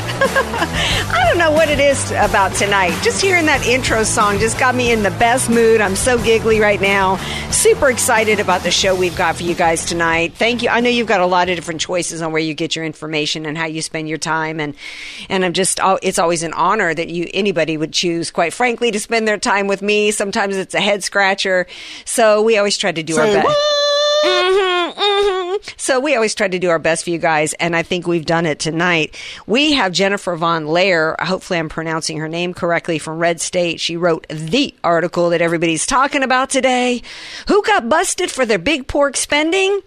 I 0.00 1.24
don't 1.28 1.38
know 1.38 1.52
what 1.52 1.68
it 1.68 1.78
is 1.78 2.10
about 2.12 2.54
tonight. 2.54 2.98
Just 3.02 3.22
hearing 3.22 3.46
that 3.46 3.66
intro 3.66 4.02
song 4.02 4.38
just 4.38 4.58
got 4.58 4.74
me 4.74 4.90
in 4.90 5.02
the 5.02 5.10
best 5.12 5.48
mood. 5.48 5.80
I'm 5.80 5.96
so 5.96 6.22
giggly 6.22 6.60
right 6.60 6.80
now. 6.80 7.16
Super 7.50 7.90
excited 7.90 8.40
about 8.40 8.62
the 8.62 8.70
show 8.70 8.94
we've 8.94 9.16
got 9.16 9.36
for 9.36 9.44
you 9.44 9.54
guys 9.54 9.84
tonight. 9.84 10.34
Thank 10.34 10.62
you. 10.62 10.68
I 10.68 10.80
know 10.80 10.90
you've 10.90 11.06
got 11.06 11.20
a 11.20 11.26
lot 11.26 11.48
of 11.48 11.56
different 11.56 11.80
choices 11.80 12.22
on 12.22 12.32
where 12.32 12.42
you 12.42 12.54
get 12.54 12.74
your 12.74 12.84
information 12.84 13.46
and 13.46 13.56
how 13.56 13.66
you 13.66 13.82
spend 13.82 14.08
your 14.08 14.18
time 14.18 14.60
and 14.60 14.74
and 15.28 15.44
I'm 15.44 15.52
just 15.52 15.78
it's 16.02 16.18
always 16.18 16.42
an 16.42 16.52
honor 16.54 16.92
that 16.92 17.08
you 17.08 17.28
anybody 17.32 17.76
would 17.76 17.92
choose 17.92 18.30
quite 18.30 18.52
frankly 18.52 18.90
to 18.90 18.98
spend 18.98 19.28
their 19.28 19.38
time 19.38 19.66
with 19.66 19.82
me. 19.82 20.10
Sometimes 20.10 20.56
it's 20.56 20.74
a 20.74 20.80
head 20.80 21.04
scratcher. 21.04 21.66
So 22.04 22.42
we 22.42 22.58
always 22.58 22.76
try 22.76 22.92
to 22.92 23.02
do 23.02 23.16
our 23.16 23.26
best. 23.26 23.48
Mm-hmm. 24.24 24.73
So 25.76 26.00
we 26.00 26.14
always 26.14 26.34
try 26.34 26.48
to 26.48 26.58
do 26.58 26.70
our 26.70 26.78
best 26.78 27.04
for 27.04 27.10
you 27.10 27.18
guys, 27.18 27.52
and 27.54 27.74
I 27.74 27.82
think 27.82 28.06
we've 28.06 28.26
done 28.26 28.46
it 28.46 28.58
tonight. 28.58 29.16
We 29.46 29.72
have 29.72 29.92
Jennifer 29.92 30.36
Van 30.36 30.66
Laar. 30.66 31.16
Hopefully, 31.20 31.58
I'm 31.58 31.68
pronouncing 31.68 32.18
her 32.18 32.28
name 32.28 32.54
correctly 32.54 32.98
from 32.98 33.18
Red 33.18 33.40
State. 33.40 33.80
She 33.80 33.96
wrote 33.96 34.26
the 34.28 34.74
article 34.84 35.30
that 35.30 35.42
everybody's 35.42 35.86
talking 35.86 36.22
about 36.22 36.50
today. 36.50 37.02
Who 37.48 37.62
got 37.62 37.88
busted 37.88 38.30
for 38.30 38.46
their 38.46 38.58
big 38.58 38.86
pork 38.86 39.16
spending? 39.16 39.80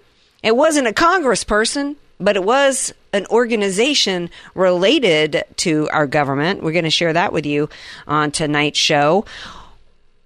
It 0.44 0.56
wasn't 0.56 0.88
a 0.88 0.94
congressperson, 0.94 1.96
but 2.20 2.36
it 2.36 2.44
was 2.44 2.94
an 3.14 3.26
organization 3.28 4.30
related 4.54 5.44
to 5.58 5.90
our 5.92 6.08
government. 6.08 6.62
We're 6.62 6.72
going 6.72 6.84
to 6.84 6.90
share 6.90 7.14
that 7.14 7.34
with 7.34 7.46
you 7.46 7.70
on 8.08 8.32
tonight's 8.32 8.80
show. 8.80 9.26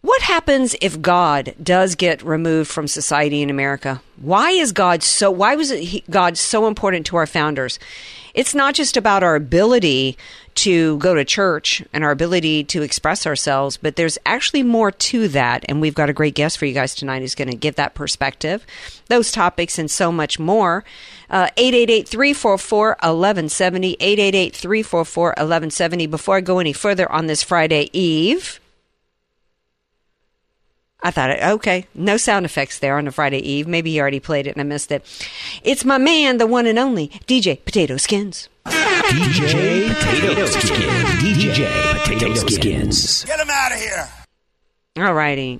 What 0.01 0.23
happens 0.23 0.75
if 0.81 0.99
God 0.99 1.53
does 1.61 1.93
get 1.93 2.23
removed 2.23 2.71
from 2.71 2.87
society 2.87 3.43
in 3.43 3.51
America? 3.51 4.01
Why 4.17 4.49
is 4.49 4.71
God 4.71 5.03
so 5.03 5.29
why 5.29 5.55
was 5.55 5.69
it 5.69 6.09
God 6.09 6.39
so 6.39 6.65
important 6.65 7.05
to 7.07 7.17
our 7.17 7.27
founders? 7.27 7.77
It's 8.33 8.55
not 8.55 8.73
just 8.73 8.97
about 8.97 9.21
our 9.21 9.35
ability 9.35 10.17
to 10.55 10.97
go 10.97 11.13
to 11.13 11.23
church 11.23 11.83
and 11.93 12.03
our 12.03 12.09
ability 12.09 12.63
to 12.63 12.81
express 12.81 13.27
ourselves, 13.27 13.77
but 13.77 13.95
there's 13.95 14.17
actually 14.25 14.63
more 14.63 14.89
to 14.89 15.27
that. 15.27 15.65
And 15.69 15.81
we've 15.81 15.93
got 15.93 16.09
a 16.09 16.13
great 16.13 16.33
guest 16.33 16.57
for 16.57 16.65
you 16.65 16.73
guys 16.73 16.95
tonight 16.95 17.19
who's 17.21 17.35
going 17.35 17.51
to 17.51 17.55
give 17.55 17.75
that 17.75 17.93
perspective, 17.93 18.65
those 19.07 19.31
topics, 19.31 19.77
and 19.77 19.91
so 19.91 20.11
much 20.11 20.39
more. 20.39 20.83
Uh, 21.29 21.49
888 21.57 22.07
344 22.07 22.87
1170. 22.87 23.93
888 23.99 24.55
344 24.55 25.27
1170. 25.27 26.07
Before 26.07 26.37
I 26.37 26.41
go 26.41 26.57
any 26.59 26.73
further 26.73 27.11
on 27.11 27.27
this 27.27 27.43
Friday 27.43 27.89
Eve, 27.93 28.60
I 31.03 31.09
thought, 31.09 31.31
okay, 31.31 31.87
no 31.95 32.15
sound 32.17 32.45
effects 32.45 32.77
there 32.79 32.97
on 32.97 33.07
a 33.07 33.11
Friday 33.11 33.39
Eve. 33.39 33.67
Maybe 33.67 33.89
you 33.89 34.01
already 34.01 34.19
played 34.19 34.45
it 34.45 34.51
and 34.51 34.61
I 34.61 34.63
missed 34.63 34.91
it. 34.91 35.03
It's 35.63 35.83
my 35.83 35.97
man, 35.97 36.37
the 36.37 36.45
one 36.45 36.67
and 36.67 36.77
only 36.77 37.07
DJ 37.25 37.63
Potato 37.63 37.97
Skins. 37.97 38.49
DJ 38.65 39.93
Potato 39.95 40.45
Skins. 40.45 41.23
DJ 41.23 42.03
Potato 42.03 42.33
Skins. 42.35 43.25
Get 43.25 43.39
him 43.39 43.49
out 43.49 43.71
of 43.71 43.79
here. 43.79 44.09
All 44.97 45.13
righty. 45.13 45.59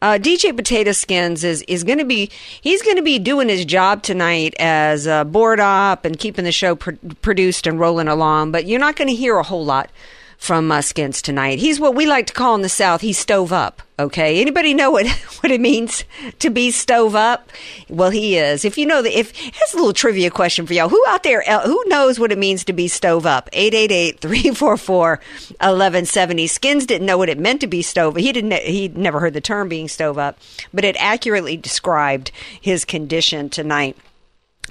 Uh, 0.00 0.14
DJ 0.18 0.56
Potato 0.56 0.92
Skins 0.92 1.44
is, 1.44 1.60
is 1.68 1.84
going 1.84 1.98
to 1.98 2.06
be 2.06 2.30
he's 2.62 2.80
going 2.80 2.96
to 2.96 3.02
be 3.02 3.18
doing 3.18 3.50
his 3.50 3.66
job 3.66 4.02
tonight 4.02 4.54
as 4.58 5.06
uh, 5.06 5.24
board 5.24 5.60
op 5.60 6.06
and 6.06 6.18
keeping 6.18 6.46
the 6.46 6.52
show 6.52 6.74
pr- 6.74 6.92
produced 7.20 7.66
and 7.66 7.78
rolling 7.78 8.08
along. 8.08 8.50
But 8.50 8.64
you're 8.64 8.80
not 8.80 8.96
going 8.96 9.08
to 9.08 9.14
hear 9.14 9.36
a 9.36 9.42
whole 9.42 9.64
lot 9.64 9.90
from 10.40 10.72
uh, 10.72 10.80
Skins 10.80 11.20
tonight. 11.20 11.58
He's 11.58 11.78
what 11.78 11.94
we 11.94 12.06
like 12.06 12.26
to 12.28 12.32
call 12.32 12.54
in 12.54 12.62
the 12.62 12.70
South. 12.70 13.02
He's 13.02 13.18
stove 13.18 13.52
up. 13.52 13.82
Okay. 13.98 14.40
Anybody 14.40 14.72
know 14.72 14.90
what 14.90 15.06
what 15.40 15.52
it 15.52 15.60
means 15.60 16.04
to 16.38 16.48
be 16.48 16.70
stove 16.70 17.14
up? 17.14 17.50
Well, 17.90 18.08
he 18.08 18.38
is. 18.38 18.64
If 18.64 18.78
you 18.78 18.86
know 18.86 19.02
the 19.02 19.14
if 19.16 19.36
here's 19.36 19.74
a 19.74 19.76
little 19.76 19.92
trivia 19.92 20.30
question 20.30 20.66
for 20.66 20.72
y'all. 20.72 20.88
Who 20.88 21.04
out 21.08 21.24
there 21.24 21.42
who 21.42 21.84
knows 21.86 22.18
what 22.18 22.32
it 22.32 22.38
means 22.38 22.64
to 22.64 22.72
be 22.72 22.88
stove 22.88 23.26
up? 23.26 23.50
888-344-1170. 23.52 26.48
Skins 26.48 26.86
didn't 26.86 27.06
know 27.06 27.18
what 27.18 27.28
it 27.28 27.38
meant 27.38 27.60
to 27.60 27.66
be 27.66 27.82
stove. 27.82 28.16
He 28.16 28.32
didn't 28.32 28.54
he'd 28.54 28.96
never 28.96 29.20
heard 29.20 29.34
the 29.34 29.42
term 29.42 29.68
being 29.68 29.88
stove 29.88 30.16
up, 30.16 30.38
but 30.72 30.86
it 30.86 30.96
accurately 30.98 31.58
described 31.58 32.30
his 32.58 32.86
condition 32.86 33.50
tonight. 33.50 33.94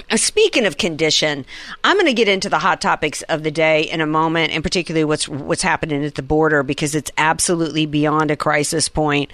Uh, 0.10 0.18
Speaking 0.18 0.66
of 0.66 0.78
condition, 0.78 1.46
I'm 1.84 1.96
going 1.96 2.06
to 2.06 2.14
get 2.14 2.28
into 2.28 2.50
the 2.50 2.60
hot 2.60 2.82
topics 2.82 3.22
of 3.24 3.44
the 3.44 3.52
day 3.52 3.84
in 3.84 4.02
a 4.02 4.08
moment, 4.08 4.54
and 4.54 4.64
particularly 4.64 5.04
what's 5.04 5.28
what's 5.28 5.62
happening 5.62 6.04
at 6.04 6.16
the 6.16 6.22
border 6.22 6.64
because 6.64 6.96
it's 6.96 7.12
absolutely 7.18 7.86
beyond 7.86 8.32
a 8.32 8.36
crisis 8.36 8.90
point. 8.90 9.32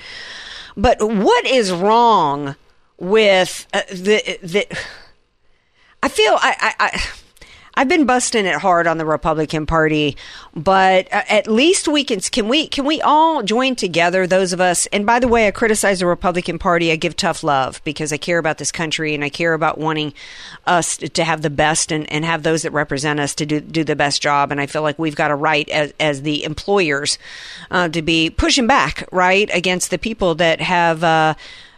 But 0.77 0.97
what 1.01 1.45
is 1.45 1.71
wrong 1.71 2.55
with 2.97 3.67
uh, 3.73 3.81
the 3.89 4.39
the? 4.41 4.77
I 6.03 6.07
feel 6.07 6.33
I, 6.33 6.73
I, 6.79 6.85
I 6.87 7.01
I've 7.77 7.89
been 7.89 8.05
busting 8.05 8.45
it 8.45 8.55
hard 8.55 8.87
on 8.87 8.97
the 8.97 9.05
Republican 9.05 9.65
Party, 9.65 10.15
but 10.55 11.11
uh, 11.11 11.23
at 11.27 11.47
least 11.47 11.87
we 11.87 12.03
can 12.03 12.19
can 12.21 12.47
we 12.47 12.67
can 12.67 12.85
we 12.85 13.01
all 13.01 13.43
join 13.43 13.75
together 13.75 14.25
those 14.25 14.53
of 14.53 14.61
us? 14.61 14.85
And 14.87 15.05
by 15.05 15.19
the 15.19 15.27
way 15.27 15.47
I 15.47 15.51
criticize 15.51 15.99
the 15.99 16.05
Republican 16.05 16.59
Party. 16.59 16.91
I 16.91 16.95
give 16.95 17.15
tough 17.15 17.43
love 17.43 17.81
because 17.83 18.13
I 18.13 18.17
care 18.17 18.37
about 18.37 18.57
this 18.57 18.71
country 18.71 19.13
and 19.13 19.23
I 19.23 19.29
care 19.29 19.53
about 19.53 19.77
wanting 19.77 20.13
us 20.65 20.97
to 20.97 21.23
have 21.23 21.41
the 21.41 21.49
best 21.49 21.91
and, 21.91 22.11
and 22.11 22.23
have 22.23 22.43
those 22.43 22.61
that 22.61 22.71
represent 22.71 23.19
us 23.19 23.35
to 23.35 23.45
do 23.45 23.59
do 23.59 23.83
the 23.83 23.95
best 23.95 24.21
job. 24.21 24.51
And 24.51 24.61
I 24.61 24.67
feel 24.67 24.81
like 24.81 24.97
we've 24.97 25.15
got 25.15 25.31
a 25.31 25.35
right 25.35 25.67
as, 25.69 25.93
as 25.99 26.21
the 26.21 26.43
employers 26.43 27.17
uh, 27.71 27.89
to 27.89 28.01
be 28.01 28.29
pushing 28.29 28.67
back 28.67 29.07
right 29.11 29.49
against 29.53 29.91
the 29.91 29.97
people 29.97 30.35
that 30.35 30.61
have 30.61 31.03
uh, 31.03 31.33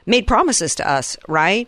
made 0.05 0.27
promises 0.27 0.75
to 0.75 0.89
us 0.89 1.17
right? 1.27 1.67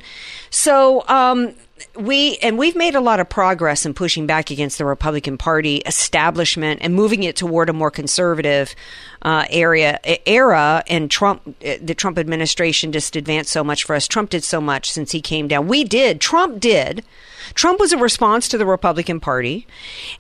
So 0.50 1.04
um 1.08 1.54
we 1.96 2.38
and 2.38 2.58
we've 2.58 2.76
made 2.76 2.96
a 2.96 3.02
lot 3.02 3.20
of 3.20 3.30
progress 3.30 3.86
in 3.86 3.94
pushing 3.94 4.28
back 4.28 4.52
against 4.52 4.78
the 4.78 4.86
Republican 4.86 5.38
Party 5.38 5.78
establishment 5.78 6.80
and 6.84 6.94
moving 6.94 7.24
it 7.24 7.36
toward 7.36 7.70
a 7.70 7.74
more 7.74 7.92
conservative 7.92 8.76
uh, 9.22 9.46
area 9.50 10.00
era. 10.26 10.84
And 10.88 11.10
Trump, 11.10 11.56
eh, 11.62 11.78
the 11.82 11.96
Trump 11.96 12.18
administration, 12.18 12.92
just 12.92 13.16
advanced 13.16 13.52
so 13.52 13.64
much 13.64 13.84
for 13.84 13.96
us. 13.96 14.08
Trump 14.08 14.30
did 14.30 14.44
so 14.44 14.62
much 14.62 14.92
since 14.92 15.12
he 15.12 15.22
came 15.22 15.48
down. 15.48 15.68
We 15.68 15.84
did. 15.84 16.22
Trump 16.22 16.60
did. 16.60 17.04
Trump 17.56 17.80
was 17.80 17.92
a 17.92 17.98
response 17.98 18.48
to 18.50 18.60
the 18.60 18.66
Republican 18.66 19.20
Party, 19.20 19.66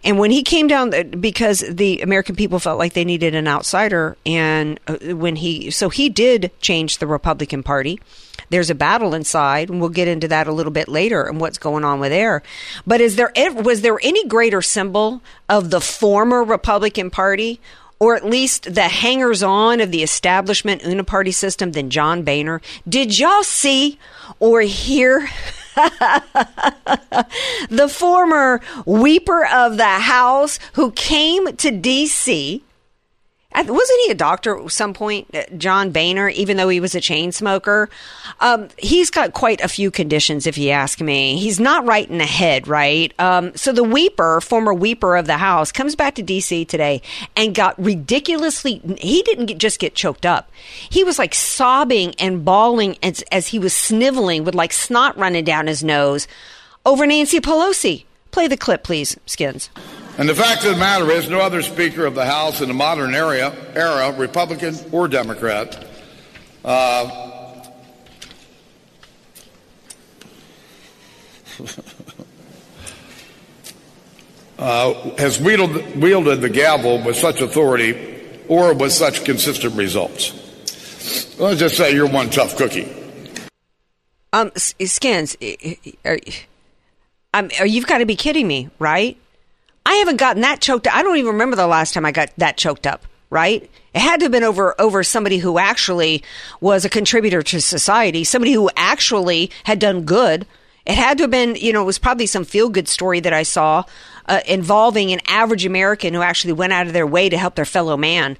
and 0.03 0.17
when 0.17 0.31
he 0.31 0.41
came 0.41 0.67
down, 0.67 0.93
eh, 0.95 1.03
because 1.03 1.59
the 1.59 2.01
American 2.01 2.35
people 2.35 2.57
felt 2.57 2.79
like 2.79 2.93
they 2.93 3.05
needed 3.05 3.35
an 3.35 3.47
outsider, 3.47 4.17
and 4.25 4.79
uh, 4.87 4.97
when 5.15 5.35
he 5.35 5.69
so 5.69 5.89
he 5.89 6.09
did 6.09 6.51
change 6.59 6.97
the 6.97 7.05
Republican 7.05 7.61
Party 7.61 7.99
there's 8.49 8.69
a 8.69 8.75
battle 8.75 9.13
inside, 9.13 9.69
and 9.69 9.79
we'll 9.79 9.89
get 9.89 10.07
into 10.07 10.27
that 10.27 10.47
a 10.47 10.51
little 10.51 10.71
bit 10.71 10.87
later 10.87 11.23
and 11.23 11.39
what's 11.39 11.57
going 11.57 11.83
on 11.83 11.99
with 11.99 12.11
there. 12.11 12.41
But 12.85 13.01
is 13.01 13.15
there 13.15 13.31
was 13.55 13.81
there 13.81 13.99
any 14.01 14.27
greater 14.27 14.61
symbol 14.61 15.21
of 15.47 15.69
the 15.69 15.81
former 15.81 16.43
Republican 16.43 17.09
Party? 17.09 17.59
Or 17.99 18.15
at 18.15 18.25
least 18.25 18.73
the 18.73 18.87
hangers 18.87 19.43
on 19.43 19.81
of 19.81 19.91
the 19.91 20.03
establishment 20.03 20.83
uniparty 20.83 21.33
system 21.33 21.73
than 21.73 21.89
John 21.89 22.23
Boehner. 22.23 22.61
Did 22.87 23.19
y'all 23.19 23.43
see 23.43 23.99
or 24.39 24.61
hear 24.61 25.29
the 27.69 27.89
former 27.89 28.61
Weeper 28.85 29.45
of 29.45 29.77
the 29.77 29.83
House 29.83 30.59
who 30.73 30.91
came 30.91 31.55
to 31.57 31.71
D.C. 31.71 32.63
Wasn't 33.55 33.99
he 34.05 34.11
a 34.11 34.15
doctor 34.15 34.59
at 34.59 34.71
some 34.71 34.93
point, 34.93 35.27
uh, 35.33 35.43
John 35.57 35.91
Boehner, 35.91 36.29
even 36.29 36.55
though 36.55 36.69
he 36.69 36.79
was 36.79 36.93
a 36.93 37.01
chain 37.01 37.31
smoker? 37.31 37.89
Um, 38.39 38.69
he's 38.77 39.09
got 39.09 39.33
quite 39.33 39.59
a 39.61 39.67
few 39.67 39.89
conditions, 39.89 40.45
if 40.45 40.55
you 40.55 40.69
ask 40.69 41.01
me. 41.01 41.35
He's 41.37 41.59
not 41.59 41.83
right 41.83 42.07
in 42.07 42.19
the 42.19 42.27
head, 42.27 42.67
right? 42.67 43.11
Um, 43.19 43.55
so 43.55 43.73
the 43.73 43.83
Weeper, 43.83 44.39
former 44.41 44.71
Weeper 44.71 45.17
of 45.17 45.25
the 45.25 45.37
House, 45.37 45.71
comes 45.71 45.95
back 45.95 46.13
to 46.15 46.21
D.C. 46.21 46.65
today 46.65 47.01
and 47.35 47.55
got 47.55 47.77
ridiculously, 47.83 48.81
he 48.99 49.23
didn't 49.23 49.47
get, 49.47 49.57
just 49.57 49.79
get 49.79 49.95
choked 49.95 50.27
up. 50.27 50.51
He 50.87 51.03
was 51.03 51.17
like 51.17 51.33
sobbing 51.33 52.13
and 52.19 52.45
bawling 52.45 52.97
as, 53.01 53.23
as 53.31 53.47
he 53.47 53.57
was 53.57 53.73
sniveling 53.73 54.43
with 54.43 54.53
like 54.53 54.73
snot 54.73 55.17
running 55.17 55.43
down 55.43 55.65
his 55.65 55.83
nose 55.83 56.27
over 56.85 57.07
Nancy 57.07 57.41
Pelosi. 57.41 58.05
Play 58.29 58.47
the 58.47 58.57
clip, 58.57 58.83
please, 58.83 59.17
Skins. 59.25 59.71
And 60.19 60.27
the 60.27 60.35
fact 60.35 60.65
of 60.65 60.71
the 60.71 60.77
matter 60.77 61.09
is, 61.11 61.29
no 61.29 61.39
other 61.39 61.61
Speaker 61.61 62.05
of 62.05 62.13
the 62.13 62.25
House 62.25 62.59
in 62.59 62.67
the 62.67 62.73
modern 62.73 63.15
era, 63.15 63.55
era 63.73 64.11
Republican 64.11 64.75
or 64.91 65.07
Democrat, 65.07 65.87
uh, 66.65 67.63
uh, 74.59 74.93
has 75.17 75.39
wielded, 75.39 76.01
wielded 76.01 76.41
the 76.41 76.49
gavel 76.49 77.01
with 77.01 77.15
such 77.15 77.39
authority 77.39 78.21
or 78.49 78.73
with 78.73 78.91
such 78.91 79.23
consistent 79.23 79.73
results. 79.75 80.33
Let's 81.39 81.61
just 81.61 81.77
say 81.77 81.93
you're 81.93 82.09
one 82.09 82.29
tough 82.29 82.57
cookie. 82.57 82.93
Um, 84.33 84.51
Skins, 84.57 85.37
are, 86.03 86.19
um, 87.33 87.49
you've 87.63 87.87
got 87.87 87.99
to 87.99 88.05
be 88.05 88.17
kidding 88.17 88.49
me, 88.49 88.69
right? 88.79 89.17
I 89.89 89.95
haven't 89.95 90.17
gotten 90.17 90.43
that 90.43 90.61
choked. 90.61 90.87
I 90.87 91.01
don't 91.01 91.17
even 91.17 91.31
remember 91.31 91.55
the 91.55 91.65
last 91.65 91.95
time 91.95 92.05
I 92.05 92.11
got 92.11 92.29
that 92.37 92.57
choked 92.57 92.85
up, 92.85 93.07
right? 93.31 93.67
It 93.95 93.99
had 93.99 94.19
to 94.19 94.25
have 94.25 94.31
been 94.31 94.43
over 94.43 94.79
over 94.79 95.03
somebody 95.03 95.39
who 95.39 95.57
actually 95.57 96.23
was 96.61 96.85
a 96.85 96.89
contributor 96.89 97.41
to 97.41 97.59
society, 97.59 98.23
somebody 98.23 98.51
who 98.51 98.69
actually 98.75 99.49
had 99.63 99.79
done 99.79 100.03
good. 100.03 100.45
It 100.85 100.93
had 100.93 101.17
to 101.17 101.23
have 101.23 101.31
been, 101.31 101.55
you 101.55 101.73
know, 101.73 101.81
it 101.81 101.87
was 101.87 101.97
probably 101.97 102.27
some 102.27 102.45
feel 102.45 102.69
good 102.69 102.87
story 102.87 103.19
that 103.21 103.33
I 103.33 103.41
saw 103.41 103.83
uh, 104.27 104.41
involving 104.45 105.11
an 105.11 105.21
average 105.25 105.65
American 105.65 106.13
who 106.13 106.21
actually 106.21 106.53
went 106.53 106.71
out 106.71 106.85
of 106.85 106.93
their 106.93 107.07
way 107.07 107.27
to 107.27 107.37
help 107.39 107.55
their 107.55 107.65
fellow 107.65 107.97
man. 107.97 108.37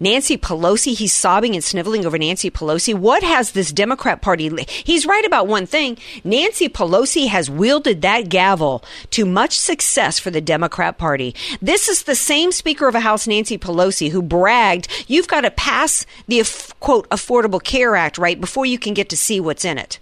Nancy 0.00 0.38
Pelosi, 0.38 0.96
he's 0.96 1.12
sobbing 1.12 1.54
and 1.54 1.64
sniveling 1.64 2.06
over 2.06 2.16
Nancy 2.18 2.52
Pelosi. 2.52 2.94
What 2.94 3.24
has 3.24 3.50
this 3.50 3.72
Democrat 3.72 4.22
Party? 4.22 4.48
He's 4.84 5.06
right 5.06 5.24
about 5.24 5.48
one 5.48 5.66
thing. 5.66 5.98
Nancy 6.22 6.68
Pelosi 6.68 7.26
has 7.26 7.50
wielded 7.50 8.02
that 8.02 8.28
gavel 8.28 8.84
to 9.10 9.24
much 9.24 9.58
success 9.58 10.20
for 10.20 10.30
the 10.30 10.40
Democrat 10.40 10.98
Party. 10.98 11.34
This 11.60 11.88
is 11.88 12.04
the 12.04 12.14
same 12.14 12.52
Speaker 12.52 12.86
of 12.86 12.92
the 12.92 13.00
House, 13.00 13.26
Nancy 13.26 13.58
Pelosi, 13.58 14.10
who 14.10 14.22
bragged, 14.22 14.86
you've 15.08 15.26
got 15.26 15.40
to 15.40 15.50
pass 15.50 16.06
the, 16.28 16.44
quote, 16.78 17.08
Affordable 17.08 17.62
Care 17.62 17.96
Act, 17.96 18.18
right, 18.18 18.40
before 18.40 18.66
you 18.66 18.78
can 18.78 18.94
get 18.94 19.08
to 19.08 19.16
see 19.16 19.40
what's 19.40 19.64
in 19.64 19.78
it. 19.78 19.98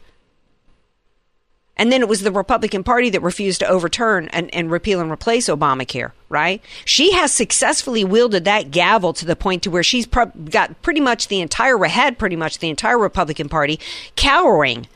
And 1.76 1.92
then 1.92 2.00
it 2.00 2.08
was 2.08 2.22
the 2.22 2.32
Republican 2.32 2.82
Party 2.82 3.10
that 3.10 3.20
refused 3.20 3.60
to 3.60 3.68
overturn 3.68 4.28
and, 4.28 4.52
and, 4.54 4.70
repeal 4.70 5.00
and 5.00 5.10
replace 5.10 5.46
Obamacare, 5.46 6.12
right? 6.30 6.62
She 6.86 7.12
has 7.12 7.32
successfully 7.32 8.02
wielded 8.02 8.46
that 8.46 8.70
gavel 8.70 9.12
to 9.12 9.26
the 9.26 9.36
point 9.36 9.62
to 9.64 9.70
where 9.70 9.82
she's 9.82 10.06
pro- 10.06 10.26
got 10.26 10.80
pretty 10.80 11.00
much 11.00 11.28
the 11.28 11.40
entire, 11.40 11.76
had 11.84 12.18
pretty 12.18 12.36
much 12.36 12.60
the 12.60 12.70
entire 12.70 12.98
Republican 12.98 13.50
Party 13.50 13.78
cowering, 14.16 14.86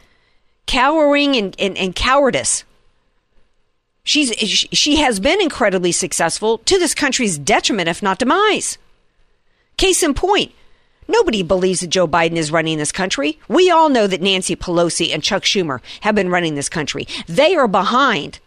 cowering 0.67 1.37
and, 1.37 1.55
and, 1.59 1.77
and 1.77 1.95
cowardice. 1.95 2.65
She's, 4.03 4.31
she 4.33 4.97
has 4.97 5.21
been 5.21 5.43
incredibly 5.43 5.93
successful 5.93 6.59
to 6.59 6.79
this 6.79 6.95
country's 6.95 7.37
detriment, 7.37 7.91
if 7.91 8.03
not 8.03 8.19
demise. 8.19 8.79
Case 9.77 10.03
in 10.03 10.15
point, 10.15 10.53
Nobody 11.11 11.43
believes 11.43 11.81
that 11.81 11.89
Joe 11.89 12.07
Biden 12.07 12.37
is 12.37 12.53
running 12.53 12.79
this 12.79 12.93
country. 12.93 13.41
We 13.49 13.69
all 13.69 13.89
know 13.89 14.07
that 14.07 14.23
Nancy 14.23 14.55
Pelosi 14.55 15.13
and 15.13 15.25
Chuck 15.25 15.43
Schumer 15.43 15.81
have 16.03 16.15
been 16.15 16.31
running 16.31 16.55
this 16.55 16.69
country. 16.69 17.09
They 17.27 17.57
are 17.57 17.67
behind 17.67 18.39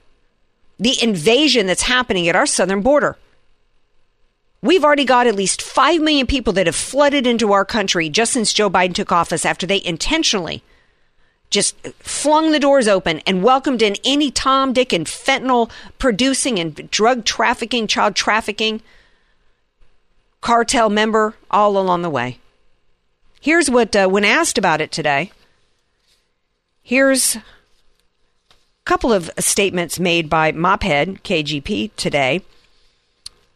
the 0.80 0.96
invasion 1.04 1.68
that's 1.68 1.82
happening 1.82 2.30
at 2.30 2.38
our 2.38 2.46
southern 2.46 2.82
border. 2.82 3.18
We've 4.62 4.86
already 4.86 5.04
got 5.04 5.28
at 5.28 5.36
least 5.36 5.62
5 5.62 6.00
million 6.00 6.26
people 6.26 6.54
that 6.54 6.68
have 6.68 6.76
flooded 6.76 7.28
into 7.28 7.52
our 7.52 7.66
country 7.66 8.08
just 8.08 8.32
since 8.32 8.54
Joe 8.54 8.70
Biden 8.70 8.96
took 8.96 9.12
office 9.12 9.46
after 9.46 9.68
they 9.68 9.84
intentionally 9.84 10.64
just 11.50 11.76
flung 12.00 12.52
the 12.52 12.62
doors 12.62 12.88
open 12.88 13.20
and 13.28 13.44
welcomed 13.44 13.82
in 13.82 13.98
any 14.06 14.32
Tom, 14.32 14.72
Dick, 14.72 14.94
and 14.94 15.06
fentanyl 15.06 15.70
producing 16.00 16.60
and 16.60 16.90
drug 16.90 17.26
trafficking, 17.26 17.88
child 17.88 18.16
trafficking 18.16 18.82
cartel 20.40 20.90
member 20.90 21.36
all 21.52 21.78
along 21.78 22.02
the 22.02 22.10
way. 22.10 22.40
Here's 23.44 23.70
what, 23.70 23.94
uh, 23.94 24.08
when 24.08 24.24
asked 24.24 24.58
about 24.58 24.80
it 24.80 24.90
today, 24.90 25.30
here's 26.82 27.36
a 27.36 27.42
couple 28.86 29.12
of 29.12 29.30
statements 29.38 30.00
made 30.00 30.30
by 30.30 30.54
Mophead 30.54 31.22
KJP 31.24 31.92
today. 31.98 32.42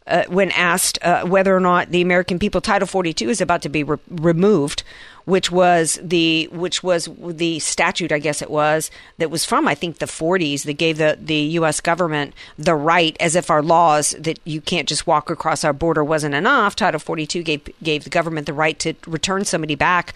Uh, 0.06 0.24
when 0.28 0.50
asked 0.50 0.98
uh, 1.00 1.24
whether 1.24 1.56
or 1.56 1.60
not 1.60 1.88
the 1.88 2.02
American 2.02 2.38
People 2.38 2.60
Title 2.60 2.86
42 2.86 3.30
is 3.30 3.40
about 3.40 3.62
to 3.62 3.70
be 3.70 3.82
re- 3.82 3.96
removed, 4.10 4.82
which 5.28 5.52
was 5.52 5.98
the 6.02 6.48
which 6.52 6.82
was 6.82 7.06
the 7.18 7.58
statute, 7.58 8.12
I 8.12 8.18
guess 8.18 8.40
it 8.40 8.50
was 8.50 8.90
that 9.18 9.30
was 9.30 9.44
from 9.44 9.68
I 9.68 9.74
think 9.74 9.98
the 9.98 10.06
40s 10.06 10.62
that 10.64 10.72
gave 10.72 10.96
the 10.96 11.18
the 11.20 11.36
U.S. 11.60 11.82
government 11.82 12.32
the 12.56 12.74
right, 12.74 13.14
as 13.20 13.36
if 13.36 13.50
our 13.50 13.62
laws 13.62 14.16
that 14.18 14.40
you 14.44 14.62
can't 14.62 14.88
just 14.88 15.06
walk 15.06 15.28
across 15.28 15.64
our 15.64 15.74
border 15.74 16.02
wasn't 16.02 16.34
enough. 16.34 16.74
Title 16.74 16.98
42 16.98 17.42
gave 17.42 17.68
gave 17.82 18.04
the 18.04 18.10
government 18.10 18.46
the 18.46 18.54
right 18.54 18.78
to 18.78 18.94
return 19.06 19.44
somebody 19.44 19.74
back 19.74 20.14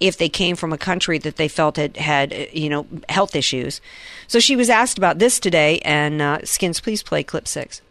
if 0.00 0.16
they 0.16 0.30
came 0.30 0.56
from 0.56 0.72
a 0.72 0.78
country 0.78 1.18
that 1.18 1.36
they 1.36 1.46
felt 1.46 1.76
had 1.76 1.98
had 1.98 2.32
you 2.50 2.70
know 2.70 2.86
health 3.10 3.36
issues. 3.36 3.82
So 4.28 4.40
she 4.40 4.56
was 4.56 4.70
asked 4.70 4.96
about 4.96 5.18
this 5.18 5.38
today, 5.38 5.78
and 5.80 6.22
uh, 6.22 6.38
Skins, 6.44 6.80
please 6.80 7.02
play 7.02 7.22
clip 7.22 7.46
six. 7.46 7.82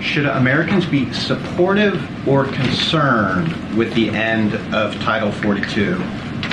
Should 0.00 0.26
Americans 0.26 0.86
be 0.86 1.12
supportive 1.12 2.26
or 2.26 2.46
concerned 2.46 3.54
with 3.76 3.92
the 3.94 4.08
end 4.08 4.54
of 4.74 4.94
Title 5.02 5.30
42, 5.30 5.94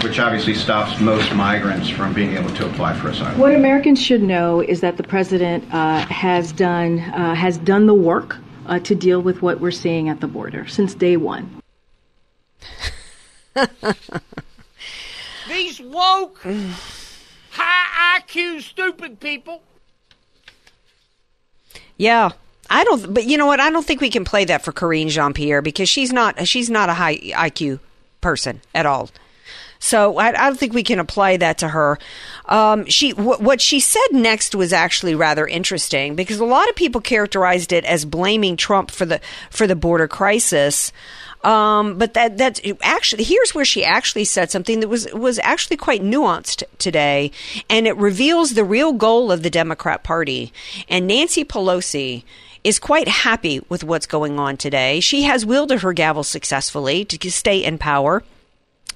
which 0.03 0.19
obviously 0.19 0.53
stops 0.53 0.99
most 0.99 1.33
migrants 1.33 1.87
from 1.89 2.13
being 2.13 2.35
able 2.35 2.49
to 2.55 2.69
apply 2.69 2.93
for 2.93 3.07
asylum? 3.07 3.39
What 3.39 3.55
Americans 3.55 4.01
should 4.01 4.21
know 4.21 4.59
is 4.59 4.81
that 4.81 4.97
the 4.97 5.03
president 5.03 5.63
uh, 5.73 5.99
has 6.07 6.51
done 6.51 6.99
uh, 6.99 7.35
has 7.35 7.57
done 7.57 7.87
the 7.87 7.93
work 7.93 8.35
uh, 8.65 8.79
to 8.79 8.93
deal 8.93 9.21
with 9.21 9.41
what 9.41 9.61
we're 9.61 9.71
seeing 9.71 10.09
at 10.09 10.19
the 10.19 10.27
border 10.27 10.67
since 10.67 10.93
day 10.93 11.15
one. 11.15 11.61
These 15.47 15.79
woke, 15.79 16.45
high 17.51 18.19
IQ, 18.19 18.61
stupid 18.61 19.21
people. 19.21 19.61
Yeah, 21.97 22.31
I 22.69 22.83
don't, 22.83 23.13
but 23.13 23.25
you 23.25 23.37
know 23.37 23.45
what? 23.45 23.59
I 23.59 23.69
don't 23.69 23.85
think 23.85 24.01
we 24.01 24.09
can 24.09 24.25
play 24.25 24.45
that 24.45 24.63
for 24.63 24.71
Karine 24.71 25.09
Jean 25.09 25.33
Pierre 25.33 25.61
because 25.61 25.89
she's 25.89 26.11
not 26.11 26.47
she's 26.47 26.69
not 26.69 26.89
a 26.89 26.93
high 26.93 27.17
IQ 27.17 27.79
person 28.21 28.61
at 28.73 28.85
all. 28.85 29.09
So 29.79 30.17
I, 30.17 30.29
I 30.29 30.31
don't 30.31 30.57
think 30.57 30.73
we 30.73 30.83
can 30.83 30.99
apply 30.99 31.37
that 31.37 31.59
to 31.59 31.67
her. 31.67 31.99
Um, 32.45 32.85
she 32.85 33.11
what 33.11 33.61
she 33.61 33.79
said 33.79 34.07
next 34.11 34.55
was 34.55 34.73
actually 34.73 35.15
rather 35.15 35.45
interesting 35.45 36.15
because 36.15 36.39
a 36.39 36.45
lot 36.45 36.69
of 36.69 36.75
people 36.75 37.01
characterized 37.01 37.71
it 37.71 37.85
as 37.85 38.05
blaming 38.05 38.57
Trump 38.57 38.91
for 38.91 39.05
the 39.05 39.21
for 39.49 39.67
the 39.67 39.75
border 39.75 40.07
crisis. 40.07 40.91
Um, 41.43 41.97
but 41.97 42.15
that 42.15 42.37
that's 42.37 42.59
actually 42.81 43.23
here's 43.23 43.53
where 43.53 43.65
she 43.65 43.85
actually 43.85 44.25
said 44.25 44.49
something 44.49 44.79
that 44.79 44.87
was 44.87 45.11
was 45.13 45.39
actually 45.43 45.77
quite 45.77 46.01
nuanced 46.01 46.63
today, 46.79 47.31
and 47.69 47.87
it 47.87 47.95
reveals 47.97 48.51
the 48.51 48.65
real 48.65 48.93
goal 48.93 49.31
of 49.31 49.43
the 49.43 49.49
Democrat 49.49 50.03
Party 50.03 50.51
and 50.89 51.05
Nancy 51.05 51.45
Pelosi 51.45 52.23
is 52.63 52.79
quite 52.79 53.07
happy 53.07 53.61
with 53.69 53.83
what's 53.83 54.05
going 54.05 54.39
on 54.39 54.57
today. 54.57 54.99
She 54.99 55.23
has 55.23 55.45
wielded 55.45 55.81
her 55.81 55.93
gavel 55.93 56.23
successfully 56.23 57.05
to 57.05 57.31
stay 57.31 57.63
in 57.63 57.77
power. 57.77 58.23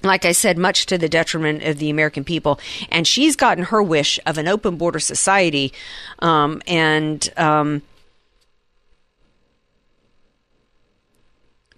Like 0.02 0.24
I 0.24 0.32
said, 0.32 0.58
much 0.58 0.86
to 0.86 0.98
the 0.98 1.08
detriment 1.08 1.62
of 1.62 1.78
the 1.78 1.90
American 1.90 2.24
people. 2.24 2.58
And 2.90 3.06
she's 3.06 3.36
gotten 3.36 3.64
her 3.64 3.82
wish 3.82 4.18
of 4.26 4.36
an 4.36 4.48
open 4.48 4.76
border 4.76 4.98
society. 4.98 5.72
Um, 6.18 6.62
and 6.66 7.28
um. 7.36 7.82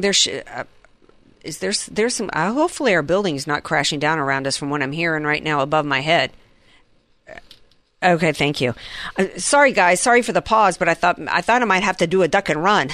Uh, 0.00 0.64
is 1.44 1.58
there's 1.58 1.86
there's 1.86 2.14
some 2.14 2.30
uh, 2.32 2.52
hopefully 2.52 2.94
our 2.94 3.02
building's 3.02 3.46
not 3.46 3.62
crashing 3.62 3.98
down 3.98 4.18
around 4.18 4.46
us 4.46 4.56
from 4.56 4.70
what 4.70 4.82
I'm 4.82 4.92
hearing 4.92 5.24
right 5.24 5.42
now 5.42 5.60
above 5.60 5.84
my 5.86 6.00
head. 6.00 6.32
Okay, 8.04 8.32
thank 8.32 8.60
you. 8.60 8.74
Uh, 9.18 9.26
sorry, 9.38 9.72
guys. 9.72 10.00
Sorry 10.00 10.20
for 10.20 10.32
the 10.32 10.42
pause, 10.42 10.76
but 10.76 10.88
I 10.88 10.94
thought 10.94 11.18
I 11.28 11.40
thought 11.40 11.62
I 11.62 11.64
might 11.64 11.82
have 11.82 11.96
to 11.98 12.06
do 12.06 12.22
a 12.22 12.28
duck 12.28 12.48
and 12.50 12.62
run. 12.62 12.90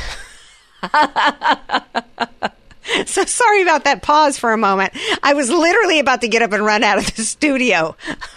so 3.07 3.25
sorry 3.25 3.63
about 3.63 3.85
that 3.85 4.03
pause 4.03 4.39
for 4.39 4.53
a 4.53 4.59
moment. 4.59 4.93
I 5.23 5.35
was 5.35 5.51
literally 5.51 5.99
about 5.99 6.21
to 6.23 6.29
get 6.29 6.43
up 6.43 6.53
and 6.53 6.65
run 6.65 6.83
out 6.83 6.99
of 6.99 7.15
the 7.15 7.23
studio. 7.25 7.97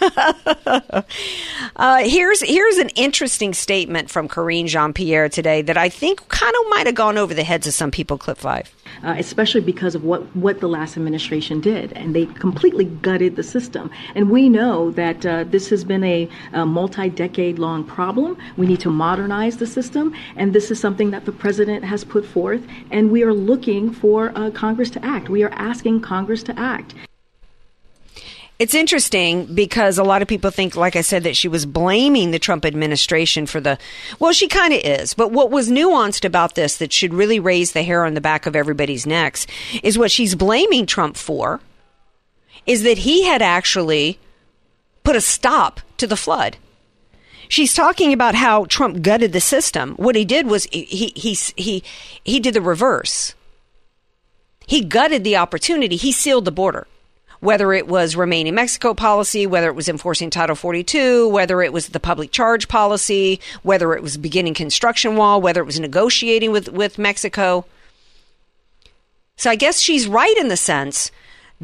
uh, 1.76 1.98
here's 2.04 2.40
here's 2.42 2.78
an 2.78 2.90
interesting 2.90 3.54
statement 3.54 4.10
from 4.10 4.28
Karine 4.28 4.66
Jean 4.66 4.92
Pierre 4.92 5.28
today 5.28 5.62
that 5.62 5.76
I 5.76 5.88
think 5.88 6.26
kind 6.28 6.54
of 6.54 6.70
might 6.70 6.86
have 6.86 6.94
gone 6.94 7.18
over 7.18 7.34
the 7.34 7.44
heads 7.44 7.66
of 7.66 7.74
some 7.74 7.90
people. 7.90 8.18
Clip 8.18 8.38
five 8.38 8.74
uh, 9.02 9.14
especially 9.18 9.60
because 9.60 9.94
of 9.94 10.04
what, 10.04 10.22
what 10.36 10.60
the 10.60 10.68
last 10.68 10.96
administration 10.96 11.60
did. 11.60 11.92
And 11.92 12.14
they 12.14 12.26
completely 12.26 12.84
gutted 12.84 13.36
the 13.36 13.42
system. 13.42 13.90
And 14.14 14.30
we 14.30 14.48
know 14.48 14.90
that 14.92 15.24
uh, 15.26 15.44
this 15.44 15.68
has 15.70 15.84
been 15.84 16.04
a, 16.04 16.28
a 16.52 16.64
multi 16.64 17.08
decade 17.08 17.58
long 17.58 17.84
problem. 17.84 18.36
We 18.56 18.66
need 18.66 18.80
to 18.80 18.90
modernize 18.90 19.56
the 19.58 19.66
system. 19.66 20.14
And 20.36 20.52
this 20.52 20.70
is 20.70 20.80
something 20.80 21.10
that 21.10 21.24
the 21.24 21.32
president 21.32 21.84
has 21.84 22.04
put 22.04 22.24
forth. 22.24 22.62
And 22.90 23.10
we 23.10 23.22
are 23.22 23.34
looking 23.34 23.92
for 23.92 24.32
uh, 24.36 24.43
Congress 24.50 24.90
to 24.90 25.04
act. 25.04 25.28
We 25.28 25.42
are 25.42 25.52
asking 25.52 26.00
Congress 26.00 26.42
to 26.44 26.58
act. 26.58 26.94
It's 28.58 28.74
interesting 28.74 29.52
because 29.52 29.98
a 29.98 30.04
lot 30.04 30.22
of 30.22 30.28
people 30.28 30.50
think, 30.52 30.76
like 30.76 30.94
I 30.94 31.00
said, 31.00 31.24
that 31.24 31.36
she 31.36 31.48
was 31.48 31.66
blaming 31.66 32.30
the 32.30 32.38
Trump 32.38 32.64
administration 32.64 33.46
for 33.46 33.60
the. 33.60 33.78
Well, 34.20 34.32
she 34.32 34.46
kind 34.46 34.72
of 34.72 34.80
is. 34.84 35.12
But 35.12 35.32
what 35.32 35.50
was 35.50 35.68
nuanced 35.68 36.24
about 36.24 36.54
this 36.54 36.76
that 36.76 36.92
should 36.92 37.12
really 37.12 37.40
raise 37.40 37.72
the 37.72 37.82
hair 37.82 38.04
on 38.04 38.14
the 38.14 38.20
back 38.20 38.46
of 38.46 38.54
everybody's 38.54 39.06
necks 39.06 39.48
is 39.82 39.98
what 39.98 40.12
she's 40.12 40.36
blaming 40.36 40.86
Trump 40.86 41.16
for 41.16 41.60
is 42.64 42.84
that 42.84 42.98
he 42.98 43.24
had 43.24 43.42
actually 43.42 44.18
put 45.02 45.16
a 45.16 45.20
stop 45.20 45.80
to 45.96 46.06
the 46.06 46.16
flood. 46.16 46.56
She's 47.48 47.74
talking 47.74 48.12
about 48.12 48.34
how 48.36 48.64
Trump 48.66 49.02
gutted 49.02 49.32
the 49.32 49.40
system. 49.40 49.94
What 49.96 50.16
he 50.16 50.24
did 50.24 50.46
was 50.46 50.64
he 50.70 51.12
he 51.14 51.36
he 51.56 51.82
he 52.22 52.40
did 52.40 52.54
the 52.54 52.62
reverse. 52.62 53.34
He 54.66 54.84
gutted 54.84 55.24
the 55.24 55.36
opportunity. 55.36 55.96
He 55.96 56.12
sealed 56.12 56.44
the 56.44 56.52
border 56.52 56.86
whether 57.44 57.74
it 57.74 57.86
was 57.86 58.16
remain 58.16 58.46
in 58.46 58.54
Mexico 58.54 58.94
policy, 58.94 59.46
whether 59.46 59.68
it 59.68 59.74
was 59.74 59.86
enforcing 59.86 60.30
Title 60.30 60.56
42, 60.56 61.28
whether 61.28 61.60
it 61.60 61.74
was 61.74 61.88
the 61.88 62.00
public 62.00 62.30
charge 62.30 62.68
policy, 62.68 63.38
whether 63.62 63.92
it 63.92 64.02
was 64.02 64.16
beginning 64.16 64.54
construction 64.54 65.14
wall, 65.14 65.42
whether 65.42 65.60
it 65.60 65.66
was 65.66 65.78
negotiating 65.78 66.52
with, 66.52 66.70
with 66.70 66.96
Mexico. 66.96 67.66
So 69.36 69.50
I 69.50 69.56
guess 69.56 69.78
she's 69.78 70.08
right 70.08 70.36
in 70.38 70.48
the 70.48 70.56
sense 70.56 71.10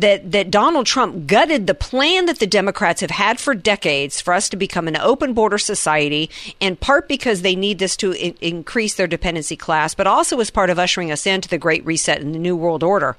that, 0.01 0.33
that 0.33 0.51
Donald 0.51 0.87
Trump 0.87 1.27
gutted 1.27 1.67
the 1.67 1.75
plan 1.75 2.27
that 2.27 2.39
the 2.39 2.47
Democrats 2.47 3.01
have 3.01 3.11
had 3.11 3.39
for 3.39 3.55
decades 3.55 4.21
for 4.21 4.35
us 4.35 4.49
to 4.49 4.57
become 4.57 4.89
an 4.89 4.97
open 4.97 5.35
border 5.35 5.59
society, 5.59 6.31
in 6.59 6.77
part 6.77 7.09
because 7.09 7.43
they 7.43 7.55
need 7.55 7.79
this 7.79 7.97
to 7.99 8.13
increase 8.45 8.95
their 8.95 9.07
dependency 9.07 9.57
class, 9.57 9.95
but 9.95 10.07
also 10.07 10.41
as 10.41 10.51
part 10.51 10.71
of 10.71 10.79
ushering 10.79 11.11
us 11.11 11.27
into 11.27 11.49
the 11.49 11.59
Great 11.59 11.85
Reset 11.85 12.21
and 12.21 12.35
the 12.35 12.39
New 12.39 12.57
World 12.57 12.83
Order. 12.83 13.17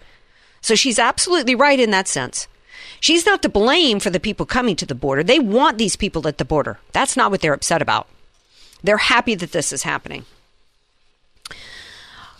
So 0.61 0.75
she's 0.75 0.99
absolutely 0.99 1.55
right 1.55 1.79
in 1.79 1.91
that 1.91 2.07
sense. 2.07 2.47
She's 2.99 3.25
not 3.25 3.41
to 3.41 3.49
blame 3.49 3.99
for 3.99 4.11
the 4.11 4.19
people 4.19 4.45
coming 4.45 4.75
to 4.75 4.85
the 4.85 4.95
border. 4.95 5.23
They 5.23 5.39
want 5.39 5.77
these 5.77 5.95
people 5.95 6.27
at 6.27 6.37
the 6.37 6.45
border. 6.45 6.79
That's 6.91 7.17
not 7.17 7.31
what 7.31 7.41
they're 7.41 7.53
upset 7.53 7.81
about. 7.81 8.07
They're 8.83 8.97
happy 8.97 9.35
that 9.35 9.51
this 9.51 9.73
is 9.73 9.83
happening. 9.83 10.25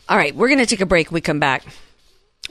All 0.08 0.18
right, 0.18 0.36
we're 0.36 0.50
going 0.50 0.60
to 0.60 0.66
take 0.66 0.82
a 0.82 0.86
break. 0.86 1.12
We 1.12 1.22
come 1.22 1.40
back. 1.40 1.64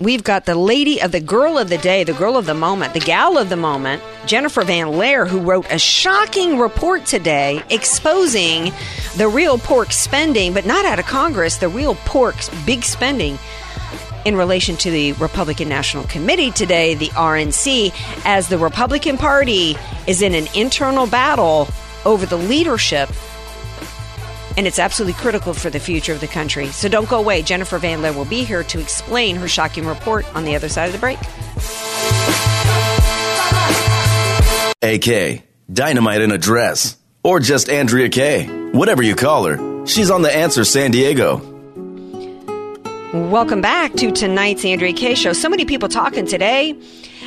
We've 0.01 0.25
got 0.25 0.47
the 0.47 0.55
lady 0.55 1.03
of 1.03 1.13
the 1.13 1.21
girl 1.21 1.59
of 1.59 1.69
the 1.69 1.77
day, 1.77 2.05
the 2.05 2.15
girl 2.15 2.39
of 2.39 2.47
the 2.47 2.55
moment, 2.55 2.95
the 2.95 3.01
gal 3.01 3.37
of 3.37 3.51
the 3.51 3.57
moment, 3.57 4.03
Jennifer 4.25 4.63
Van 4.63 4.87
Laar, 4.87 5.29
who 5.29 5.41
wrote 5.41 5.67
a 5.71 5.79
shocking 5.79 6.59
report 6.59 7.05
today 7.05 7.63
exposing 7.69 8.73
the 9.19 9.29
real 9.29 9.59
pork 9.59 9.93
spending, 9.93 10.55
but 10.55 10.65
not 10.65 10.87
out 10.87 10.99
of 10.99 11.05
Congress, 11.05 11.59
the 11.59 11.69
real 11.69 11.97
pork's 12.07 12.49
big 12.65 12.83
spending 12.83 13.39
in 14.25 14.37
relation 14.37 14.75
to 14.79 14.91
the 14.91 15.13
Republican 15.13 15.69
National 15.69 16.05
Committee 16.05 16.51
today, 16.51 16.95
the 16.95 17.09
RNC, 17.09 17.93
as 18.25 18.49
the 18.49 18.57
Republican 18.57 19.19
Party 19.19 19.77
is 20.07 20.23
in 20.23 20.33
an 20.33 20.47
internal 20.55 21.07
battle 21.07 21.69
over 22.07 22.25
the 22.25 22.39
leadership. 22.39 23.11
And 24.61 24.67
it's 24.67 24.79
absolutely 24.79 25.19
critical 25.19 25.55
for 25.55 25.71
the 25.71 25.81
future 25.81 26.13
of 26.13 26.21
the 26.21 26.27
country. 26.27 26.67
So 26.67 26.87
don't 26.87 27.09
go 27.09 27.19
away. 27.19 27.41
Jennifer 27.41 27.79
Van 27.79 28.03
Laar 28.03 28.15
will 28.15 28.27
be 28.27 28.45
here 28.45 28.63
to 28.65 28.79
explain 28.79 29.37
her 29.37 29.49
shocking 29.49 29.87
report 29.87 30.27
on 30.37 30.45
the 30.45 30.55
other 30.55 30.69
side 30.69 30.85
of 30.85 30.93
the 30.93 30.99
break. 30.99 31.19
AK, 34.83 35.45
dynamite 35.73 36.21
in 36.21 36.31
a 36.31 36.37
dress, 36.37 36.99
or 37.25 37.41
just 37.41 37.71
Andrea 37.71 38.11
Kaye, 38.11 38.49
whatever 38.73 39.03
you 39.03 39.17
call 39.17 39.47
her. 39.47 39.87
She's 39.87 40.11
on 40.11 40.21
the 40.21 40.31
answer 40.31 40.63
San 40.65 40.91
Diego. 40.91 41.39
Welcome 43.15 43.63
back 43.63 43.95
to 43.95 44.13
tonight's 44.13 44.63
Andrea 44.67 44.93
Kaye 44.93 45.15
show. 45.15 45.33
So 45.33 45.49
many 45.49 45.65
people 45.65 45.89
talking 45.89 46.27
today 46.27 46.79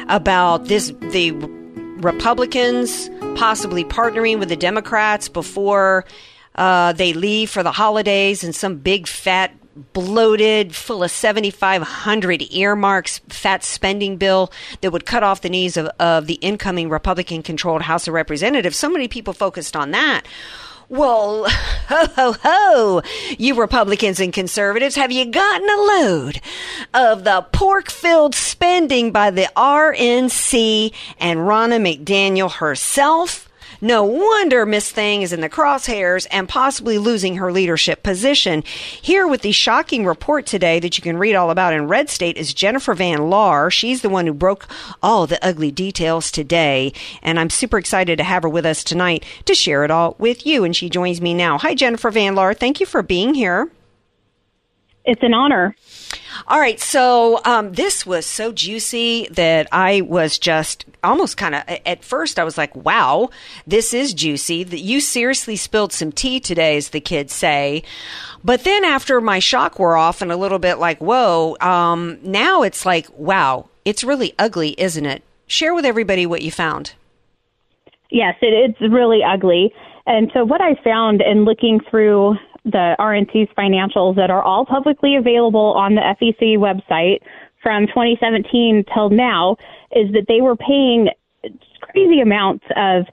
about 0.08 0.66
this 0.66 0.94
the 1.02 1.32
Republicans 1.32 3.10
possibly 3.36 3.84
partnering 3.84 4.38
with 4.38 4.50
the 4.50 4.56
Democrats 4.56 5.30
before 5.30 6.06
uh, 6.55 6.93
they 6.93 7.13
leave 7.13 7.50
for 7.50 7.63
the 7.63 7.72
holidays 7.72 8.43
and 8.43 8.55
some 8.55 8.77
big 8.77 9.07
fat 9.07 9.51
bloated, 9.93 10.75
full 10.75 11.03
of 11.03 11.12
7,500 11.12 12.43
earmarks, 12.51 13.19
fat 13.29 13.63
spending 13.63 14.17
bill 14.17 14.51
that 14.81 14.91
would 14.91 15.05
cut 15.05 15.24
off 15.24 15.41
the 15.41 15.50
knees 15.50 15.77
of, 15.77 15.88
of 16.00 16.27
the 16.27 16.36
incoming 16.36 16.89
Republican 16.89 17.41
controlled 17.41 17.81
House 17.83 18.07
of 18.07 18.13
Representatives. 18.13 18.77
So 18.77 18.89
many 18.89 19.07
people 19.07 19.33
focused 19.33 19.75
on 19.75 19.91
that. 19.91 20.24
Well, 20.89 21.45
ho, 21.50 22.05
ho, 22.15 22.36
ho, 22.43 23.01
you 23.38 23.55
Republicans 23.55 24.19
and 24.19 24.31
conservatives, 24.31 24.95
have 24.95 25.12
you 25.12 25.25
gotten 25.25 25.67
a 25.67 25.81
load 25.81 26.41
of 26.93 27.24
the 27.24 27.48
pork 27.51 27.89
filled 27.89 28.36
spending 28.36 29.12
by 29.12 29.31
the 29.31 29.50
RNC 29.55 30.93
and 31.19 31.39
Ronna 31.39 31.81
McDaniel 31.81 32.51
herself? 32.51 33.50
No 33.84 34.06
wonder 34.06 34.66
Miss 34.66 34.90
Thing 34.90 35.24
is 35.24 35.34
in 35.34 35.42
the 35.42 35.50
crosshairs 35.50 36.25
and 36.32 36.48
possibly 36.48 36.98
losing 36.98 37.36
her 37.36 37.52
leadership 37.52 38.02
position. 38.02 38.63
Here 38.66 39.28
with 39.28 39.42
the 39.42 39.52
shocking 39.52 40.06
report 40.06 40.46
today 40.46 40.80
that 40.80 40.98
you 40.98 41.02
can 41.04 41.18
read 41.18 41.36
all 41.36 41.52
about 41.52 41.74
in 41.74 41.90
Red 41.90 42.10
State 42.10 42.38
is 42.38 42.54
Jennifer 42.54 42.94
Van 42.94 43.30
Laar. 43.30 43.70
She's 43.70 44.02
the 44.02 44.08
one 44.08 44.25
who 44.25 44.34
broke 44.34 44.70
all 45.04 45.28
the 45.28 45.46
ugly 45.46 45.70
details 45.70 46.32
today, 46.32 46.94
and 47.22 47.38
I'm 47.38 47.50
super 47.50 47.78
excited 47.78 48.20
to 48.20 48.24
have 48.24 48.44
her 48.44 48.50
with 48.50 48.66
us 48.66 48.86
tonight 48.86 49.25
to 49.44 49.54
share 49.54 49.84
it 49.84 49.92
all 49.92 50.16
with 50.18 50.46
you. 50.46 50.63
And 50.63 50.74
she 50.74 50.90
joins 50.90 51.20
me 51.20 51.34
now. 51.34 51.58
Hi, 51.58 51.75
Jennifer 51.75 52.10
Van 52.10 52.36
Laar. 52.36 52.58
Thank 52.58 52.80
you 52.80 52.86
for 52.86 53.04
being 53.04 53.34
here. 53.34 53.70
It's 55.05 55.22
an 55.22 55.33
honor. 55.33 55.75
All 56.48 56.60
right, 56.60 56.79
so 56.79 57.41
um, 57.45 57.74
this 57.74 58.05
was 58.05 58.25
so 58.25 58.51
juicy 58.51 59.27
that 59.31 59.67
I 59.72 60.01
was 60.01 60.39
just 60.39 60.86
almost 61.03 61.36
kind 61.36 61.55
of 61.55 61.63
at 61.86 62.03
first 62.03 62.39
I 62.39 62.43
was 62.43 62.57
like, 62.57 62.75
"Wow, 62.75 63.29
this 63.67 63.93
is 63.93 64.13
juicy." 64.13 64.63
That 64.63 64.79
you 64.79 65.01
seriously 65.01 65.55
spilled 65.55 65.93
some 65.93 66.12
tea 66.12 66.39
today, 66.39 66.77
as 66.77 66.89
the 66.89 67.01
kids 67.01 67.33
say. 67.33 67.83
But 68.43 68.63
then 68.63 68.83
after 68.83 69.19
my 69.22 69.39
shock 69.39 69.77
wore 69.77 69.98
off 69.98 70.22
and 70.22 70.31
a 70.31 70.38
little 70.38 70.60
bit 70.60 70.79
like, 70.79 71.00
"Whoa," 71.00 71.57
um, 71.60 72.19
now 72.24 72.63
it's 72.63 72.86
like, 72.86 73.07
"Wow, 73.17 73.67
it's 73.86 74.03
really 74.03 74.33
ugly, 74.39 74.75
isn't 74.77 75.05
it?" 75.05 75.24
Share 75.48 75.74
with 75.74 75.86
everybody 75.86 76.25
what 76.25 76.41
you 76.41 76.51
found. 76.51 76.93
Yes, 78.10 78.36
it, 78.41 78.53
it's 78.53 78.93
really 78.93 79.22
ugly. 79.24 79.74
And 80.05 80.29
so 80.33 80.43
what 80.43 80.62
I 80.62 80.75
found 80.83 81.22
in 81.22 81.45
looking 81.45 81.79
through 81.89 82.36
the 82.65 82.96
RNC's 83.00 83.50
financials 83.58 84.15
that 84.15 84.29
are 84.29 84.41
all 84.41 84.65
publicly 84.65 85.15
available 85.15 85.74
on 85.74 85.96
the 85.96 86.01
FEC 86.01 86.58
website 86.58 87.20
from 87.62 87.88
2017 87.88 88.86
till 88.93 89.10
now 89.10 89.55
is 89.96 90.12
that 90.13 90.25
they 90.27 90.41
were 90.41 90.55
paying 90.55 91.10
crazy 91.82 92.20
amounts 92.20 92.65
of 92.75 93.05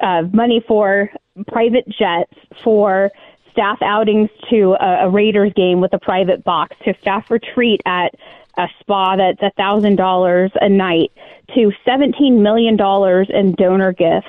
uh, 0.00 0.22
money 0.32 0.62
for 0.66 1.10
private 1.48 1.88
jets, 1.88 2.32
for 2.62 3.10
staff 3.50 3.78
outings 3.82 4.28
to 4.50 4.76
a, 4.80 5.06
a 5.06 5.10
Raiders 5.10 5.52
game 5.54 5.80
with 5.80 5.92
a 5.92 5.98
private 5.98 6.44
box, 6.44 6.76
to 6.84 6.94
staff 7.00 7.30
retreat 7.30 7.80
at 7.86 8.14
a 8.56 8.68
spa 8.80 9.16
that's 9.16 9.42
a 9.42 9.50
thousand 9.56 9.96
dollars 9.96 10.50
a 10.60 10.68
night, 10.68 11.10
to 11.54 11.72
seventeen 11.84 12.42
million 12.42 12.76
dollars 12.76 13.28
in 13.32 13.52
donor 13.54 13.92
gifts 13.92 14.28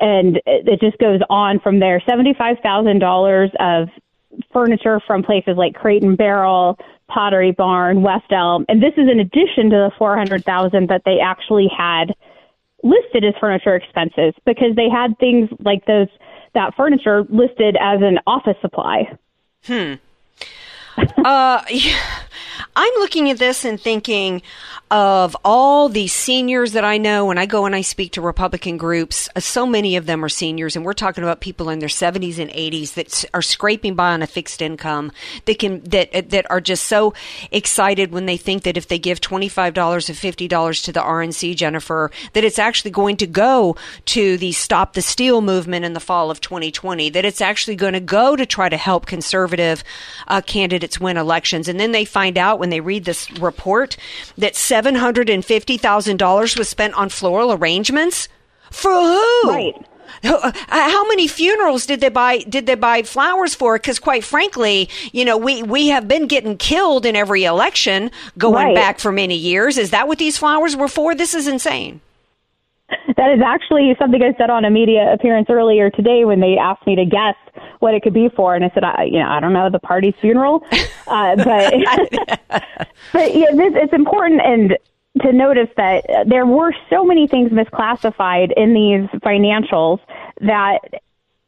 and 0.00 0.40
it 0.46 0.80
just 0.80 0.98
goes 0.98 1.20
on 1.30 1.60
from 1.60 1.80
there. 1.80 2.02
Seventy-five 2.08 2.56
thousand 2.62 2.98
dollars 2.98 3.50
of 3.60 3.88
furniture 4.52 5.00
from 5.06 5.22
places 5.22 5.54
like 5.56 5.74
Crate 5.74 6.02
and 6.02 6.16
Barrel, 6.16 6.78
Pottery 7.08 7.52
Barn, 7.52 8.02
West 8.02 8.30
Elm, 8.30 8.64
and 8.68 8.82
this 8.82 8.92
is 8.96 9.08
in 9.10 9.20
addition 9.20 9.70
to 9.70 9.76
the 9.76 9.90
four 9.98 10.16
hundred 10.16 10.44
thousand 10.44 10.88
that 10.88 11.02
they 11.04 11.18
actually 11.20 11.68
had 11.76 12.14
listed 12.82 13.24
as 13.24 13.34
furniture 13.40 13.74
expenses 13.74 14.34
because 14.44 14.76
they 14.76 14.88
had 14.88 15.18
things 15.18 15.48
like 15.60 15.84
those 15.86 16.08
that 16.54 16.74
furniture 16.76 17.24
listed 17.30 17.76
as 17.80 18.00
an 18.02 18.18
office 18.26 18.56
supply. 18.60 19.16
Hmm. 19.64 19.94
uh, 21.24 21.62
I'm 22.76 22.92
looking 22.94 23.30
at 23.30 23.38
this 23.38 23.64
and 23.64 23.80
thinking 23.80 24.42
of 24.90 25.36
all 25.44 25.88
the 25.88 26.06
seniors 26.06 26.72
that 26.72 26.84
I 26.84 26.98
know 26.98 27.26
when 27.26 27.38
I 27.38 27.46
go 27.46 27.66
and 27.66 27.74
I 27.74 27.80
speak 27.80 28.12
to 28.12 28.20
Republican 28.20 28.76
groups. 28.76 29.28
uh, 29.34 29.40
So 29.40 29.66
many 29.66 29.96
of 29.96 30.06
them 30.06 30.24
are 30.24 30.28
seniors, 30.28 30.76
and 30.76 30.84
we're 30.84 30.92
talking 30.92 31.24
about 31.24 31.40
people 31.40 31.68
in 31.68 31.78
their 31.78 31.88
70s 31.88 32.38
and 32.38 32.50
80s 32.50 32.94
that 32.94 33.24
are 33.32 33.42
scraping 33.42 33.94
by 33.94 34.12
on 34.12 34.22
a 34.22 34.26
fixed 34.26 34.60
income. 34.60 35.10
That 35.46 35.58
can 35.58 35.82
that 35.84 36.14
uh, 36.14 36.22
that 36.28 36.50
are 36.50 36.60
just 36.60 36.84
so 36.86 37.14
excited 37.50 38.12
when 38.12 38.26
they 38.26 38.36
think 38.36 38.64
that 38.64 38.76
if 38.76 38.88
they 38.88 38.98
give 38.98 39.20
twenty 39.20 39.48
five 39.48 39.74
dollars 39.74 40.10
or 40.10 40.14
fifty 40.14 40.46
dollars 40.48 40.82
to 40.82 40.92
the 40.92 41.00
RNC, 41.00 41.56
Jennifer, 41.56 42.10
that 42.34 42.44
it's 42.44 42.58
actually 42.58 42.90
going 42.90 43.16
to 43.18 43.26
go 43.26 43.76
to 44.06 44.36
the 44.36 44.52
Stop 44.52 44.92
the 44.92 45.02
Steal 45.02 45.40
movement 45.40 45.84
in 45.84 45.94
the 45.94 46.00
fall 46.00 46.30
of 46.30 46.40
2020. 46.40 47.08
That 47.10 47.24
it's 47.24 47.40
actually 47.40 47.76
going 47.76 47.94
to 47.94 48.00
go 48.00 48.36
to 48.36 48.44
try 48.46 48.68
to 48.68 48.76
help 48.76 49.06
conservative 49.06 49.82
uh, 50.28 50.40
candidates 50.40 50.83
win 51.00 51.16
elections, 51.16 51.68
and 51.68 51.78
then 51.80 51.92
they 51.92 52.04
find 52.04 52.36
out 52.36 52.58
when 52.58 52.70
they 52.70 52.80
read 52.80 53.04
this 53.04 53.30
report 53.38 53.96
that 54.36 54.56
seven 54.56 54.94
hundred 54.96 55.30
and 55.30 55.44
fifty 55.44 55.76
thousand 55.76 56.18
dollars 56.18 56.56
was 56.56 56.68
spent 56.68 56.94
on 56.94 57.08
floral 57.08 57.52
arrangements 57.52 58.28
for 58.70 58.90
who? 58.92 59.42
Right. 59.48 59.86
Uh, 60.22 60.52
How 60.68 61.06
many 61.08 61.26
funerals 61.28 61.86
did 61.86 62.00
they 62.00 62.08
buy? 62.08 62.38
Did 62.38 62.66
they 62.66 62.76
buy 62.76 63.02
flowers 63.02 63.54
for? 63.54 63.76
Because 63.76 63.98
quite 63.98 64.24
frankly, 64.24 64.88
you 65.12 65.24
know, 65.24 65.36
we 65.36 65.62
we 65.62 65.88
have 65.88 66.06
been 66.08 66.26
getting 66.26 66.56
killed 66.56 67.04
in 67.04 67.14
every 67.16 67.44
election 67.44 68.10
going 68.38 68.66
Right. 68.68 68.74
back 68.74 68.98
for 69.00 69.12
many 69.12 69.34
years. 69.36 69.76
Is 69.76 69.90
that 69.90 70.08
what 70.08 70.18
these 70.18 70.38
flowers 70.38 70.76
were 70.76 70.88
for? 70.88 71.14
This 71.14 71.34
is 71.34 71.46
insane. 71.46 72.00
That 73.16 73.32
is 73.32 73.40
actually 73.44 73.94
something 73.98 74.20
I 74.22 74.36
said 74.38 74.50
on 74.50 74.64
a 74.64 74.70
media 74.70 75.12
appearance 75.12 75.48
earlier 75.50 75.90
today 75.90 76.24
when 76.24 76.40
they 76.40 76.56
asked 76.60 76.86
me 76.86 76.96
to 76.96 77.04
guess 77.04 77.34
what 77.80 77.94
it 77.94 78.02
could 78.02 78.14
be 78.14 78.28
for, 78.28 78.54
and 78.54 78.64
I 78.64 78.70
said, 78.74 78.84
I, 78.84 79.04
you 79.04 79.18
know, 79.18 79.28
I 79.28 79.40
don't 79.40 79.52
know, 79.52 79.70
the 79.70 79.78
party's 79.78 80.14
funeral, 80.20 80.64
uh, 81.06 81.36
but 81.36 81.74
but 83.12 83.34
yeah, 83.34 83.50
this, 83.52 83.72
it's 83.76 83.92
important 83.92 84.40
and 84.44 84.76
to 85.22 85.32
notice 85.32 85.68
that 85.76 86.04
there 86.26 86.44
were 86.44 86.72
so 86.90 87.04
many 87.04 87.28
things 87.28 87.50
misclassified 87.50 88.52
in 88.56 88.74
these 88.74 89.08
financials 89.20 90.00
that 90.40 90.80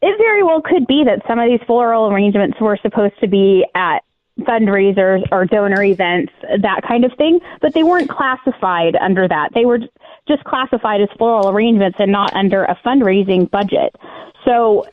it 0.03 0.19
very 0.19 0.43
well 0.43 0.61
could 0.63 0.87
be 0.87 1.03
that 1.05 1.23
some 1.27 1.39
of 1.39 1.49
these 1.49 1.61
floral 1.67 2.13
arrangements 2.13 2.61
were 2.61 2.79
supposed 2.81 3.19
to 3.21 3.27
be 3.27 3.67
at 3.75 4.05
fundraisers 4.41 5.27
or 5.33 5.47
donor 5.47 5.83
events, 5.83 6.33
that 6.43 6.83
kind 6.87 7.05
of 7.05 7.13
thing, 7.15 7.41
but 7.61 7.73
they 7.75 7.83
weren't 7.83 8.11
classified 8.11 8.95
under 8.97 9.27
that. 9.27 9.51
They 9.55 9.65
were 9.65 9.81
just 10.29 10.45
classified 10.45 11.01
as 11.01 11.09
floral 11.17 11.49
arrangements 11.49 11.97
and 11.99 12.13
not 12.13 12.35
under 12.35 12.65
a 12.65 12.79
fundraising 12.85 13.51
budget. 13.51 13.97
So, 14.45 14.87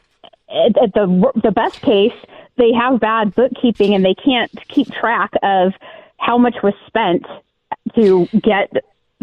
at, 0.54 0.82
at 0.82 0.94
the 0.94 1.32
the 1.42 1.52
best 1.52 1.82
case, 1.82 2.14
they 2.58 2.72
have 2.74 3.00
bad 3.00 3.36
bookkeeping 3.36 3.94
and 3.94 4.06
they 4.06 4.16
can't 4.16 4.52
keep 4.70 4.90
track 4.92 5.32
of 5.42 5.74
how 6.18 6.38
much 6.38 6.56
was 6.64 6.74
spent 6.88 7.26
to 7.96 8.28
get 8.42 8.72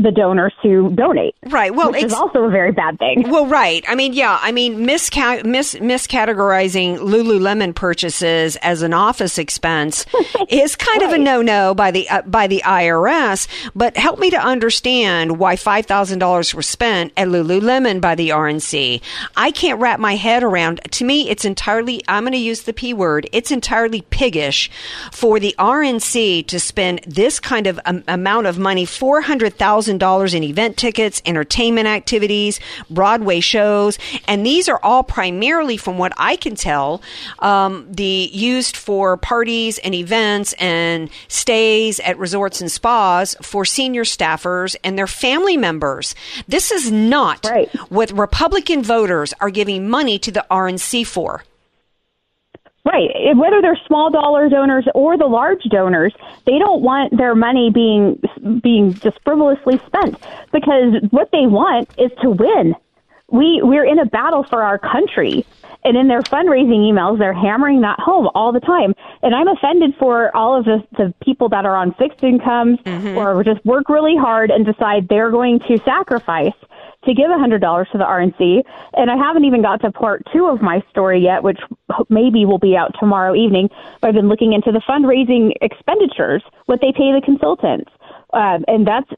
the 0.02 0.11
donors 0.11 0.52
to 0.62 0.90
donate. 0.95 1.35
Right. 1.47 1.75
Well, 1.75 1.95
it's- 1.95 2.12
also 2.12 2.45
a 2.45 2.50
very 2.50 2.73
bad 2.73 2.99
thing. 2.99 3.28
Well, 3.30 3.47
right. 3.47 3.85
I 3.88 3.95
mean, 3.95 4.12
yeah. 4.12 4.38
I 4.40 4.52
mean, 4.52 4.85
misca- 4.87 5.45
mis- 5.45 5.75
miscategorizing 5.76 6.99
Lululemon 6.99 7.75
purchases 7.75 8.57
as 8.57 8.83
an 8.83 8.92
office 8.92 9.38
expense 9.38 10.07
is 10.49 10.76
kind 10.76 11.02
of 11.02 11.12
a 11.12 11.19
no-no 11.19 11.75
by 11.75 11.90
the 11.90 12.09
uh, 12.09 12.23
by 12.23 12.47
the 12.47 12.62
IRS. 12.64 13.49
But 13.75 13.97
help 13.97 14.19
me 14.19 14.30
to 14.30 14.38
understand 14.38 15.38
why 15.38 15.57
five 15.57 15.87
thousand 15.87 16.19
dollars 16.19 16.54
were 16.54 16.62
spent 16.62 17.12
at 17.16 17.28
Lululemon 17.28 18.00
by 18.00 18.14
the 18.14 18.30
RNC. 18.30 19.00
I 19.37 19.50
can't 19.50 19.80
wrap 19.80 20.00
my 20.00 20.16
head 20.16 20.42
around. 20.42 20.80
To 20.92 21.04
me, 21.04 21.28
it's 21.28 21.45
entirely. 21.45 22.02
I'm 22.09 22.23
going 22.25 22.33
to 22.33 22.38
use 22.38 22.62
the 22.62 22.73
p 22.73 22.95
word. 22.95 23.28
It's 23.33 23.50
entirely 23.50 24.02
piggish 24.11 24.71
for 25.12 25.40
the 25.40 25.54
RNC 25.59 26.47
to 26.47 26.61
spend 26.61 27.00
this 27.07 27.40
kind 27.40 27.66
of 27.66 27.80
um, 27.85 28.04
amount 28.09 28.47
of 28.47 28.59
money, 28.59 28.85
four 28.85 29.21
hundred 29.21 29.54
thousand 29.57 29.89
dollars 29.99 30.35
in 30.35 30.42
event 30.42 30.76
tickets, 30.76 31.23
entertainment 31.26 31.87
activities, 31.87 32.61
Broadway 32.88 33.40
shows, 33.40 33.99
and 34.26 34.44
these 34.44 34.68
are 34.68 34.80
all 34.82 35.02
primarily, 35.02 35.76
from 35.76 35.99
what 35.99 36.12
I 36.16 36.37
can 36.37 36.54
tell, 36.54 37.02
um, 37.38 37.87
the 37.90 38.30
used 38.32 38.76
for 38.76 39.16
parties 39.16 39.78
and 39.78 39.94
events 39.94 40.52
and 40.54 41.11
stays 41.28 42.00
at 42.00 42.18
resorts 42.18 42.61
and 42.61 42.70
spas 42.70 43.37
for 43.42 43.64
senior 43.64 44.04
staffers 44.04 44.76
and 44.85 44.97
their 44.97 45.06
family 45.06 45.56
members. 45.56 46.14
This 46.49 46.70
is 46.70 46.90
not 46.90 47.47
what 47.88 48.11
Republican 48.12 48.82
voters 48.82 49.35
are 49.40 49.50
giving 49.50 49.88
money 49.88 50.18
to 50.18 50.30
the 50.30 50.44
RNC 50.50 51.06
for. 51.06 51.44
Right. 52.92 53.37
Whether 53.37 53.62
they're 53.62 53.78
small 53.87 54.11
dollar 54.11 54.49
donors 54.49 54.85
or 54.94 55.16
the 55.16 55.26
large 55.26 55.62
donors, 55.64 56.12
they 56.44 56.59
don't 56.59 56.82
want 56.82 57.16
their 57.16 57.37
money 57.37 57.70
being 57.70 58.20
being 58.61 58.94
just 58.94 59.18
frivolously 59.23 59.80
spent 59.87 60.18
because 60.52 60.94
what 61.11 61.30
they 61.30 61.47
want 61.47 61.88
is 61.99 62.11
to 62.23 62.30
win. 62.30 62.75
We 63.30 63.61
we're 63.62 63.85
in 63.85 64.00
a 64.00 64.06
battle 64.06 64.42
for 64.42 64.62
our 64.62 64.78
country. 64.78 65.47
And 65.82 65.97
in 65.97 66.09
their 66.09 66.20
fundraising 66.20 66.92
emails, 66.92 67.18
they're 67.18 67.32
hammering 67.32 67.80
that 67.82 67.99
home 68.00 68.28
all 68.35 68.52
the 68.52 68.61
time. 68.61 68.94
And 69.23 69.35
I'm 69.35 69.49
offended 69.49 69.94
for 69.99 70.35
all 70.37 70.59
of 70.59 70.66
the, 70.66 70.85
the 70.99 71.14
people 71.23 71.49
that 71.50 71.64
are 71.64 71.75
on 71.75 71.94
fixed 71.94 72.23
incomes 72.23 72.78
mm-hmm. 72.80 73.16
or 73.16 73.42
just 73.44 73.64
work 73.64 73.88
really 73.88 74.14
hard 74.14 74.50
and 74.50 74.66
decide 74.66 75.09
they're 75.09 75.30
going 75.30 75.61
to 75.61 75.78
sacrifice 75.78 76.53
to 77.04 77.14
give 77.14 77.30
$100 77.30 77.92
to 77.92 77.98
the 77.98 78.04
RNC. 78.04 78.62
And 78.94 79.10
I 79.10 79.16
haven't 79.16 79.44
even 79.44 79.62
got 79.62 79.80
to 79.82 79.90
part 79.90 80.22
two 80.32 80.46
of 80.46 80.60
my 80.60 80.82
story 80.90 81.20
yet, 81.20 81.42
which 81.42 81.58
maybe 82.08 82.44
will 82.44 82.58
be 82.58 82.76
out 82.76 82.94
tomorrow 82.98 83.34
evening. 83.34 83.70
But 84.00 84.08
I've 84.08 84.14
been 84.14 84.28
looking 84.28 84.52
into 84.52 84.70
the 84.72 84.80
fundraising 84.80 85.52
expenditures, 85.62 86.42
what 86.66 86.80
they 86.80 86.92
pay 86.92 87.12
the 87.12 87.22
consultants. 87.24 87.90
Um, 88.32 88.64
and 88.68 88.86
that's, 88.86 89.10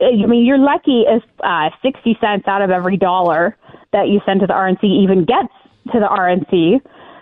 I 0.00 0.26
mean, 0.26 0.46
you're 0.46 0.58
lucky 0.58 1.04
if 1.06 1.22
uh, 1.44 1.70
60 1.82 2.18
cents 2.20 2.48
out 2.48 2.62
of 2.62 2.70
every 2.70 2.96
dollar 2.96 3.56
that 3.92 4.08
you 4.08 4.20
send 4.24 4.40
to 4.40 4.46
the 4.46 4.54
RNC 4.54 4.84
even 4.84 5.24
gets 5.24 5.52
to 5.92 6.00
the 6.00 6.06
RNC, 6.06 6.80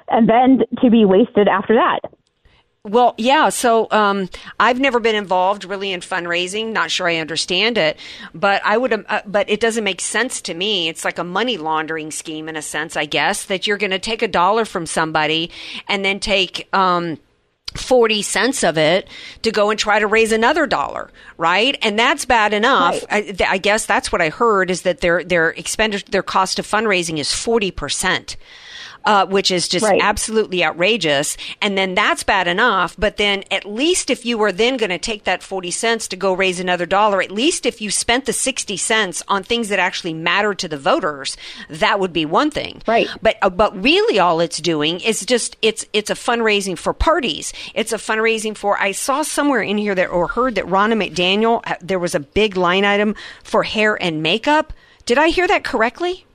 and 0.09 0.29
then 0.29 0.63
to 0.83 0.91
be 0.91 1.05
wasted 1.05 1.49
after 1.49 1.75
that. 1.75 2.01
Well, 2.85 3.15
yeah. 3.19 3.49
So 3.49 3.89
um, 3.91 4.29
I've 4.59 4.81
never 4.81 5.01
been 5.01 5.17
involved 5.17 5.65
really 5.65 5.93
in 5.93 6.01
fundraising. 6.01 6.73
Not 6.73 6.91
sure 6.91 7.09
I 7.09 7.17
understand 7.17 7.77
it, 7.77 7.99
but 8.35 8.63
I 8.65 8.77
would. 8.79 8.93
Uh, 8.93 9.23
but 9.27 9.51
it 9.51 9.61
doesn't 9.61 9.85
make 9.85 10.01
sense 10.01 10.41
to 10.43 10.55
me. 10.55 10.89
It's 10.89 11.05
like 11.05 11.19
a 11.19 11.25
money 11.25 11.57
laundering 11.59 12.11
scheme 12.11 12.49
in 12.49 12.57
a 12.57 12.63
sense, 12.63 12.97
I 12.97 13.05
guess, 13.05 13.45
that 13.47 13.67
you're 13.67 13.79
going 13.79 13.91
to 13.91 13.99
take 13.99 14.23
a 14.23 14.29
dollar 14.29 14.65
from 14.65 14.87
somebody 14.87 15.51
and 15.89 16.05
then 16.05 16.21
take. 16.21 16.69
Um, 16.75 17.19
40 17.75 18.23
cents 18.23 18.65
of 18.65 18.79
it 18.79 19.09
to 19.43 19.51
go 19.51 19.69
and 19.69 19.79
try 19.79 19.99
to 19.99 20.07
raise 20.07 20.33
another 20.33 20.67
dollar, 20.67 21.11
right? 21.37 21.77
And 21.83 21.99
that's 21.99 22.25
bad 22.25 22.55
enough. 22.55 23.05
I, 23.11 23.37
I 23.47 23.59
guess 23.59 23.85
that's 23.85 24.11
what 24.11 24.23
I 24.23 24.31
heard 24.31 24.71
is 24.71 24.83
that 24.83 25.03
their 25.03 25.23
their 25.23 25.51
expenditure 25.51 26.11
their 26.11 26.23
cost 26.23 26.59
of 26.59 26.67
fundraising 26.67 27.19
is 27.19 27.29
40% 27.29 28.37
uh, 29.05 29.27
which 29.27 29.51
is 29.51 29.69
just 29.69 29.85
Right. 29.85 30.01
absolutely 30.03 30.65
outrageous. 30.65 31.37
And 31.63 31.77
then 31.79 31.95
that's 31.95 32.23
bad 32.23 32.47
enough. 32.49 32.97
But 32.99 33.17
then 33.17 33.45
at 33.51 33.65
least 33.65 34.11
if 34.11 34.27
you 34.27 34.39
were 34.39 34.53
then 34.53 34.77
going 34.77 34.91
to 34.91 34.99
take 34.99 35.25
that 35.25 35.43
40 35.43 35.71
cents 35.71 36.09
to 36.09 36.17
go 36.17 36.33
raise 36.33 36.61
another 36.61 36.87
dollar, 36.87 37.23
at 37.23 37.31
least 37.31 37.65
if 37.67 37.81
you 37.81 37.91
spent 37.91 38.27
the 38.27 38.33
60 38.33 38.77
cents 38.77 39.23
on 39.29 39.43
things 39.43 39.69
that 39.69 39.79
actually 39.79 40.15
matter 40.15 40.55
to 40.55 40.69
the 40.69 40.77
voters, 40.79 41.37
that 41.71 41.99
would 42.01 42.13
be 42.13 42.27
one 42.27 42.51
thing. 42.51 42.83
Right. 42.87 43.09
But, 43.23 43.37
uh, 43.43 43.51
but 43.51 43.83
really 43.83 44.19
all 44.19 44.41
it's 44.41 44.59
doing 44.59 45.01
is 45.01 45.25
just, 45.25 45.57
it's, 45.63 45.85
it's 45.93 46.11
a 46.11 46.15
fundraising 46.15 46.77
for 46.77 46.93
parties. 46.93 47.53
It's 47.75 47.93
a 47.93 47.99
fundraising 47.99 48.57
for, 48.57 48.79
I 48.79 48.93
saw 48.93 49.23
somewhere 49.23 49.63
in 49.63 49.79
here 49.79 49.95
that, 49.95 50.09
or 50.11 50.29
heard 50.29 50.57
that 50.57 50.67
Ronna 50.67 50.95
McDaniel, 50.95 51.61
uh, 51.67 51.77
there 51.81 51.99
was 51.99 52.15
a 52.15 52.21
big 52.21 52.57
line 52.57 52.85
item 52.85 53.15
for 53.43 53.63
hair 53.63 54.01
and 54.03 54.23
makeup. 54.23 54.73
Did 55.07 55.19
I 55.19 55.29
hear 55.29 55.49
that 55.49 55.65
correctly? 55.65 56.27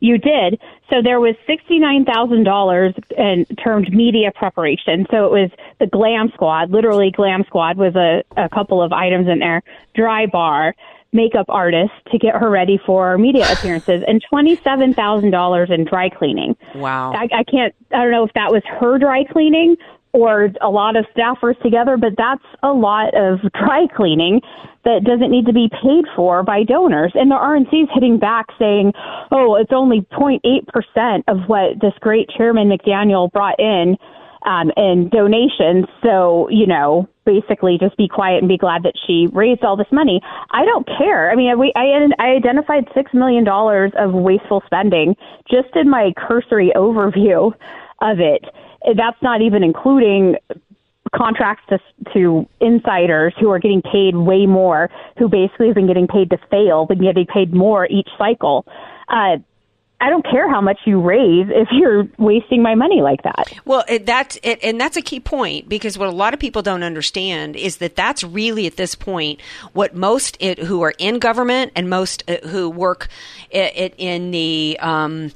You 0.00 0.18
did. 0.18 0.60
So 0.92 1.00
there 1.02 1.20
was 1.20 1.34
sixty-nine 1.46 2.04
thousand 2.04 2.44
dollars 2.44 2.94
in 3.16 3.46
termed 3.64 3.92
media 3.94 4.30
preparation. 4.34 5.06
So 5.10 5.24
it 5.24 5.30
was 5.30 5.50
the 5.80 5.86
Glam 5.86 6.30
Squad. 6.34 6.70
Literally, 6.70 7.10
Glam 7.10 7.44
Squad 7.46 7.78
was 7.78 7.96
a, 7.96 8.22
a 8.36 8.48
couple 8.50 8.82
of 8.82 8.92
items 8.92 9.26
in 9.26 9.38
there. 9.38 9.62
Dry 9.94 10.26
bar, 10.26 10.74
makeup 11.12 11.46
artist 11.48 11.92
to 12.10 12.18
get 12.18 12.34
her 12.36 12.50
ready 12.50 12.78
for 12.84 13.16
media 13.16 13.46
appearances, 13.52 14.04
and 14.06 14.22
twenty-seven 14.28 14.92
thousand 14.92 15.30
dollars 15.30 15.70
in 15.70 15.84
dry 15.84 16.10
cleaning. 16.10 16.56
Wow. 16.74 17.12
I, 17.14 17.28
I 17.32 17.44
can't. 17.44 17.74
I 17.90 18.02
don't 18.02 18.10
know 18.10 18.24
if 18.24 18.32
that 18.34 18.52
was 18.52 18.62
her 18.66 18.98
dry 18.98 19.24
cleaning 19.24 19.76
or 20.12 20.50
a 20.60 20.68
lot 20.68 20.96
of 20.96 21.04
staffers 21.16 21.60
together, 21.62 21.96
but 21.96 22.12
that's 22.16 22.44
a 22.62 22.72
lot 22.72 23.14
of 23.14 23.40
dry 23.52 23.86
cleaning 23.96 24.40
that 24.84 25.04
doesn't 25.04 25.30
need 25.30 25.46
to 25.46 25.52
be 25.52 25.68
paid 25.82 26.04
for 26.14 26.42
by 26.42 26.64
donors. 26.64 27.12
And 27.14 27.30
the 27.30 27.36
RNC 27.36 27.84
is 27.84 27.88
hitting 27.94 28.18
back 28.18 28.46
saying, 28.58 28.92
oh, 29.30 29.56
it's 29.56 29.72
only 29.72 30.00
0.8% 30.12 31.22
of 31.28 31.48
what 31.48 31.80
this 31.80 31.94
great 32.00 32.28
chairman 32.36 32.68
McDaniel 32.68 33.30
brought 33.32 33.58
in 33.58 33.96
um, 34.44 34.72
in 34.76 35.08
donations. 35.08 35.86
So, 36.02 36.48
you 36.50 36.66
know, 36.66 37.08
basically 37.24 37.78
just 37.80 37.96
be 37.96 38.08
quiet 38.08 38.38
and 38.38 38.48
be 38.48 38.58
glad 38.58 38.82
that 38.82 38.94
she 39.06 39.28
raised 39.32 39.62
all 39.62 39.76
this 39.76 39.90
money. 39.92 40.20
I 40.50 40.64
don't 40.64 40.86
care. 40.98 41.30
I 41.30 41.36
mean, 41.36 41.48
I, 41.48 41.78
I, 41.78 42.08
I 42.18 42.30
identified 42.30 42.86
$6 42.96 43.14
million 43.14 43.46
of 43.46 44.12
wasteful 44.12 44.62
spending 44.66 45.14
just 45.50 45.74
in 45.76 45.88
my 45.88 46.12
cursory 46.16 46.72
overview 46.76 47.52
of 48.00 48.18
it. 48.18 48.44
That's 48.84 49.20
not 49.22 49.42
even 49.42 49.62
including 49.62 50.36
contracts 51.14 51.64
to 51.68 51.78
to 52.14 52.48
insiders 52.60 53.34
who 53.38 53.50
are 53.50 53.58
getting 53.58 53.82
paid 53.82 54.16
way 54.16 54.46
more, 54.46 54.90
who 55.18 55.28
basically 55.28 55.66
have 55.66 55.74
been 55.74 55.86
getting 55.86 56.06
paid 56.06 56.30
to 56.30 56.38
fail, 56.50 56.86
but 56.86 56.98
getting 56.98 57.26
paid 57.26 57.52
more 57.52 57.86
each 57.86 58.08
cycle. 58.18 58.66
Uh, 59.08 59.36
I 60.02 60.10
don't 60.10 60.28
care 60.28 60.50
how 60.50 60.60
much 60.60 60.80
you 60.84 61.00
raise 61.00 61.46
if 61.48 61.68
you're 61.70 62.08
wasting 62.18 62.60
my 62.60 62.74
money 62.74 63.02
like 63.02 63.22
that. 63.22 63.52
Well, 63.64 63.84
that's 64.00 64.36
it, 64.42 64.58
and 64.64 64.80
that's 64.80 64.96
a 64.96 65.02
key 65.02 65.20
point 65.20 65.68
because 65.68 65.96
what 65.96 66.08
a 66.08 66.12
lot 66.12 66.34
of 66.34 66.40
people 66.40 66.60
don't 66.60 66.82
understand 66.82 67.54
is 67.54 67.76
that 67.76 67.94
that's 67.94 68.24
really 68.24 68.66
at 68.66 68.76
this 68.76 68.96
point 68.96 69.40
what 69.74 69.94
most 69.94 70.36
it, 70.40 70.58
who 70.58 70.82
are 70.82 70.92
in 70.98 71.20
government 71.20 71.70
and 71.76 71.88
most 71.88 72.28
uh, 72.28 72.38
who 72.48 72.68
work 72.68 73.06
it, 73.50 73.94
in 73.96 74.32
the 74.32 74.76
um, 74.80 75.30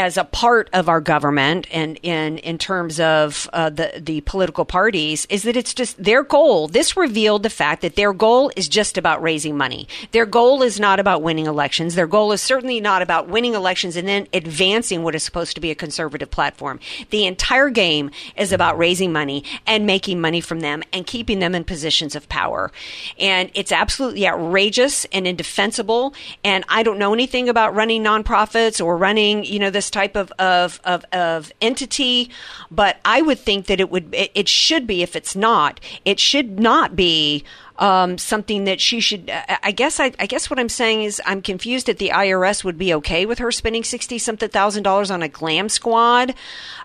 as 0.00 0.16
a 0.16 0.24
part 0.24 0.70
of 0.72 0.88
our 0.88 1.00
government 1.00 1.66
and 1.70 1.98
in 2.02 2.38
in 2.38 2.56
terms 2.56 2.98
of 2.98 3.48
uh, 3.52 3.68
the 3.68 3.92
the 4.00 4.22
political 4.22 4.64
parties 4.64 5.26
is 5.26 5.42
that 5.42 5.56
it's 5.56 5.74
just 5.74 6.02
their 6.02 6.22
goal. 6.22 6.68
This 6.68 6.96
revealed 6.96 7.42
the 7.42 7.50
fact 7.50 7.82
that 7.82 7.96
their 7.96 8.14
goal 8.14 8.50
is 8.56 8.66
just 8.66 8.96
about 8.96 9.22
raising 9.22 9.58
money. 9.58 9.86
Their 10.12 10.24
goal 10.24 10.62
is 10.62 10.80
not 10.80 10.98
about 10.98 11.22
winning 11.22 11.46
elections. 11.46 11.94
Their 11.94 12.06
goal 12.06 12.32
is 12.32 12.40
certainly 12.40 12.80
not 12.80 13.02
about 13.02 13.28
winning 13.28 13.54
elections 13.54 13.94
and 13.94 14.08
then 14.08 14.26
advancing 14.32 15.02
what 15.02 15.14
is 15.14 15.22
supposed 15.22 15.54
to 15.56 15.60
be 15.60 15.70
a 15.70 15.74
conservative 15.74 16.30
platform. 16.30 16.80
The 17.10 17.26
entire 17.26 17.68
game 17.68 18.10
is 18.36 18.52
about 18.52 18.78
raising 18.78 19.12
money 19.12 19.44
and 19.66 19.84
making 19.84 20.20
money 20.20 20.40
from 20.40 20.60
them 20.60 20.82
and 20.94 21.06
keeping 21.06 21.40
them 21.40 21.54
in 21.54 21.64
positions 21.64 22.16
of 22.16 22.28
power. 22.30 22.72
And 23.18 23.50
it's 23.52 23.70
absolutely 23.70 24.26
outrageous 24.26 25.04
and 25.12 25.26
indefensible. 25.26 26.14
And 26.42 26.64
I 26.70 26.82
don't 26.82 26.98
know 26.98 27.12
anything 27.12 27.50
about 27.50 27.74
running 27.74 28.02
nonprofits 28.02 28.82
or 28.82 28.96
running, 28.96 29.44
you 29.44 29.58
know, 29.58 29.68
the 29.68 29.89
type 29.90 30.16
of, 30.16 30.32
of, 30.38 30.80
of, 30.84 31.04
of 31.12 31.52
entity, 31.60 32.30
but 32.70 32.98
I 33.04 33.22
would 33.22 33.38
think 33.38 33.66
that 33.66 33.80
it 33.80 33.90
would, 33.90 34.14
it, 34.14 34.30
it 34.34 34.48
should 34.48 34.86
be, 34.86 35.02
if 35.02 35.16
it's 35.16 35.36
not, 35.36 35.80
it 36.04 36.18
should 36.18 36.60
not 36.60 36.96
be 36.96 37.44
um, 37.80 38.18
something 38.18 38.64
that 38.64 38.78
she 38.78 39.00
should. 39.00 39.32
I 39.62 39.72
guess 39.72 39.98
I, 39.98 40.12
I, 40.18 40.26
guess 40.26 40.50
what 40.50 40.58
I'm 40.58 40.68
saying 40.68 41.02
is 41.02 41.20
I'm 41.24 41.40
confused 41.40 41.86
that 41.86 41.96
the 41.96 42.10
IRS 42.10 42.62
would 42.62 42.76
be 42.76 42.92
okay 42.94 43.24
with 43.24 43.38
her 43.38 43.50
spending 43.50 43.84
sixty 43.84 44.18
something 44.18 44.50
thousand 44.50 44.82
dollars 44.82 45.10
on 45.10 45.22
a 45.22 45.28
glam 45.28 45.70
squad 45.70 46.34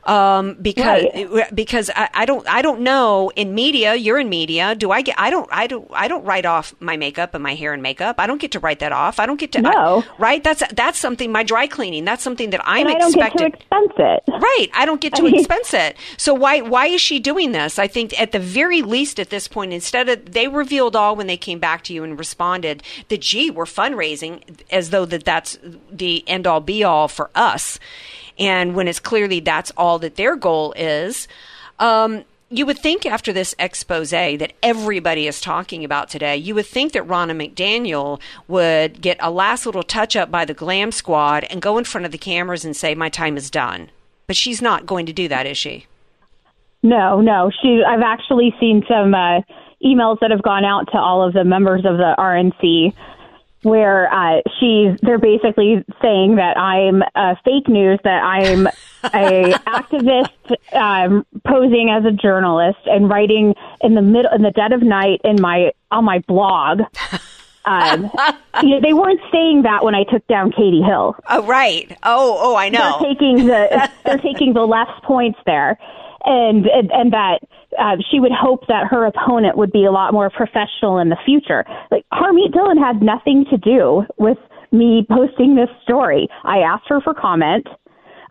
um, 0.05 0.55
because 0.61 1.03
right. 1.13 1.53
because 1.53 1.89
I, 1.95 2.09
I, 2.13 2.25
don't 2.25 2.47
I 2.47 2.61
don't 2.61 2.81
know 2.81 3.31
in 3.35 3.53
media 3.53 3.95
you're 3.95 4.19
in 4.19 4.29
media 4.29 4.73
do 4.73 4.91
I 4.91 5.01
get 5.01 5.19
I 5.19 5.29
don't 5.29 5.49
I 5.51 5.67
don't 5.67 5.87
I 5.91 6.07
don't 6.07 6.23
write 6.23 6.45
off 6.45 6.73
my 6.79 6.95
makeup 6.95 7.33
and 7.33 7.43
my 7.43 7.55
hair 7.55 7.73
and 7.73 7.83
makeup 7.83 8.15
I 8.19 8.27
don't 8.27 8.39
get 8.39 8.51
to 8.53 8.59
write 8.59 8.79
that 8.79 8.93
off 8.93 9.19
I 9.19 9.25
don't 9.25 9.39
get 9.39 9.51
to 9.53 9.61
no. 9.61 9.69
I, 9.69 10.03
right 10.17 10.43
that's 10.43 10.63
that's 10.73 10.97
something 10.97 11.31
my 11.31 11.43
dry 11.43 11.67
cleaning 11.67 12.05
that's 12.05 12.23
something 12.23 12.51
that 12.51 12.61
I'm 12.63 12.87
and 12.87 12.95
I 12.95 12.99
don't 12.99 13.09
expected 13.09 13.51
get 13.51 13.51
to 13.51 13.57
expense 13.57 13.93
it 13.97 14.23
right 14.27 14.67
I 14.73 14.85
don't 14.85 15.01
get 15.01 15.13
to 15.15 15.25
expense 15.25 15.73
it 15.73 15.97
so 16.17 16.33
why 16.33 16.61
why 16.61 16.87
is 16.87 17.01
she 17.01 17.19
doing 17.19 17.51
this 17.51 17.79
I 17.79 17.87
think 17.87 18.19
at 18.19 18.31
the 18.31 18.39
very 18.39 18.81
least 18.81 19.19
at 19.19 19.29
this 19.29 19.47
point 19.47 19.73
instead 19.73 20.07
of 20.07 20.31
they 20.31 20.47
reveal 20.47 20.84
revealed 20.85 20.95
all 20.95 21.15
when 21.15 21.27
they 21.27 21.37
came 21.37 21.59
back 21.59 21.83
to 21.83 21.93
you 21.93 22.03
and 22.03 22.19
responded 22.19 22.83
that, 23.07 23.21
gee, 23.21 23.49
we're 23.49 23.65
fundraising 23.65 24.41
as 24.71 24.91
though 24.91 25.05
that 25.05 25.25
that's 25.25 25.57
the 25.91 26.23
end 26.27 26.45
all 26.45 26.61
be 26.61 26.83
all 26.83 27.07
for 27.07 27.29
us. 27.33 27.79
And 28.37 28.75
when 28.75 28.87
it's 28.87 28.99
clearly 28.99 29.39
that's 29.39 29.71
all 29.77 29.97
that 29.99 30.15
their 30.15 30.35
goal 30.35 30.73
is. 30.73 31.27
Um, 31.79 32.23
you 32.51 32.67
would 32.67 32.77
think 32.77 33.05
after 33.05 33.33
this 33.33 33.55
expose 33.57 34.11
that 34.11 34.53
everybody 34.61 35.25
is 35.27 35.41
talking 35.41 35.83
about 35.83 36.09
today, 36.09 36.37
you 36.37 36.53
would 36.53 36.67
think 36.67 36.93
that 36.93 37.07
Ronna 37.07 37.33
McDaniel 37.33 38.21
would 38.47 39.01
get 39.01 39.17
a 39.19 39.31
last 39.31 39.65
little 39.65 39.83
touch 39.83 40.15
up 40.15 40.29
by 40.29 40.45
the 40.45 40.53
glam 40.53 40.91
squad 40.91 41.45
and 41.45 41.61
go 41.61 41.79
in 41.79 41.83
front 41.83 42.05
of 42.05 42.11
the 42.11 42.19
cameras 42.19 42.63
and 42.63 42.75
say, 42.75 42.93
My 42.93 43.09
time 43.09 43.35
is 43.35 43.49
done. 43.49 43.89
But 44.27 44.35
she's 44.35 44.61
not 44.61 44.85
going 44.85 45.07
to 45.07 45.13
do 45.13 45.27
that, 45.27 45.47
is 45.47 45.57
she? 45.57 45.87
No, 46.83 47.19
no. 47.19 47.49
She 47.61 47.81
I've 47.85 48.03
actually 48.05 48.53
seen 48.59 48.83
some 48.87 49.15
uh, 49.15 49.41
emails 49.85 50.19
that 50.19 50.31
have 50.31 50.41
gone 50.41 50.65
out 50.65 50.91
to 50.91 50.97
all 50.97 51.25
of 51.25 51.33
the 51.33 51.43
members 51.43 51.85
of 51.85 51.97
the 51.97 52.15
RNC 52.17 52.93
where 53.65 54.13
uh, 54.13 54.41
she's 54.59 54.97
they're 55.01 55.17
basically 55.17 55.83
saying 55.99 56.35
that 56.35 56.55
I'm 56.55 57.01
uh, 57.15 57.33
fake 57.43 57.67
news, 57.67 57.99
that 58.03 58.23
I'm 58.23 58.67
a 59.05 59.53
activist 59.67 60.29
um, 60.73 61.25
posing 61.47 61.89
as 61.89 62.05
a 62.05 62.11
journalist 62.11 62.77
and 62.85 63.09
writing 63.09 63.55
in 63.81 63.95
the 63.95 64.03
middle 64.03 64.31
in 64.33 64.43
the 64.43 64.51
dead 64.51 64.71
of 64.71 64.83
night 64.83 65.19
in 65.23 65.41
my 65.41 65.71
on 65.89 66.05
my 66.05 66.19
blog. 66.27 66.81
Um, 67.65 68.11
you 68.61 68.69
know, 68.69 68.79
they 68.79 68.93
weren't 68.93 69.21
saying 69.31 69.63
that 69.63 69.83
when 69.83 69.95
I 69.95 70.03
took 70.03 70.25
down 70.27 70.51
Katie 70.51 70.83
Hill. 70.83 71.15
Oh, 71.27 71.43
right. 71.47 71.97
Oh, 72.03 72.37
oh, 72.39 72.55
I 72.55 72.69
know. 72.69 72.99
They're 72.99 73.09
taking 73.13 73.47
the 73.47 73.89
they're 74.05 74.17
taking 74.19 74.53
the 74.53 74.65
left 74.65 75.01
points 75.03 75.39
there, 75.47 75.79
and 76.23 76.67
and, 76.67 76.91
and 76.91 77.13
that 77.13 77.39
uh, 77.79 77.97
she 78.11 78.19
would 78.19 78.31
hope 78.31 78.67
that 78.67 78.87
her 78.89 79.05
opponent 79.05 79.57
would 79.57 79.71
be 79.71 79.85
a 79.85 79.91
lot 79.91 80.13
more 80.13 80.29
professional 80.29 80.97
in 80.99 81.09
the 81.09 81.17
future. 81.25 81.65
Like 81.91 82.05
Harmeet 82.13 82.53
Dillon 82.53 82.77
had 82.77 83.01
nothing 83.01 83.45
to 83.49 83.57
do 83.57 84.03
with 84.17 84.37
me 84.71 85.05
posting 85.09 85.55
this 85.55 85.69
story. 85.83 86.27
I 86.43 86.59
asked 86.59 86.85
her 86.87 87.01
for 87.01 87.13
comment. 87.13 87.67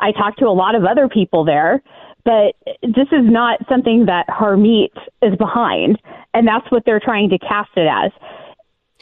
I 0.01 0.13
talked 0.13 0.39
to 0.41 0.47
a 0.47 0.53
lot 0.53 0.75
of 0.75 0.85
other 0.85 1.09
people 1.09 1.45
there, 1.45 1.83
but 2.25 2.57
this 2.83 3.09
is 3.13 3.25
not 3.25 3.61
something 3.69 4.07
that 4.07 4.27
Harmeet 4.29 4.93
is 5.23 5.37
behind, 5.37 5.99
and 6.33 6.47
that's 6.47 6.71
what 6.71 6.83
they're 6.85 7.01
trying 7.01 7.31
to 7.31 7.39
cast 7.39 7.71
it 7.77 7.89
as. 7.89 8.11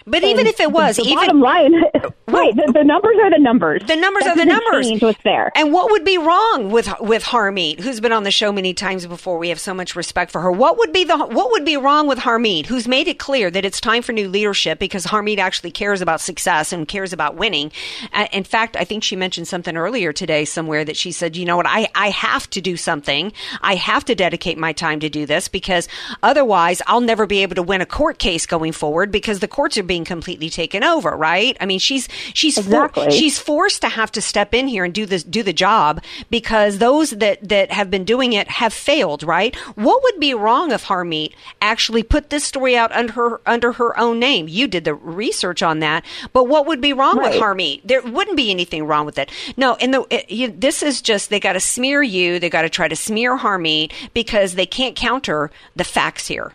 But 0.06 0.24
even 0.24 0.46
if 0.46 0.58
it 0.58 0.72
was, 0.72 0.96
the, 0.96 1.02
the 1.02 1.10
even 1.10 1.26
bottom 1.26 1.40
line, 1.40 1.74
right? 2.26 2.54
The, 2.56 2.72
the, 2.74 2.84
numbers 2.84 3.16
are 3.22 3.30
the 3.30 3.38
numbers. 3.38 3.82
The 3.86 3.96
numbers 3.96 4.24
that 4.24 4.32
are 4.32 4.36
the 4.36 4.44
numbers. 4.44 4.88
Change 4.88 5.02
what's 5.02 5.22
there. 5.22 5.52
And 5.54 5.72
what 5.72 5.90
would 5.90 6.04
be 6.04 6.18
wrong 6.18 6.70
with 6.70 6.92
with 7.00 7.22
Harmeet, 7.22 7.80
who's 7.80 8.00
been 8.00 8.12
on 8.12 8.24
the 8.24 8.30
show 8.30 8.50
many 8.50 8.74
times 8.74 9.06
before? 9.06 9.38
We 9.38 9.50
have 9.50 9.60
so 9.60 9.74
much 9.74 9.94
respect 9.94 10.32
for 10.32 10.40
her. 10.40 10.50
What 10.50 10.78
would 10.78 10.92
be 10.92 11.04
the 11.04 11.16
what 11.16 11.52
would 11.52 11.64
be 11.64 11.76
wrong 11.76 12.08
with 12.08 12.18
Harmeet, 12.18 12.66
who's 12.66 12.88
made 12.88 13.06
it 13.06 13.18
clear 13.18 13.50
that 13.50 13.64
it's 13.64 13.80
time 13.80 14.02
for 14.02 14.12
new 14.12 14.28
leadership 14.28 14.78
because 14.78 15.06
Harmeet 15.06 15.38
actually 15.38 15.70
cares 15.70 16.00
about 16.00 16.20
success 16.20 16.72
and 16.72 16.88
cares 16.88 17.12
about 17.12 17.36
winning. 17.36 17.70
Uh, 18.12 18.26
in 18.32 18.44
fact, 18.44 18.76
I 18.76 18.84
think 18.84 19.04
she 19.04 19.14
mentioned 19.14 19.46
something 19.46 19.76
earlier 19.76 20.12
today 20.12 20.44
somewhere 20.44 20.84
that 20.84 20.96
she 20.96 21.12
said, 21.12 21.36
you 21.36 21.44
know 21.44 21.56
what, 21.56 21.66
I 21.66 21.88
I 21.94 22.10
have 22.10 22.50
to 22.50 22.60
do 22.60 22.76
something. 22.76 23.32
I 23.60 23.76
have 23.76 24.04
to 24.06 24.14
dedicate 24.16 24.58
my 24.58 24.72
time 24.72 24.98
to 25.00 25.08
do 25.08 25.26
this 25.26 25.46
because 25.46 25.86
otherwise 26.22 26.82
I'll 26.88 27.00
never 27.00 27.26
be 27.26 27.42
able 27.42 27.54
to 27.54 27.62
win 27.62 27.80
a 27.80 27.86
court 27.86 28.18
case 28.18 28.46
going 28.46 28.72
forward 28.72 29.12
because 29.12 29.38
the 29.38 29.48
courts 29.48 29.76
being 29.86 30.04
completely 30.04 30.48
taken 30.48 30.62
taken 30.62 30.84
over, 30.84 31.10
right? 31.16 31.56
I 31.60 31.66
mean, 31.66 31.78
she's 31.78 32.08
she's 32.34 32.56
exactly. 32.56 33.04
for, 33.06 33.10
she's 33.10 33.38
forced 33.38 33.80
to 33.82 33.88
have 33.88 34.12
to 34.12 34.22
step 34.22 34.54
in 34.54 34.68
here 34.68 34.84
and 34.84 34.94
do 34.94 35.06
this 35.06 35.24
do 35.24 35.42
the 35.42 35.52
job 35.52 36.02
because 36.30 36.78
those 36.78 37.10
that 37.10 37.46
that 37.48 37.72
have 37.72 37.90
been 37.90 38.04
doing 38.04 38.32
it 38.32 38.48
have 38.48 38.72
failed, 38.72 39.22
right? 39.22 39.54
What 39.74 40.02
would 40.02 40.20
be 40.20 40.34
wrong 40.34 40.72
if 40.72 40.84
Harmeet 40.84 41.32
actually 41.60 42.02
put 42.02 42.30
this 42.30 42.44
story 42.44 42.76
out 42.76 42.92
under 42.92 43.12
her 43.12 43.40
under 43.46 43.72
her 43.72 43.98
own 43.98 44.18
name? 44.18 44.48
You 44.48 44.68
did 44.68 44.84
the 44.84 44.94
research 44.94 45.62
on 45.62 45.80
that, 45.80 46.04
but 46.32 46.44
what 46.44 46.66
would 46.66 46.80
be 46.80 46.92
wrong 46.92 47.18
right. 47.18 47.32
with 47.32 47.42
Harmeet? 47.42 47.82
There 47.84 48.02
wouldn't 48.02 48.36
be 48.36 48.50
anything 48.50 48.84
wrong 48.84 49.04
with 49.04 49.18
it. 49.18 49.30
No, 49.56 49.74
and 49.76 49.92
the 49.92 50.06
it, 50.10 50.30
you, 50.30 50.48
this 50.48 50.82
is 50.82 51.02
just 51.02 51.28
they 51.30 51.40
got 51.40 51.54
to 51.54 51.60
smear 51.60 52.02
you. 52.02 52.38
They 52.38 52.50
got 52.50 52.62
to 52.62 52.70
try 52.70 52.88
to 52.88 52.96
smear 52.96 53.36
Harmeet 53.38 53.92
because 54.14 54.54
they 54.54 54.66
can't 54.66 54.96
counter 54.96 55.50
the 55.74 55.84
facts 55.84 56.28
here. 56.28 56.52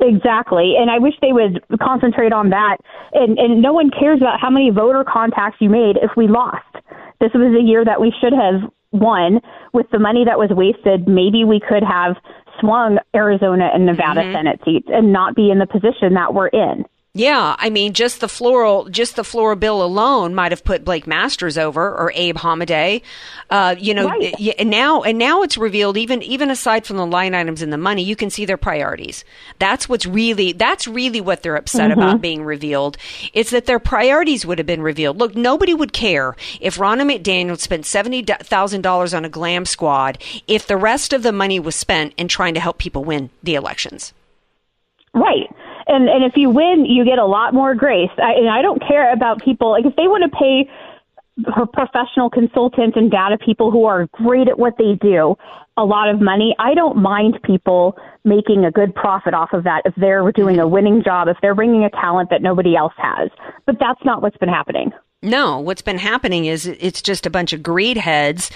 Exactly. 0.00 0.74
And 0.78 0.90
I 0.90 0.98
wish 0.98 1.14
they 1.22 1.32
would 1.32 1.64
concentrate 1.80 2.32
on 2.32 2.50
that. 2.50 2.76
And, 3.12 3.38
and 3.38 3.62
no 3.62 3.72
one 3.72 3.90
cares 3.90 4.20
about 4.20 4.40
how 4.40 4.50
many 4.50 4.70
voter 4.70 5.04
contacts 5.04 5.56
you 5.60 5.70
made 5.70 5.96
if 6.02 6.10
we 6.16 6.28
lost. 6.28 6.64
This 7.20 7.30
was 7.34 7.56
a 7.58 7.62
year 7.62 7.84
that 7.84 8.00
we 8.00 8.12
should 8.20 8.32
have 8.32 8.70
won. 8.92 9.40
With 9.72 9.86
the 9.90 9.98
money 9.98 10.24
that 10.24 10.38
was 10.38 10.50
wasted, 10.50 11.08
maybe 11.08 11.44
we 11.44 11.60
could 11.60 11.82
have 11.82 12.16
swung 12.60 12.98
Arizona 13.14 13.70
and 13.72 13.86
Nevada 13.86 14.20
mm-hmm. 14.20 14.34
Senate 14.34 14.60
seats 14.64 14.88
and 14.88 15.12
not 15.12 15.34
be 15.34 15.50
in 15.50 15.58
the 15.58 15.66
position 15.66 16.14
that 16.14 16.34
we're 16.34 16.48
in. 16.48 16.84
Yeah, 17.16 17.56
I 17.58 17.70
mean, 17.70 17.94
just 17.94 18.20
the 18.20 18.28
floral, 18.28 18.90
just 18.90 19.16
the 19.16 19.24
floral 19.24 19.56
bill 19.56 19.82
alone 19.82 20.34
might 20.34 20.52
have 20.52 20.62
put 20.62 20.84
Blake 20.84 21.06
Masters 21.06 21.56
over 21.56 21.90
or 21.90 22.12
Abe 22.14 22.36
Hamadeh. 22.36 23.00
Uh, 23.48 23.74
you 23.78 23.94
know, 23.94 24.10
right. 24.10 24.34
and 24.58 24.68
now 24.68 25.02
and 25.02 25.16
now 25.16 25.40
it's 25.40 25.56
revealed 25.56 25.96
even 25.96 26.22
even 26.22 26.50
aside 26.50 26.84
from 26.84 26.98
the 26.98 27.06
line 27.06 27.34
items 27.34 27.62
and 27.62 27.72
the 27.72 27.78
money, 27.78 28.02
you 28.02 28.16
can 28.16 28.28
see 28.28 28.44
their 28.44 28.58
priorities. 28.58 29.24
That's 29.58 29.88
what's 29.88 30.04
really 30.04 30.52
that's 30.52 30.86
really 30.86 31.22
what 31.22 31.42
they're 31.42 31.56
upset 31.56 31.90
mm-hmm. 31.90 32.00
about 32.00 32.20
being 32.20 32.44
revealed. 32.44 32.98
It's 33.32 33.50
that 33.50 33.64
their 33.64 33.78
priorities 33.78 34.44
would 34.44 34.58
have 34.58 34.66
been 34.66 34.82
revealed. 34.82 35.16
Look, 35.16 35.34
nobody 35.34 35.72
would 35.72 35.94
care 35.94 36.36
if 36.60 36.76
Ronna 36.76 37.10
McDaniel 37.10 37.58
spent 37.58 37.86
seventy 37.86 38.22
thousand 38.24 38.82
dollars 38.82 39.14
on 39.14 39.24
a 39.24 39.30
glam 39.30 39.64
squad 39.64 40.18
if 40.46 40.66
the 40.66 40.76
rest 40.76 41.14
of 41.14 41.22
the 41.22 41.32
money 41.32 41.60
was 41.60 41.76
spent 41.76 42.12
in 42.18 42.28
trying 42.28 42.52
to 42.52 42.60
help 42.60 42.76
people 42.76 43.04
win 43.04 43.30
the 43.42 43.54
elections. 43.54 44.12
Right 45.14 45.48
and 45.86 46.08
and 46.08 46.24
if 46.24 46.36
you 46.36 46.50
win, 46.50 46.84
you 46.84 47.04
get 47.04 47.18
a 47.18 47.26
lot 47.26 47.54
more 47.54 47.74
grace. 47.74 48.10
I, 48.18 48.32
and 48.32 48.48
I 48.48 48.62
don't 48.62 48.82
care 48.86 49.12
about 49.12 49.42
people 49.42 49.70
like 49.70 49.84
if 49.84 49.96
they 49.96 50.08
want 50.08 50.30
to 50.30 50.36
pay 50.36 50.68
her 51.54 51.66
professional 51.66 52.30
consultants 52.30 52.96
and 52.96 53.10
data 53.10 53.36
people 53.44 53.70
who 53.70 53.84
are 53.84 54.06
great 54.12 54.48
at 54.48 54.58
what 54.58 54.74
they 54.78 54.94
do 55.00 55.36
a 55.76 55.84
lot 55.84 56.08
of 56.08 56.20
money. 56.20 56.56
I 56.58 56.74
don't 56.74 56.96
mind 56.96 57.38
people 57.44 57.98
making 58.24 58.64
a 58.64 58.70
good 58.70 58.94
profit 58.94 59.34
off 59.34 59.50
of 59.52 59.64
that 59.64 59.82
if 59.84 59.94
they're 59.96 60.32
doing 60.32 60.58
a 60.58 60.66
winning 60.66 61.02
job, 61.04 61.28
if 61.28 61.36
they're 61.42 61.54
bringing 61.54 61.84
a 61.84 61.90
talent 61.90 62.30
that 62.30 62.40
nobody 62.40 62.74
else 62.74 62.94
has. 62.96 63.30
But 63.66 63.76
that's 63.78 64.02
not 64.04 64.22
what's 64.22 64.38
been 64.38 64.48
happening. 64.48 64.92
No, 65.26 65.58
what's 65.58 65.82
been 65.82 65.98
happening 65.98 66.44
is 66.46 66.66
it's 66.66 67.02
just 67.02 67.26
a 67.26 67.30
bunch 67.30 67.52
of 67.52 67.60
greed 67.60 67.96
heads 67.96 68.48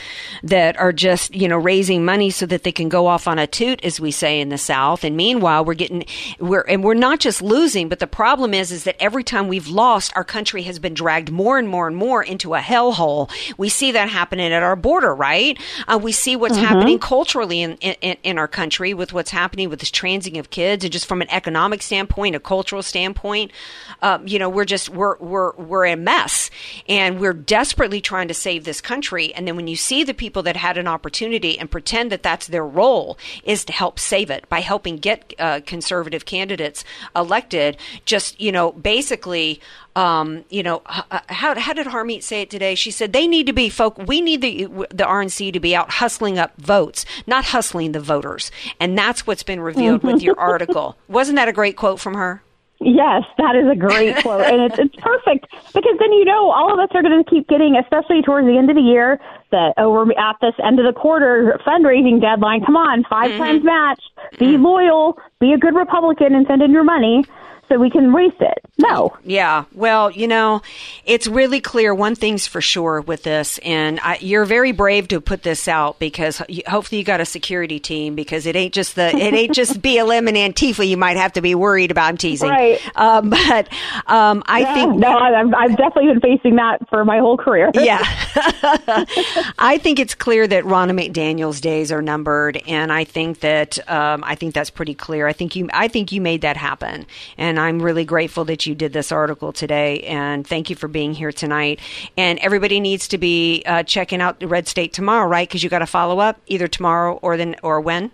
that 0.44 0.78
are 0.78 0.92
just, 0.92 1.34
you 1.34 1.48
know, 1.48 1.56
raising 1.58 2.04
money 2.04 2.30
so 2.30 2.46
that 2.46 2.62
they 2.62 2.70
can 2.70 2.88
go 2.88 3.08
off 3.08 3.26
on 3.26 3.40
a 3.40 3.46
toot, 3.48 3.84
as 3.84 3.98
we 3.98 4.12
say 4.12 4.40
in 4.40 4.50
the 4.50 4.56
South. 4.58 5.02
And 5.02 5.16
meanwhile, 5.16 5.64
we're 5.64 5.74
getting, 5.74 6.04
we're, 6.38 6.60
and 6.62 6.84
we're 6.84 6.94
not 6.94 7.18
just 7.18 7.42
losing, 7.42 7.88
but 7.88 7.98
the 7.98 8.06
problem 8.06 8.54
is, 8.54 8.70
is 8.70 8.84
that 8.84 8.94
every 9.02 9.24
time 9.24 9.48
we've 9.48 9.66
lost, 9.66 10.12
our 10.14 10.22
country 10.22 10.62
has 10.62 10.78
been 10.78 10.94
dragged 10.94 11.32
more 11.32 11.58
and 11.58 11.68
more 11.68 11.88
and 11.88 11.96
more 11.96 12.22
into 12.22 12.54
a 12.54 12.60
hellhole. 12.60 13.28
We 13.58 13.68
see 13.68 13.90
that 13.90 14.08
happening 14.08 14.52
at 14.52 14.62
our 14.62 14.76
border, 14.76 15.12
right? 15.12 15.58
Uh, 15.88 15.98
we 16.00 16.12
see 16.12 16.36
what's 16.36 16.56
Mhm. 16.56 16.62
happening 16.62 16.98
culturally 17.00 17.62
in, 17.62 17.72
in, 17.80 18.16
in 18.22 18.38
our 18.38 18.46
country 18.48 18.94
with 18.94 19.12
what's 19.12 19.30
happening 19.32 19.68
with 19.68 19.80
this 19.80 19.90
transing 19.90 20.38
of 20.38 20.50
kids 20.50 20.84
and 20.84 20.92
just 20.92 21.06
from 21.06 21.20
an 21.20 21.30
economic 21.30 21.82
standpoint, 21.82 22.36
a 22.36 22.40
cultural 22.40 22.82
standpoint. 22.82 23.50
Um, 24.02 24.24
you 24.28 24.38
know, 24.38 24.48
we're 24.48 24.64
just, 24.64 24.88
we're, 24.88 25.16
we're, 25.18 25.52
we're 25.56 25.86
a 25.86 25.96
mess 25.96 26.48
and 26.88 27.20
we're 27.20 27.32
desperately 27.32 28.00
trying 28.00 28.28
to 28.28 28.34
save 28.34 28.64
this 28.64 28.80
country. 28.80 29.32
And 29.34 29.46
then 29.46 29.56
when 29.56 29.68
you 29.68 29.76
see 29.76 30.04
the 30.04 30.14
people 30.14 30.42
that 30.44 30.56
had 30.56 30.78
an 30.78 30.88
opportunity 30.88 31.58
and 31.58 31.70
pretend 31.70 32.10
that 32.12 32.22
that's 32.22 32.46
their 32.46 32.66
role 32.66 33.18
is 33.44 33.64
to 33.66 33.72
help 33.72 33.98
save 33.98 34.30
it 34.30 34.48
by 34.48 34.60
helping 34.60 34.96
get 34.96 35.34
uh, 35.38 35.60
conservative 35.66 36.24
candidates 36.24 36.84
elected, 37.14 37.76
just, 38.04 38.40
you 38.40 38.52
know, 38.52 38.72
basically, 38.72 39.60
um, 39.96 40.44
you 40.50 40.62
know, 40.62 40.82
how, 40.86 41.58
how 41.58 41.72
did 41.72 41.86
Harmeet 41.86 42.22
say 42.22 42.42
it 42.42 42.50
today? 42.50 42.74
She 42.74 42.90
said 42.90 43.12
they 43.12 43.26
need 43.26 43.46
to 43.46 43.52
be 43.52 43.68
folk. 43.68 43.98
We 43.98 44.20
need 44.20 44.40
the 44.40 44.66
the 44.90 45.04
RNC 45.04 45.52
to 45.52 45.60
be 45.60 45.74
out 45.74 45.90
hustling 45.90 46.38
up 46.38 46.56
votes, 46.56 47.04
not 47.26 47.46
hustling 47.46 47.92
the 47.92 48.00
voters, 48.00 48.50
and 48.78 48.96
that's 48.96 49.26
what's 49.26 49.42
been 49.42 49.60
revealed 49.60 50.02
with 50.02 50.22
your 50.22 50.38
article. 50.40 50.96
Wasn't 51.08 51.36
that 51.36 51.48
a 51.48 51.52
great 51.52 51.76
quote 51.76 51.98
from 51.98 52.14
her? 52.14 52.42
Yes, 52.82 53.24
that 53.36 53.56
is 53.56 53.68
a 53.70 53.76
great 53.76 54.16
quote, 54.22 54.46
and 54.46 54.62
it's 54.62 54.78
it's 54.78 54.96
perfect 54.96 55.46
because 55.74 55.96
then 55.98 56.12
you 56.12 56.24
know 56.24 56.50
all 56.50 56.72
of 56.72 56.78
us 56.78 56.88
are 56.94 57.02
going 57.02 57.22
to 57.22 57.30
keep 57.30 57.46
getting, 57.46 57.76
especially 57.76 58.22
towards 58.22 58.46
the 58.46 58.56
end 58.56 58.70
of 58.70 58.76
the 58.76 58.82
year, 58.82 59.20
that 59.50 59.74
oh 59.76 59.92
we're 59.92 60.10
at 60.12 60.36
this 60.40 60.54
end 60.64 60.80
of 60.80 60.86
the 60.86 60.98
quarter 60.98 61.60
fundraising 61.66 62.22
deadline. 62.22 62.64
Come 62.64 62.76
on, 62.76 63.04
5 63.04 63.30
mm-hmm. 63.30 63.38
times 63.38 63.64
match. 63.64 64.02
Be 64.38 64.54
mm-hmm. 64.54 64.64
loyal. 64.64 65.18
Be 65.40 65.52
a 65.52 65.58
good 65.58 65.74
Republican 65.74 66.34
and 66.34 66.46
send 66.46 66.62
in 66.62 66.70
your 66.70 66.84
money 66.84 67.24
so 67.70 67.78
we 67.78 67.88
can 67.88 68.12
waste 68.12 68.40
it. 68.40 68.58
No. 68.78 69.16
Yeah. 69.24 69.64
Well, 69.74 70.10
you 70.10 70.26
know, 70.26 70.60
it's 71.04 71.26
really 71.26 71.60
clear. 71.60 71.94
One 71.94 72.14
thing's 72.14 72.46
for 72.46 72.60
sure 72.60 73.00
with 73.02 73.22
this, 73.22 73.58
and 73.58 74.00
I, 74.02 74.18
you're 74.20 74.44
very 74.46 74.72
brave 74.72 75.08
to 75.08 75.20
put 75.20 75.42
this 75.42 75.68
out 75.68 75.98
because 75.98 76.42
you- 76.48 76.62
hopefully 76.66 76.98
you 76.98 77.04
got 77.04 77.20
a 77.20 77.26
security 77.26 77.78
team 77.78 78.14
because 78.14 78.46
it 78.46 78.56
ain't 78.56 78.74
just 78.74 78.94
the 78.96 79.14
it 79.14 79.34
ain't 79.34 79.54
just 79.54 79.80
BLM 79.82 80.28
and 80.28 80.36
Antifa. 80.54 80.86
You 80.86 80.96
might 80.96 81.16
have 81.16 81.32
to 81.34 81.40
be 81.42 81.54
worried 81.54 81.90
about. 81.90 82.08
I'm 82.10 82.16
teasing, 82.16 82.48
Right. 82.50 82.80
Um, 82.96 83.30
but 83.30 83.68
um, 84.06 84.42
I 84.46 84.60
Yeah, 84.60 84.74
think 84.74 84.96
no, 84.96 85.16
I've, 85.18 85.54
I've 85.54 85.76
definitely 85.76 86.06
been 86.14 86.20
facing 86.20 86.56
that 86.56 86.78
for 86.88 87.04
my 87.04 87.18
whole 87.18 87.36
career. 87.36 87.70
Yeah. 87.80 88.00
I 89.58 89.78
think 89.80 89.98
it's 89.98 90.14
clear 90.14 90.46
that 90.46 90.64
Ronna 90.64 90.98
McDaniel's 90.98 91.60
days 91.60 91.92
are 91.92 92.02
numbered, 92.02 92.60
and 92.66 92.92
I 92.92 93.04
think 93.04 93.40
that 93.40 93.78
um, 93.90 94.24
I 94.24 94.34
think 94.34 94.54
that's 94.54 94.70
pretty 94.70 94.94
clear. 94.94 95.26
I 95.26 95.32
think 95.32 95.54
you 95.54 95.68
I 95.72 95.88
think 95.88 96.10
you 96.12 96.20
made 96.20 96.40
that 96.40 96.56
happen, 96.56 97.06
and 97.38 97.59
I'm 97.60 97.80
really 97.80 98.04
grateful 98.04 98.44
that 98.46 98.66
you 98.66 98.74
did 98.74 98.92
this 98.92 99.12
article 99.12 99.52
today. 99.52 100.00
And 100.00 100.46
thank 100.46 100.70
you 100.70 100.76
for 100.76 100.88
being 100.88 101.14
here 101.14 101.32
tonight. 101.32 101.80
And 102.16 102.38
everybody 102.40 102.80
needs 102.80 103.08
to 103.08 103.18
be 103.18 103.62
uh, 103.66 103.82
checking 103.82 104.20
out 104.20 104.40
the 104.40 104.48
Red 104.48 104.66
State 104.66 104.92
tomorrow, 104.92 105.28
right? 105.28 105.48
Because 105.48 105.62
you 105.62 105.70
got 105.70 105.80
to 105.80 105.86
follow 105.86 106.18
up 106.18 106.40
either 106.46 106.66
tomorrow 106.66 107.18
or 107.22 107.36
then 107.36 107.56
or 107.62 107.80
when. 107.80 108.10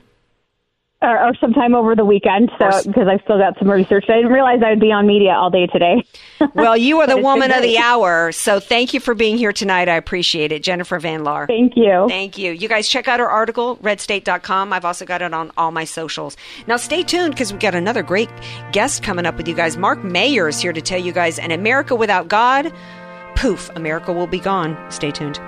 Or, 1.03 1.29
or 1.29 1.35
sometime 1.37 1.75
over 1.75 1.95
the 1.95 2.05
weekend. 2.05 2.51
So 2.59 2.83
because 2.85 3.07
I've 3.09 3.21
still 3.23 3.39
got 3.39 3.59
some 3.59 3.71
research, 3.71 4.05
I 4.09 4.17
didn't 4.17 4.33
realize 4.33 4.61
I 4.65 4.71
would 4.71 4.81
be 4.81 4.93
on 4.93 5.07
media 5.07 5.33
all 5.33 5.51
day 5.51 5.67
today. 5.67 6.05
Well, 6.55 6.77
you 6.77 7.01
are 7.01 7.07
the 7.07 7.15
But 7.15 7.19
it's 7.19 7.25
been 7.27 7.33
woman 7.33 7.53
of 7.53 7.63
the 7.63 7.79
hour, 7.79 8.33
so 8.33 8.61
thank 8.61 8.95
you 8.95 9.01
for 9.01 9.15
being 9.15 9.37
here 9.37 9.53
tonight. 9.53 9.89
I 9.89 9.95
appreciate 9.95 10.53
it, 10.53 10.63
Jennifer 10.63 10.99
Van 10.99 11.23
Laar. 11.23 11.47
Thank 11.47 11.75
you. 11.77 12.07
Thank 12.09 12.39
you. 12.39 12.53
You 12.53 12.69
guys 12.69 12.89
check 12.89 13.09
out 13.09 13.21
our 13.21 13.29
article, 13.29 13.77
redstate.com. 13.79 14.73
I've 14.73 14.85
also 14.85 15.05
got 15.05 15.23
it 15.23 15.33
on 15.35 15.51
all 15.57 15.71
my 15.71 15.85
socials. 15.85 16.37
Now, 16.67 16.77
stay 16.77 17.03
tuned 17.03 17.35
because 17.35 17.53
we've 17.53 17.61
got 17.61 17.75
another 17.75 18.03
great 18.03 18.31
guest 18.73 19.03
coming 19.03 19.27
up 19.27 19.37
with 19.37 19.49
you 19.49 19.55
guys. 19.55 19.77
Mark 19.77 20.03
Mayer 20.03 20.49
is 20.49 20.61
here 20.61 20.73
to 20.73 20.81
tell 20.81 21.01
you 21.01 21.13
guys 21.13 21.39
an 21.39 21.51
America 21.51 21.95
without 21.95 22.29
God, 22.29 22.73
poof, 23.35 23.71
America 23.77 24.13
will 24.13 24.27
be 24.27 24.41
gone. 24.41 24.77
Stay 24.91 25.11
tuned. 25.11 25.39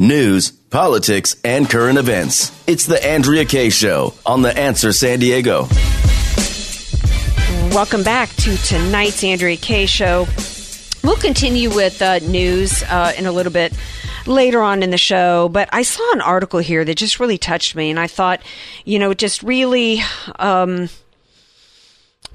News, 0.00 0.52
politics, 0.52 1.34
and 1.42 1.68
current 1.68 1.98
events. 1.98 2.52
It's 2.68 2.86
the 2.86 3.04
Andrea 3.04 3.44
Kaye 3.44 3.68
Show 3.68 4.14
on 4.24 4.42
The 4.42 4.56
Answer 4.56 4.92
San 4.92 5.18
Diego. 5.18 5.66
Welcome 7.74 8.04
back 8.04 8.28
to 8.36 8.56
tonight's 8.58 9.24
Andrea 9.24 9.56
Kaye 9.56 9.86
Show. 9.86 10.28
We'll 11.02 11.16
continue 11.16 11.74
with 11.74 12.00
uh, 12.00 12.20
news 12.20 12.84
uh, 12.84 13.12
in 13.18 13.26
a 13.26 13.32
little 13.32 13.50
bit 13.50 13.72
later 14.24 14.62
on 14.62 14.84
in 14.84 14.90
the 14.90 14.98
show, 14.98 15.48
but 15.48 15.68
I 15.72 15.82
saw 15.82 16.12
an 16.12 16.20
article 16.20 16.60
here 16.60 16.84
that 16.84 16.94
just 16.94 17.18
really 17.18 17.36
touched 17.36 17.74
me, 17.74 17.90
and 17.90 17.98
I 17.98 18.06
thought, 18.06 18.40
you 18.84 19.00
know, 19.00 19.14
just 19.14 19.42
really. 19.42 20.00
Um, 20.38 20.90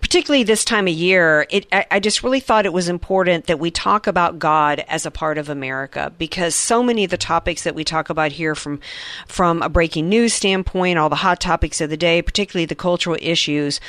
particularly 0.03 0.43
this 0.43 0.65
time 0.65 0.85
of 0.85 0.93
year, 0.93 1.47
it, 1.49 1.65
I, 1.71 1.85
I 1.91 1.99
just 2.01 2.23
really 2.23 2.41
thought 2.41 2.65
it 2.65 2.73
was 2.73 2.89
important 2.89 3.47
that 3.47 3.57
we 3.57 3.71
talk 3.71 4.05
about 4.05 4.37
God 4.37 4.83
as 4.89 5.05
a 5.05 5.11
part 5.11 5.37
of 5.37 5.47
America 5.47 6.11
because 6.17 6.55
so 6.55 6.83
many 6.83 7.05
of 7.05 7.09
the 7.09 7.15
topics 7.15 7.63
that 7.63 7.73
we 7.73 7.85
talk 7.85 8.09
about 8.09 8.33
here, 8.33 8.53
from 8.53 8.81
from 9.27 9.61
a 9.61 9.69
breaking 9.69 10.09
news 10.09 10.33
standpoint, 10.33 10.99
all 10.99 11.07
the 11.07 11.15
hot 11.15 11.39
topics 11.39 11.79
of 11.79 11.89
the 11.89 11.95
day, 11.95 12.21
particularly 12.21 12.65
the 12.65 12.75
cultural 12.75 13.15
issues, 13.21 13.79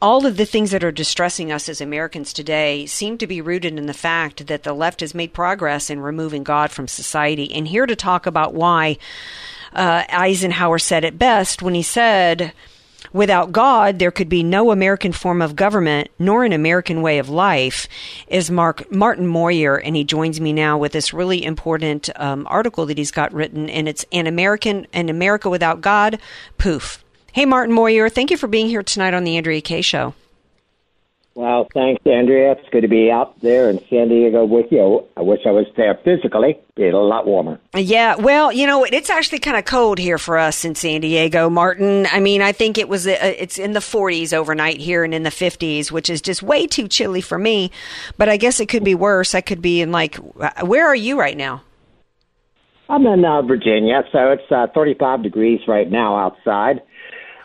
all 0.00 0.26
of 0.26 0.36
the 0.36 0.46
things 0.46 0.70
that 0.70 0.84
are 0.84 0.92
distressing 0.92 1.50
us 1.50 1.68
as 1.68 1.80
Americans 1.80 2.32
today, 2.32 2.86
seem 2.86 3.18
to 3.18 3.26
be 3.26 3.40
rooted 3.40 3.76
in 3.76 3.86
the 3.86 3.92
fact 3.92 4.46
that 4.46 4.62
the 4.62 4.72
left 4.72 5.00
has 5.00 5.12
made 5.12 5.34
progress 5.34 5.90
in 5.90 5.98
removing 5.98 6.44
God 6.44 6.70
from 6.70 6.86
society. 6.86 7.52
And 7.52 7.66
here 7.66 7.86
to 7.86 7.96
talk 7.96 8.26
about 8.26 8.54
why 8.54 8.96
uh, 9.72 10.04
Eisenhower 10.08 10.78
said 10.78 11.02
it 11.02 11.18
best 11.18 11.62
when 11.62 11.74
he 11.74 11.82
said. 11.82 12.52
Without 13.14 13.52
God, 13.52 14.00
there 14.00 14.10
could 14.10 14.28
be 14.28 14.42
no 14.42 14.72
American 14.72 15.12
form 15.12 15.40
of 15.40 15.54
government 15.54 16.08
nor 16.18 16.44
an 16.44 16.52
American 16.52 17.00
way 17.00 17.18
of 17.20 17.28
life, 17.28 17.86
is 18.26 18.50
Mark 18.50 18.90
Martin 18.90 19.28
Mawyer, 19.28 19.76
and 19.76 19.94
he 19.94 20.02
joins 20.02 20.40
me 20.40 20.52
now 20.52 20.76
with 20.76 20.90
this 20.90 21.14
really 21.14 21.44
important 21.44 22.10
um, 22.16 22.44
article 22.50 22.86
that 22.86 22.98
he's 22.98 23.12
got 23.12 23.32
written, 23.32 23.70
and 23.70 23.88
it's 23.88 24.04
an 24.10 24.26
American 24.26 24.88
an 24.92 25.08
America 25.08 25.48
without 25.48 25.80
God, 25.80 26.18
poof. 26.58 27.04
Hey, 27.30 27.44
Martin 27.46 27.72
Mawyer, 27.72 28.08
thank 28.08 28.32
you 28.32 28.36
for 28.36 28.48
being 28.48 28.66
here 28.66 28.82
tonight 28.82 29.14
on 29.14 29.22
the 29.22 29.36
Andrea 29.36 29.60
Kaye 29.60 29.80
Show. 29.80 30.14
Well, 31.36 31.66
thanks, 31.74 32.00
Andrea. 32.06 32.52
It's 32.52 32.68
good 32.70 32.82
to 32.82 32.88
be 32.88 33.10
out 33.10 33.40
there 33.40 33.68
in 33.68 33.80
San 33.90 34.08
Diego 34.08 34.44
with 34.44 34.70
you. 34.70 35.04
I 35.16 35.22
wish 35.22 35.40
I 35.44 35.50
was 35.50 35.66
there 35.76 35.98
physically. 36.04 36.60
It's 36.76 36.94
a 36.94 36.96
lot 36.96 37.26
warmer. 37.26 37.58
Yeah, 37.74 38.14
well, 38.14 38.52
you 38.52 38.68
know, 38.68 38.84
it's 38.84 39.10
actually 39.10 39.40
kind 39.40 39.56
of 39.56 39.64
cold 39.64 39.98
here 39.98 40.16
for 40.18 40.38
us 40.38 40.64
in 40.64 40.76
San 40.76 41.00
Diego, 41.00 41.50
Martin. 41.50 42.06
I 42.12 42.20
mean, 42.20 42.40
I 42.40 42.52
think 42.52 42.78
it 42.78 42.88
was 42.88 43.08
uh, 43.08 43.16
it's 43.20 43.58
in 43.58 43.72
the 43.72 43.80
40s 43.80 44.32
overnight 44.32 44.80
here 44.80 45.02
and 45.02 45.12
in 45.12 45.24
the 45.24 45.30
50s, 45.30 45.90
which 45.90 46.08
is 46.08 46.22
just 46.22 46.40
way 46.40 46.68
too 46.68 46.86
chilly 46.86 47.20
for 47.20 47.38
me. 47.38 47.72
But 48.16 48.28
I 48.28 48.36
guess 48.36 48.60
it 48.60 48.68
could 48.68 48.84
be 48.84 48.94
worse. 48.94 49.34
I 49.34 49.40
could 49.40 49.60
be 49.60 49.80
in 49.80 49.90
like 49.90 50.14
where 50.62 50.86
are 50.86 50.94
you 50.94 51.18
right 51.18 51.36
now? 51.36 51.62
I'm 52.88 53.04
in 53.06 53.24
uh, 53.24 53.42
Virginia, 53.42 54.04
so 54.12 54.30
it's 54.30 54.52
uh, 54.52 54.68
35 54.72 55.22
degrees 55.24 55.60
right 55.66 55.90
now 55.90 56.16
outside. 56.16 56.82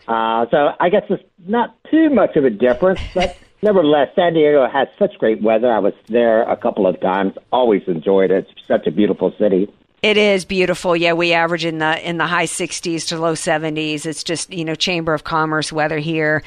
Uh, 0.07 0.45
so 0.51 0.73
I 0.79 0.89
guess 0.89 1.03
it's 1.09 1.23
not 1.39 1.75
too 1.89 2.09
much 2.09 2.35
of 2.35 2.43
a 2.45 2.49
difference, 2.49 2.99
but 3.15 3.37
nevertheless, 3.61 4.09
San 4.15 4.33
Diego 4.33 4.67
has 4.67 4.87
such 4.97 5.17
great 5.19 5.41
weather. 5.41 5.71
I 5.71 5.79
was 5.79 5.93
there 6.07 6.43
a 6.43 6.57
couple 6.57 6.87
of 6.87 6.99
times. 7.01 7.33
Always 7.51 7.83
enjoyed 7.87 8.31
it. 8.31 8.47
It's 8.49 8.67
such 8.67 8.87
a 8.87 8.91
beautiful 8.91 9.33
city. 9.39 9.67
It 10.01 10.15
is 10.15 10.45
beautiful. 10.45 10.95
Yeah, 10.95 11.11
we 11.11 11.33
average 11.33 11.65
in 11.65 11.79
the 11.79 12.07
in 12.07 12.17
the 12.17 12.25
high 12.25 12.45
60s 12.45 13.07
to 13.09 13.17
low 13.17 13.33
70s. 13.33 14.05
It's 14.05 14.23
just 14.23 14.51
you 14.53 14.63
know 14.63 14.75
Chamber 14.75 15.13
of 15.13 15.25
Commerce 15.25 15.73
weather 15.73 15.97
here. 15.97 16.41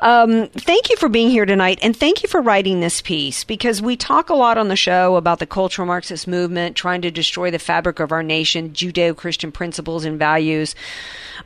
Um, 0.00 0.48
thank 0.48 0.90
you 0.90 0.96
for 0.96 1.08
being 1.08 1.30
here 1.30 1.46
tonight, 1.46 1.78
and 1.80 1.96
thank 1.96 2.24
you 2.24 2.28
for 2.28 2.40
writing 2.40 2.80
this 2.80 3.00
piece 3.00 3.44
because 3.44 3.80
we 3.80 3.96
talk 3.96 4.30
a 4.30 4.34
lot 4.34 4.58
on 4.58 4.68
the 4.68 4.76
show 4.76 5.14
about 5.14 5.38
the 5.38 5.46
cultural 5.46 5.86
Marxist 5.86 6.26
movement 6.26 6.76
trying 6.76 7.02
to 7.02 7.10
destroy 7.10 7.50
the 7.52 7.58
fabric 7.58 8.00
of 8.00 8.10
our 8.10 8.22
nation, 8.22 8.70
Judeo-Christian 8.70 9.52
principles 9.52 10.04
and 10.04 10.18
values. 10.18 10.74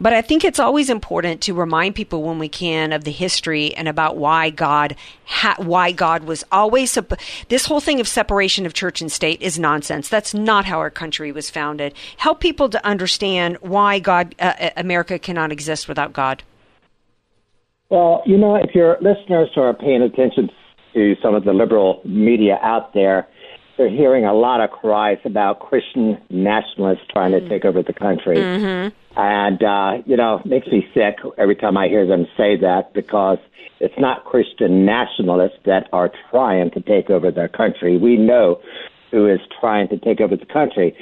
But 0.00 0.12
I 0.12 0.22
think 0.22 0.44
it's 0.44 0.58
always 0.58 0.90
important 0.90 1.42
to 1.42 1.54
remind 1.54 1.94
people 1.94 2.22
when 2.22 2.38
we 2.38 2.48
can 2.48 2.92
of 2.92 3.04
the 3.04 3.10
history 3.10 3.74
and 3.74 3.88
about 3.88 4.16
why 4.16 4.50
God, 4.50 4.96
ha- 5.26 5.56
why 5.58 5.92
God 5.92 6.24
was 6.24 6.44
always. 6.50 6.98
This 7.48 7.66
whole 7.66 7.80
thing 7.80 8.00
of 8.00 8.08
separation 8.08 8.66
of 8.66 8.74
church 8.74 9.00
and 9.00 9.12
state 9.12 9.42
is 9.42 9.58
nonsense. 9.58 10.08
That's 10.08 10.34
not 10.34 10.64
how 10.64 10.78
our 10.78 10.90
country 10.90 11.32
was 11.32 11.41
founded. 11.50 11.94
Help 12.16 12.40
people 12.40 12.68
to 12.68 12.84
understand 12.86 13.56
why 13.60 13.98
God, 13.98 14.34
uh, 14.38 14.70
America 14.76 15.18
cannot 15.18 15.52
exist 15.52 15.88
without 15.88 16.12
God. 16.12 16.42
Well, 17.90 18.22
you 18.24 18.38
know, 18.38 18.56
if 18.56 18.74
your 18.74 18.96
listeners 19.00 19.50
are 19.56 19.74
paying 19.74 20.02
attention 20.02 20.48
to 20.94 21.14
some 21.22 21.34
of 21.34 21.44
the 21.44 21.52
liberal 21.52 22.00
media 22.04 22.58
out 22.62 22.94
there, 22.94 23.28
they're 23.76 23.90
hearing 23.90 24.24
a 24.24 24.34
lot 24.34 24.60
of 24.60 24.70
cries 24.70 25.18
about 25.24 25.60
Christian 25.60 26.18
nationalists 26.30 27.04
trying 27.12 27.32
to 27.32 27.48
take 27.48 27.64
over 27.64 27.82
the 27.82 27.92
country. 27.92 28.36
Mm-hmm. 28.36 29.18
And, 29.18 29.62
uh, 29.62 30.02
you 30.06 30.16
know, 30.16 30.40
it 30.42 30.46
makes 30.46 30.66
me 30.68 30.86
sick 30.94 31.16
every 31.36 31.56
time 31.56 31.76
I 31.76 31.88
hear 31.88 32.06
them 32.06 32.26
say 32.36 32.56
that 32.58 32.94
because 32.94 33.38
it's 33.80 33.94
not 33.98 34.24
Christian 34.24 34.86
nationalists 34.86 35.58
that 35.66 35.88
are 35.92 36.10
trying 36.30 36.70
to 36.70 36.80
take 36.80 37.10
over 37.10 37.30
their 37.30 37.48
country. 37.48 37.98
We 37.98 38.16
know 38.16 38.60
who 39.10 39.28
is 39.28 39.40
trying 39.60 39.88
to 39.88 39.98
take 39.98 40.20
over 40.20 40.36
the 40.36 40.46
country. 40.46 40.96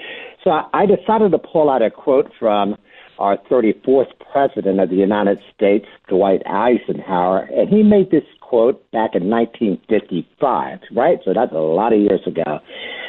So 0.45 0.51
I, 0.73 0.87
decided 0.87 1.33
to 1.33 1.39
pull 1.39 1.69
out 1.69 1.83
a 1.83 1.91
quote 1.91 2.31
from 2.39 2.77
our 3.19 3.37
34th 3.51 4.07
president 4.33 4.81
of 4.81 4.89
the 4.89 4.97
United 4.97 5.39
States, 5.55 5.85
Dwight 6.09 6.41
Eisenhower, 6.47 7.41
and 7.55 7.69
he 7.69 7.83
made 7.83 8.11
this 8.11 8.25
quote 8.41 8.91
back 8.91 9.11
in 9.15 9.29
1955, 9.29 10.79
right? 10.97 11.19
So 11.25 11.35
that's 11.35 11.53
a 11.53 11.59
lot 11.59 11.93
of 11.93 12.01
years 12.01 12.23
ago. 12.27 12.61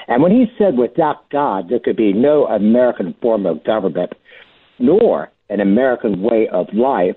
And 0.10 0.22
when 0.22 0.32
he 0.32 0.46
said, 0.58 0.78
without 0.78 1.30
God, 1.30 1.70
there 1.70 1.80
could 1.80 1.96
be 1.96 2.12
no 2.12 2.48
American 2.48 3.16
form 3.22 3.46
of 3.46 3.64
government, 3.64 4.12
nor 4.78 5.32
an 5.50 5.62
American 5.62 6.22
way 6.22 6.50
of 6.52 6.68
life, 6.74 7.16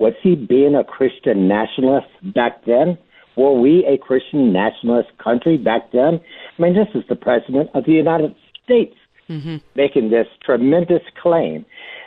was 0.00 0.14
he 0.20 0.34
being 0.34 0.74
a 0.74 0.82
Christian 0.82 1.46
nationalist 1.46 2.08
back 2.34 2.64
then? 2.66 2.98
Were 3.36 3.58
we 3.58 3.86
a 3.86 3.98
Christian 3.98 4.52
nationalist 4.52 5.10
country 5.22 5.56
back 5.56 5.92
then? 5.92 6.20
I 6.58 6.62
mean, 6.62 6.74
this 6.74 6.88
is 6.94 7.04
the 7.08 7.16
President 7.16 7.70
of 7.74 7.84
the 7.84 7.92
United 7.92 8.34
States 8.64 8.94
Mm-hmm. 9.28 9.56
making 9.74 10.10
this 10.10 10.26
tremendous 10.44 11.00
claim. 11.22 11.64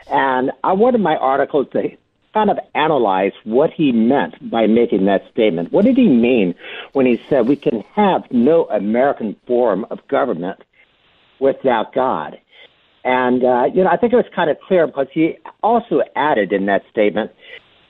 And 0.08 0.52
I 0.62 0.72
wanted 0.72 1.00
my 1.00 1.16
article 1.16 1.64
to 1.64 1.90
kind 2.32 2.48
of 2.48 2.58
analyze 2.74 3.32
what 3.42 3.70
he 3.70 3.90
meant 3.90 4.50
by 4.50 4.68
making 4.68 5.06
that 5.06 5.22
statement. 5.32 5.72
What 5.72 5.84
did 5.84 5.96
he 5.96 6.08
mean 6.08 6.54
when 6.92 7.06
he 7.06 7.20
said 7.28 7.48
we 7.48 7.56
can 7.56 7.80
have 7.94 8.22
no 8.30 8.66
American 8.66 9.34
form 9.48 9.84
of 9.90 10.06
government 10.06 10.60
without 11.40 11.92
God? 11.92 12.38
And, 13.04 13.44
uh, 13.44 13.64
you 13.74 13.82
know, 13.82 13.90
I 13.90 13.96
think 13.96 14.12
it 14.12 14.16
was 14.16 14.26
kind 14.34 14.50
of 14.50 14.58
clear 14.60 14.86
because 14.86 15.08
he 15.12 15.38
also 15.62 16.02
added 16.14 16.52
in 16.52 16.66
that 16.66 16.82
statement 16.90 17.32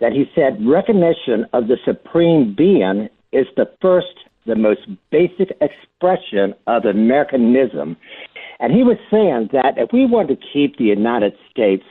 that 0.00 0.12
he 0.12 0.30
said 0.34 0.64
recognition 0.66 1.46
of 1.52 1.68
the 1.68 1.76
supreme 1.84 2.54
being 2.56 3.08
is 3.32 3.46
the 3.56 3.70
first, 3.82 4.14
the 4.46 4.54
most 4.54 4.80
basic 5.10 5.50
expression 5.60 6.54
of 6.66 6.84
Americanism. 6.84 7.96
And 8.60 8.72
he 8.72 8.82
was 8.82 8.96
saying 9.10 9.50
that 9.52 9.74
if 9.76 9.92
we 9.92 10.04
want 10.06 10.28
to 10.28 10.36
keep 10.36 10.78
the 10.78 10.84
United 10.84 11.34
States, 11.50 11.84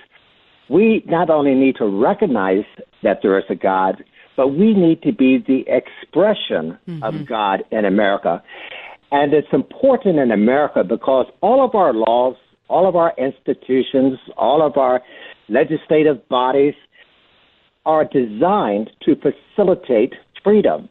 we 0.69 1.03
not 1.05 1.29
only 1.29 1.55
need 1.55 1.77
to 1.77 1.85
recognize 1.85 2.65
that 3.03 3.19
there 3.21 3.37
is 3.37 3.45
a 3.49 3.55
God, 3.55 4.03
but 4.35 4.49
we 4.49 4.73
need 4.73 5.01
to 5.03 5.11
be 5.11 5.37
the 5.37 5.65
expression 5.67 6.77
of 7.01 7.13
mm-hmm. 7.13 7.23
God 7.23 7.63
in 7.71 7.85
America. 7.85 8.43
And 9.11 9.33
it's 9.33 9.47
important 9.53 10.19
in 10.19 10.31
America 10.31 10.83
because 10.83 11.27
all 11.41 11.63
of 11.63 11.73
our 11.73 11.93
laws, 11.93 12.35
all 12.67 12.87
of 12.87 12.95
our 12.95 13.13
institutions, 13.17 14.19
all 14.35 14.61
of 14.61 14.77
our 14.77 15.01
legislative 15.47 16.27
bodies 16.27 16.73
are 17.85 18.03
designed 18.03 18.91
to 19.03 19.15
facilitate 19.15 20.13
freedom. 20.43 20.89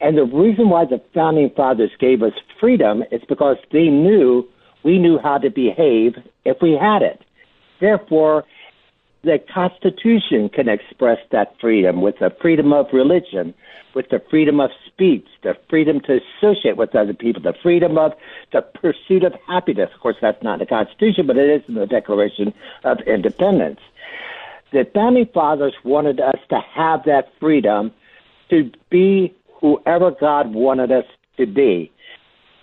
And 0.00 0.16
the 0.16 0.24
reason 0.24 0.68
why 0.68 0.84
the 0.84 1.00
founding 1.14 1.50
fathers 1.56 1.90
gave 1.98 2.22
us 2.22 2.34
freedom 2.60 3.02
is 3.10 3.22
because 3.28 3.56
they 3.72 3.88
knew 3.88 4.46
we 4.82 4.98
knew 4.98 5.18
how 5.18 5.38
to 5.38 5.50
behave 5.50 6.14
if 6.44 6.56
we 6.62 6.72
had 6.72 7.02
it. 7.02 7.22
Therefore, 7.80 8.44
the 9.22 9.38
Constitution 9.52 10.48
can 10.48 10.68
express 10.68 11.18
that 11.32 11.54
freedom 11.60 12.02
with 12.02 12.18
the 12.20 12.34
freedom 12.40 12.72
of 12.72 12.86
religion, 12.92 13.52
with 13.94 14.08
the 14.10 14.22
freedom 14.30 14.60
of 14.60 14.70
speech, 14.86 15.26
the 15.42 15.56
freedom 15.68 16.00
to 16.00 16.20
associate 16.38 16.76
with 16.76 16.94
other 16.94 17.14
people, 17.14 17.42
the 17.42 17.54
freedom 17.62 17.98
of 17.98 18.12
the 18.52 18.62
pursuit 18.62 19.24
of 19.24 19.34
happiness. 19.46 19.90
Of 19.92 20.00
course, 20.00 20.16
that's 20.20 20.42
not 20.42 20.54
in 20.54 20.58
the 20.60 20.66
Constitution, 20.66 21.26
but 21.26 21.36
it 21.36 21.50
is 21.50 21.68
in 21.68 21.74
the 21.74 21.86
Declaration 21.86 22.54
of 22.84 23.00
Independence. 23.00 23.80
The 24.72 24.86
founding 24.94 25.26
fathers 25.26 25.74
wanted 25.82 26.20
us 26.20 26.38
to 26.50 26.60
have 26.74 27.04
that 27.04 27.32
freedom 27.40 27.92
to 28.50 28.70
be 28.90 29.34
whoever 29.60 30.12
God 30.12 30.54
wanted 30.54 30.92
us 30.92 31.04
to 31.38 31.46
be. 31.46 31.90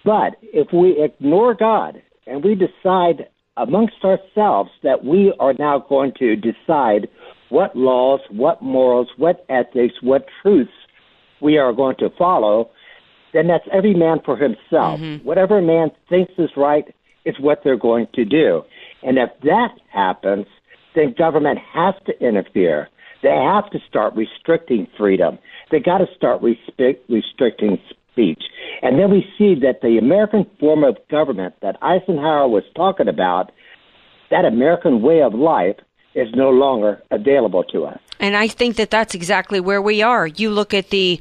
But 0.06 0.36
if 0.42 0.72
we 0.72 1.04
ignore 1.04 1.56
God 1.56 2.02
and 2.28 2.44
we 2.44 2.56
decide 2.56 3.28
amongst 3.58 3.96
ourselves 4.04 4.70
that 4.84 5.04
we 5.04 5.34
are 5.40 5.54
now 5.58 5.80
going 5.80 6.14
to 6.20 6.36
decide 6.36 7.10
what 7.50 7.76
laws, 7.76 8.20
what 8.30 8.62
morals, 8.62 9.08
what 9.18 9.46
ethics, 9.50 9.96
what 10.02 10.26
truths 10.42 10.72
we 11.42 11.58
are 11.58 11.74
going 11.74 11.96
to 11.98 12.10
follow, 12.18 12.70
then 13.34 13.48
that's 13.48 13.68
every 13.72 13.94
man 13.94 14.20
for 14.24 14.38
himself. 14.38 15.00
Mm-hmm. 15.00 15.26
Whatever 15.26 15.62
man 15.62 15.90
thinks 16.08 16.34
is 16.38 16.50
right 16.56 16.86
is 17.26 17.36
what 17.40 17.62
they're 17.64 17.78
going 17.78 18.08
to 18.14 18.24
do. 18.26 18.62
And 19.04 19.18
if 19.18 19.30
that 19.44 19.70
happens, 19.92 20.46
then 20.94 21.16
government 21.18 21.60
has 21.74 21.96
to 22.06 22.26
interfere. 22.26 22.90
They 23.24 23.30
have 23.30 23.70
to 23.72 23.80
start 23.90 24.14
restricting 24.16 24.88
freedom. 24.98 25.40
They 25.72 25.80
got 25.80 25.98
to 25.98 26.08
start 26.16 26.42
respe- 26.42 27.00
restricting 27.10 27.80
speech. 28.16 28.42
And 28.82 28.98
then 28.98 29.12
we 29.12 29.26
see 29.38 29.56
that 29.62 29.82
the 29.82 29.98
American 29.98 30.46
form 30.60 30.84
of 30.84 30.98
government 31.12 31.56
that 31.62 31.78
Eisenhower 31.82 32.48
was 32.48 32.64
talking 32.76 33.10
about, 33.10 33.52
that 34.32 34.46
American 34.46 35.02
way 35.02 35.22
of 35.22 35.34
life, 35.34 35.76
is 36.16 36.34
no 36.34 36.50
longer 36.50 37.04
available 37.12 37.64
to 37.66 37.86
us. 37.86 38.00
And 38.20 38.36
I 38.36 38.48
think 38.48 38.78
that 38.78 38.90
that's 38.90 39.14
exactly 39.14 39.60
where 39.60 39.82
we 39.82 40.02
are. 40.02 40.26
You 40.26 40.50
look 40.50 40.74
at 40.74 40.90
the, 40.90 41.20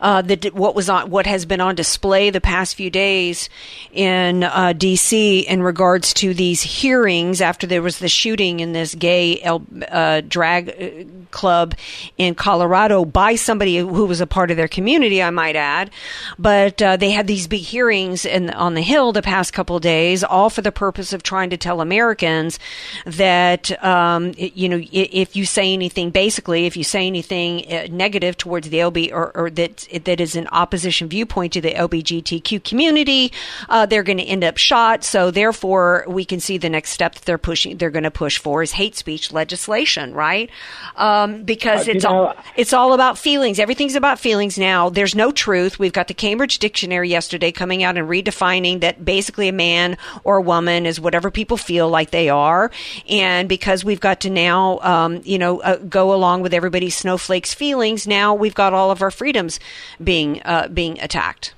uh, 0.00 0.22
the 0.22 0.50
what 0.54 0.76
was 0.76 0.88
on 0.88 1.10
what 1.10 1.26
has 1.26 1.44
been 1.44 1.60
on 1.60 1.74
display 1.74 2.30
the 2.30 2.40
past 2.40 2.76
few 2.76 2.88
days 2.88 3.48
in 3.92 4.44
uh, 4.44 4.72
D.C. 4.72 5.40
in 5.40 5.62
regards 5.62 6.14
to 6.14 6.34
these 6.34 6.62
hearings 6.62 7.40
after 7.40 7.66
there 7.66 7.82
was 7.82 7.98
the 7.98 8.08
shooting 8.08 8.60
in 8.60 8.72
this 8.72 8.94
gay 8.94 9.42
uh, 9.42 10.20
drag 10.28 10.68
uh, 10.70 11.26
club 11.32 11.74
in 12.16 12.34
Colorado 12.34 13.04
by 13.04 13.34
somebody 13.34 13.78
who 13.78 14.04
was 14.06 14.20
a 14.20 14.26
part 14.26 14.50
of 14.50 14.56
their 14.56 14.68
community, 14.68 15.22
I 15.22 15.30
might 15.30 15.56
add. 15.56 15.90
But 16.38 16.80
uh, 16.80 16.96
they 16.96 17.10
had 17.10 17.26
these 17.26 17.48
big 17.48 17.62
hearings 17.62 18.24
in, 18.24 18.50
on 18.50 18.74
the 18.74 18.82
Hill 18.82 19.12
the 19.12 19.22
past 19.22 19.52
couple 19.52 19.76
of 19.76 19.82
days, 19.82 20.22
all 20.22 20.50
for 20.50 20.62
the 20.62 20.72
purpose 20.72 21.12
of 21.12 21.22
trying 21.22 21.50
to 21.50 21.56
tell 21.56 21.80
Americans 21.80 22.58
that 23.04 23.82
um, 23.82 24.32
you 24.36 24.68
know 24.68 24.80
if 24.92 25.36
you 25.36 25.44
say 25.44 25.72
anything 25.72 26.10
basically, 26.10 26.66
if 26.66 26.76
you 26.76 26.84
say 26.84 27.06
anything 27.06 27.72
uh, 27.72 27.86
negative 27.90 28.36
towards 28.36 28.68
the 28.68 28.78
LB 28.78 29.12
or, 29.12 29.36
or 29.36 29.50
that 29.50 29.86
that 30.04 30.20
is 30.20 30.36
an 30.36 30.46
opposition 30.52 31.08
viewpoint 31.08 31.52
to 31.54 31.60
the 31.60 31.72
LBGTQ 31.72 32.62
community, 32.64 33.32
uh, 33.68 33.86
they're 33.86 34.02
going 34.02 34.18
to 34.18 34.24
end 34.24 34.44
up 34.44 34.56
shot. 34.56 35.04
So 35.04 35.30
therefore, 35.30 36.04
we 36.08 36.24
can 36.24 36.40
see 36.40 36.58
the 36.58 36.68
next 36.68 36.90
step 36.90 37.14
that 37.14 37.24
they're 37.24 37.38
pushing, 37.38 37.76
they're 37.76 37.90
going 37.90 38.04
to 38.04 38.10
push 38.10 38.38
for 38.38 38.62
is 38.62 38.72
hate 38.72 38.96
speech 38.96 39.32
legislation, 39.32 40.14
right? 40.14 40.50
Um, 40.96 41.44
because 41.44 41.88
Uh, 41.88 41.92
it's 41.92 42.04
all 42.04 42.34
it's 42.56 42.72
all 42.72 42.92
about 42.92 43.18
feelings. 43.18 43.58
Everything's 43.58 43.94
about 43.94 44.18
feelings 44.18 44.58
now. 44.58 44.90
There's 44.90 45.14
no 45.14 45.32
truth. 45.32 45.78
We've 45.78 45.92
got 45.92 46.08
the 46.08 46.14
Cambridge 46.14 46.58
Dictionary 46.58 47.08
yesterday 47.08 47.52
coming 47.52 47.82
out 47.82 47.96
and 47.96 48.08
redefining 48.08 48.80
that 48.80 49.04
basically 49.04 49.48
a 49.48 49.52
man 49.52 49.96
or 50.24 50.36
a 50.38 50.42
woman 50.42 50.86
is 50.86 51.00
whatever 51.00 51.30
people 51.30 51.56
feel 51.56 51.88
like 51.88 52.10
they 52.10 52.28
are. 52.28 52.70
And 53.08 53.48
because 53.48 53.84
we've 53.84 54.00
got 54.00 54.20
to 54.20 54.25
now, 54.30 54.78
um, 54.80 55.20
you 55.24 55.38
know, 55.38 55.60
uh, 55.60 55.76
go 55.76 56.14
along 56.14 56.42
with 56.42 56.54
everybody's 56.54 56.96
snowflakes 56.96 57.54
feelings, 57.54 58.06
now 58.06 58.34
we've 58.34 58.54
got 58.54 58.72
all 58.72 58.90
of 58.90 59.02
our 59.02 59.10
freedoms 59.10 59.60
being 60.02 60.42
uh, 60.44 60.68
being 60.68 61.00
attacked. 61.00 61.54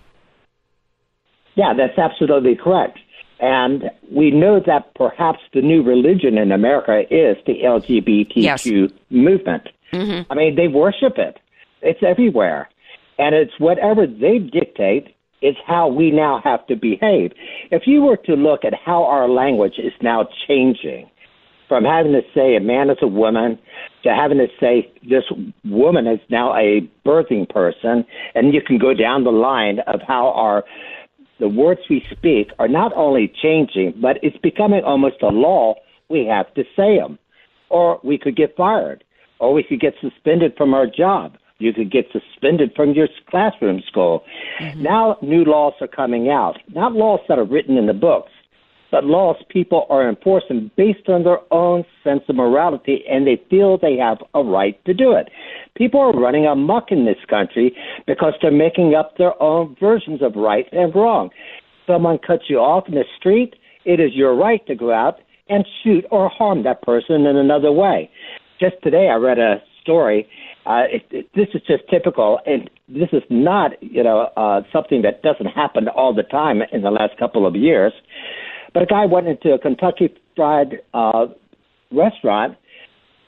Yeah, 1.55 1.75
that's 1.75 1.99
absolutely 1.99 2.55
correct. 2.55 2.99
And 3.41 3.91
we 4.11 4.31
know 4.31 4.61
that 4.67 4.95
perhaps 4.95 5.41
the 5.53 5.63
new 5.63 5.83
religion 5.83 6.39
in 6.39 6.51
America 6.53 7.03
is 7.11 7.37
the 7.47 7.63
LGBTQ 7.63 8.93
movement. 9.11 9.69
I 10.31 10.35
mean, 10.35 10.57
they 10.57 10.69
worship 10.69 11.19
it. 11.19 11.39
It's 11.83 12.01
everywhere. 12.03 12.69
And 13.19 13.35
it's 13.35 13.53
whatever 13.59 14.07
they 14.07 14.39
dictate 14.39 15.15
is 15.41 15.57
how 15.67 15.89
we 15.89 16.11
now 16.11 16.41
have 16.43 16.67
to 16.67 16.77
behave. 16.77 17.33
If 17.71 17.83
you 17.87 18.03
were 18.03 18.17
to 18.17 18.35
look 18.35 18.65
at 18.65 18.75
how 18.75 19.05
our 19.05 19.29
language 19.29 19.79
is 19.79 19.93
now 20.03 20.29
changing, 20.47 21.11
from 21.69 21.85
having 21.85 22.13
to 22.13 22.23
say 22.35 22.57
a 22.57 22.61
man 22.61 22.91
is 22.91 22.97
a 23.03 23.07
woman 23.07 23.59
to 24.03 24.15
having 24.15 24.39
to 24.39 24.49
say 24.59 24.91
this 25.09 25.25
woman 25.65 26.07
is 26.07 26.21
now 26.31 26.55
a 26.55 26.89
birthing 27.07 27.49
person, 27.49 28.05
and 28.35 28.55
you 28.55 28.63
can 28.63 28.79
go 28.79 28.95
down 28.95 29.25
the 29.25 29.31
line 29.31 29.81
of 29.87 30.01
how 30.07 30.29
our 30.29 30.65
the 31.41 31.49
words 31.49 31.81
we 31.89 32.05
speak 32.11 32.51
are 32.59 32.67
not 32.67 32.93
only 32.97 33.33
changing, 33.41 33.95
but 34.01 34.19
it's 34.23 34.37
becoming 34.39 34.83
almost 34.85 35.23
a 35.23 35.29
law. 35.29 35.75
We 36.09 36.27
have 36.27 36.53
to 36.55 36.65
say 36.75 36.99
them, 36.99 37.19
or 37.69 38.01
we 38.03 38.19
could 38.19 38.35
get 38.35 38.57
fired, 38.57 39.05
or 39.39 39.53
we 39.53 39.63
could 39.63 39.81
get 39.81 39.95
suspended 40.01 40.55
from 40.57 40.75
our 40.75 40.87
job. 40.87 41.37
You 41.59 41.73
could 41.73 41.93
get 41.93 42.07
suspended 42.13 42.73
from 42.75 42.93
your 42.93 43.09
classroom 43.29 43.83
school. 43.87 44.25
Mm-hmm. 44.61 44.83
Now, 44.83 45.17
new 45.23 45.45
laws 45.45 45.75
are 45.81 45.89
coming 45.89 46.29
out, 46.29 46.59
not 46.75 46.93
laws 46.93 47.21
that 47.29 47.39
are 47.39 47.45
written 47.45 47.77
in 47.77 47.87
the 47.87 47.95
books, 47.95 48.31
but 48.91 49.05
laws 49.05 49.37
people 49.49 49.87
are 49.91 50.09
enforcing 50.09 50.71
based 50.77 51.09
on 51.09 51.25
their 51.25 51.41
own 51.53 51.85
sense 52.03 52.23
of 52.29 52.37
morality, 52.37 53.05
and 53.09 53.27
they 53.27 53.41
feel 53.51 53.79
they 53.79 53.97
have 53.97 54.19
a 54.35 54.43
right 54.43 54.83
to 54.85 54.95
do 54.95 55.13
it. 55.13 55.29
People 55.77 56.01
are 56.01 56.13
running 56.13 56.47
amok 56.47 56.91
in 56.91 57.05
this 57.05 57.23
country 57.29 57.77
because 58.07 58.35
they're 58.41 58.51
making 58.51 58.95
up 58.95 59.17
their 59.17 59.41
own 59.43 59.77
versions 59.79 60.23
of 60.23 60.35
right 60.37 60.67
and 60.73 60.95
wrong. 60.95 61.31
someone 61.87 62.19
cuts 62.19 62.45
you 62.49 62.59
off 62.59 62.85
in 62.89 62.95
the 62.95 63.05
street, 63.19 63.55
it 63.85 64.01
is 64.01 64.11
your 64.15 64.35
right 64.35 64.67
to 64.67 64.75
go 64.75 64.93
out 64.93 65.19
and 65.49 65.65
shoot 65.83 66.05
or 66.11 66.29
harm 66.29 66.63
that 66.65 66.83
person 66.83 67.27
in 67.27 67.37
another 67.37 67.73
way. 67.73 68.11
Just 68.61 68.75
today, 68.83 69.09
I 69.09 69.17
read 69.17 69.39
a 69.39 69.63
story. 69.81 70.29
Uh, 70.67 70.83
it, 70.93 71.03
it, 71.11 71.29
this 71.35 71.49
is 71.55 71.63
just 71.67 71.89
typical, 71.89 72.41
and 72.45 72.69
this 72.89 73.09
is 73.13 73.23
not, 73.31 73.71
you 73.83 74.03
know, 74.03 74.29
uh, 74.37 74.61
something 74.71 75.01
that 75.03 75.23
doesn't 75.23 75.47
happen 75.47 75.89
all 75.89 76.15
the 76.15 76.25
time 76.25 76.61
in 76.73 76.83
the 76.83 76.91
last 76.91 77.17
couple 77.19 77.47
of 77.47 77.57
years. 77.57 77.93
But 78.75 78.83
a 78.83 78.87
guy 78.87 79.07
went 79.07 79.29
into 79.29 79.53
a 79.53 79.59
Kentucky 79.59 80.15
Fried 80.37 80.81
uh, 80.95 81.27
restaurant. 81.91 82.57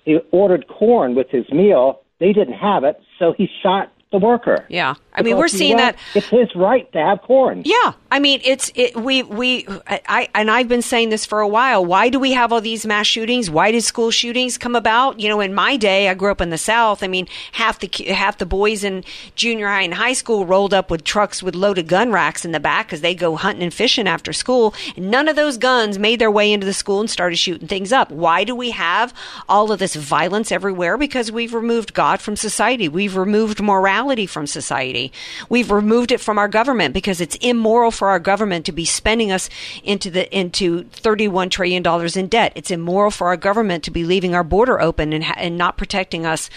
He 0.05 0.18
ordered 0.30 0.66
corn 0.68 1.14
with 1.14 1.28
his 1.30 1.49
meal. 1.51 2.01
They 2.18 2.32
didn't 2.32 2.55
have 2.55 2.84
it, 2.84 3.01
so 3.18 3.34
he 3.36 3.49
shot 3.62 3.93
the 4.11 4.18
worker. 4.18 4.66
Yeah, 4.68 4.94
I 5.14 5.22
mean, 5.22 5.36
Because 5.36 5.38
we're 5.38 5.48
seeing 5.48 5.76
that. 5.76 5.96
It's 6.14 6.26
his 6.26 6.52
right 6.56 6.90
to 6.92 6.98
have 6.98 7.22
corn. 7.22 7.62
Yeah, 7.64 7.92
I 8.11 8.18
mean, 8.18 8.40
it's 8.42 8.72
it, 8.74 8.96
we 8.96 9.22
we 9.22 9.66
I 9.86 10.28
and 10.34 10.50
I've 10.50 10.66
been 10.66 10.82
saying 10.82 11.11
this 11.11 11.24
for 11.24 11.40
a 11.40 11.46
while. 11.46 11.84
Why 11.84 12.08
do 12.08 12.18
we 12.18 12.32
have 12.32 12.52
all 12.52 12.61
these 12.61 12.84
mass 12.84 13.06
shootings? 13.06 13.48
Why 13.50 13.70
did 13.70 13.84
school 13.84 14.11
shootings 14.11 14.58
come 14.58 14.74
about? 14.74 15.20
You 15.20 15.28
know, 15.28 15.40
in 15.40 15.54
my 15.54 15.76
day, 15.76 16.08
I 16.08 16.14
grew 16.14 16.32
up 16.32 16.40
in 16.40 16.50
the 16.50 16.58
South. 16.58 17.04
I 17.04 17.06
mean, 17.06 17.28
half 17.52 17.78
the 17.78 17.88
half 18.12 18.38
the 18.38 18.46
boys 18.46 18.82
in 18.82 19.04
junior 19.36 19.68
high 19.68 19.82
and 19.82 19.94
high 19.94 20.12
school 20.12 20.44
rolled 20.44 20.74
up 20.74 20.90
with 20.90 21.04
trucks 21.04 21.40
with 21.40 21.54
loaded 21.54 21.86
gun 21.86 22.11
racks 22.11 22.44
in 22.44 22.50
the 22.50 22.61
back 22.61 22.86
because 22.86 23.02
they 23.02 23.14
go 23.14 23.36
hunting 23.36 23.62
and 23.62 23.72
fishing 23.72 24.08
after 24.08 24.32
school. 24.32 24.74
And 24.96 25.08
none 25.08 25.28
of 25.28 25.36
those 25.36 25.56
guns 25.56 26.00
made 26.00 26.18
their 26.18 26.32
way 26.32 26.52
into 26.52 26.66
the 26.66 26.74
school 26.74 26.98
and 26.98 27.08
started 27.08 27.36
shooting 27.36 27.68
things 27.68 27.92
up. 27.92 28.11
Why 28.11 28.42
do 28.42 28.56
we 28.56 28.70
have 28.70 29.14
all 29.48 29.70
of 29.70 29.78
this 29.78 29.94
violence 29.94 30.50
everywhere? 30.50 30.98
Because 30.98 31.30
we've 31.30 31.54
removed 31.54 31.94
God 31.94 32.20
from 32.20 32.34
society. 32.34 32.88
We've 32.88 33.16
removed 33.16 33.61
morality 33.61 33.99
from 34.26 34.46
society. 34.46 35.12
We've 35.48 35.70
removed 35.70 36.11
it 36.11 36.20
from 36.20 36.38
our 36.38 36.48
government 36.48 36.94
because 36.94 37.20
it's 37.20 37.36
immoral 37.36 37.90
for 37.90 38.09
our 38.09 38.18
government 38.18 38.64
to 38.66 38.72
be 38.72 38.84
spending 38.84 39.30
us 39.30 39.51
into 39.84 40.11
the 40.11 40.24
into 40.36 40.84
31 40.84 41.51
trillion 41.51 41.82
dollars 41.82 42.16
in 42.16 42.28
debt. 42.28 42.53
It's 42.55 42.70
immoral 42.70 43.11
for 43.11 43.28
our 43.28 43.36
government 43.36 43.84
to 43.84 43.90
be 43.90 44.05
leaving 44.05 44.34
our 44.34 44.42
border 44.42 44.80
open 44.80 45.12
and 45.12 45.24
and 45.36 45.59
not 45.59 45.76
protecting 45.76 46.24
us 46.24 46.48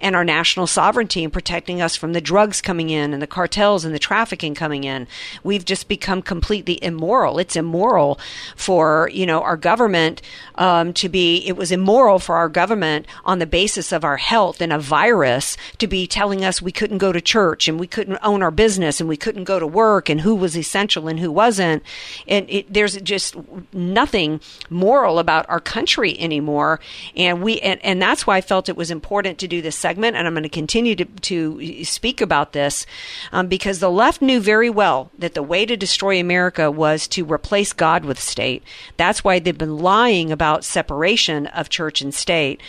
and 0.00 0.14
our 0.14 0.24
national 0.24 0.66
sovereignty 0.66 1.24
and 1.24 1.32
protecting 1.32 1.82
us 1.82 1.96
from 1.96 2.12
the 2.12 2.20
drugs 2.20 2.60
coming 2.60 2.90
in 2.90 3.12
and 3.12 3.20
the 3.20 3.26
cartels 3.26 3.84
and 3.84 3.94
the 3.94 3.98
trafficking 3.98 4.54
coming 4.54 4.84
in. 4.84 5.08
We've 5.42 5.64
just 5.64 5.88
become 5.88 6.22
completely 6.22 6.82
immoral. 6.82 7.38
It's 7.38 7.56
immoral 7.56 8.18
for 8.54 9.10
you 9.12 9.26
know 9.26 9.42
our 9.42 9.56
government 9.56 10.22
um, 10.54 10.92
to 10.94 11.08
be. 11.08 11.38
It 11.46 11.56
was 11.56 11.72
immoral 11.72 12.18
for 12.18 12.36
our 12.36 12.48
government 12.48 13.06
on 13.24 13.38
the 13.38 13.46
basis 13.46 13.92
of 13.92 14.04
our 14.04 14.18
health 14.18 14.60
and 14.60 14.72
a 14.72 14.78
virus 14.78 15.56
to 15.78 15.86
be 15.86 16.06
telling 16.06 16.44
us 16.44 16.62
we 16.62 16.72
couldn't 16.72 16.91
go 16.98 17.12
to 17.12 17.20
church 17.20 17.68
and 17.68 17.78
we 17.78 17.86
couldn't 17.86 18.18
own 18.22 18.42
our 18.42 18.50
business 18.50 19.00
and 19.00 19.08
we 19.08 19.16
couldn't 19.16 19.44
go 19.44 19.58
to 19.58 19.66
work 19.66 20.08
and 20.08 20.20
who 20.20 20.34
was 20.34 20.56
essential 20.56 21.08
and 21.08 21.20
who 21.20 21.30
wasn't. 21.30 21.82
And 22.26 22.48
it, 22.48 22.72
there's 22.72 22.96
just 22.98 23.36
nothing 23.72 24.40
moral 24.70 25.18
about 25.18 25.48
our 25.48 25.60
country 25.60 26.18
anymore. 26.18 26.80
And 27.16 27.42
we 27.42 27.60
and, 27.60 27.82
and 27.84 28.00
that's 28.00 28.26
why 28.26 28.36
I 28.36 28.40
felt 28.40 28.68
it 28.68 28.76
was 28.76 28.90
important 28.90 29.38
to 29.38 29.48
do 29.48 29.62
this 29.62 29.76
segment. 29.76 30.16
And 30.16 30.26
I'm 30.26 30.34
going 30.34 30.42
to 30.42 30.48
continue 30.48 30.94
to, 30.96 31.04
to 31.04 31.84
speak 31.84 32.20
about 32.20 32.52
this 32.52 32.86
um, 33.32 33.48
because 33.48 33.78
the 33.78 33.90
left 33.90 34.22
knew 34.22 34.40
very 34.40 34.70
well 34.70 35.10
that 35.18 35.34
the 35.34 35.42
way 35.42 35.66
to 35.66 35.76
destroy 35.76 36.20
America 36.20 36.70
was 36.70 37.06
to 37.08 37.24
replace 37.24 37.72
God 37.72 38.04
with 38.04 38.20
state. 38.20 38.62
That's 38.96 39.24
why 39.24 39.38
they've 39.38 39.56
been 39.56 39.78
lying 39.78 40.32
about 40.32 40.64
separation 40.64 41.46
of 41.48 41.68
church 41.68 42.00
and 42.00 42.14
state. 42.14 42.60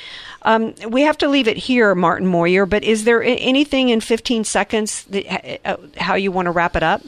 Um, 0.44 0.74
we 0.88 1.02
have 1.02 1.18
to 1.20 1.30
leave 1.30 1.48
it 1.48 1.58
here, 1.58 1.96
Martin 1.96 2.28
Mawyer. 2.28 2.66
But 2.66 2.84
is 2.84 3.06
there 3.06 3.24
anything 3.24 3.90
in 3.90 4.02
15 4.14 4.44
seconds 4.44 5.08
uh, 5.66 5.76
how 5.98 6.14
you 6.14 6.32
want 6.32 6.46
to 6.46 6.52
wrap 6.52 6.76
it 6.76 6.84
up? 6.84 7.02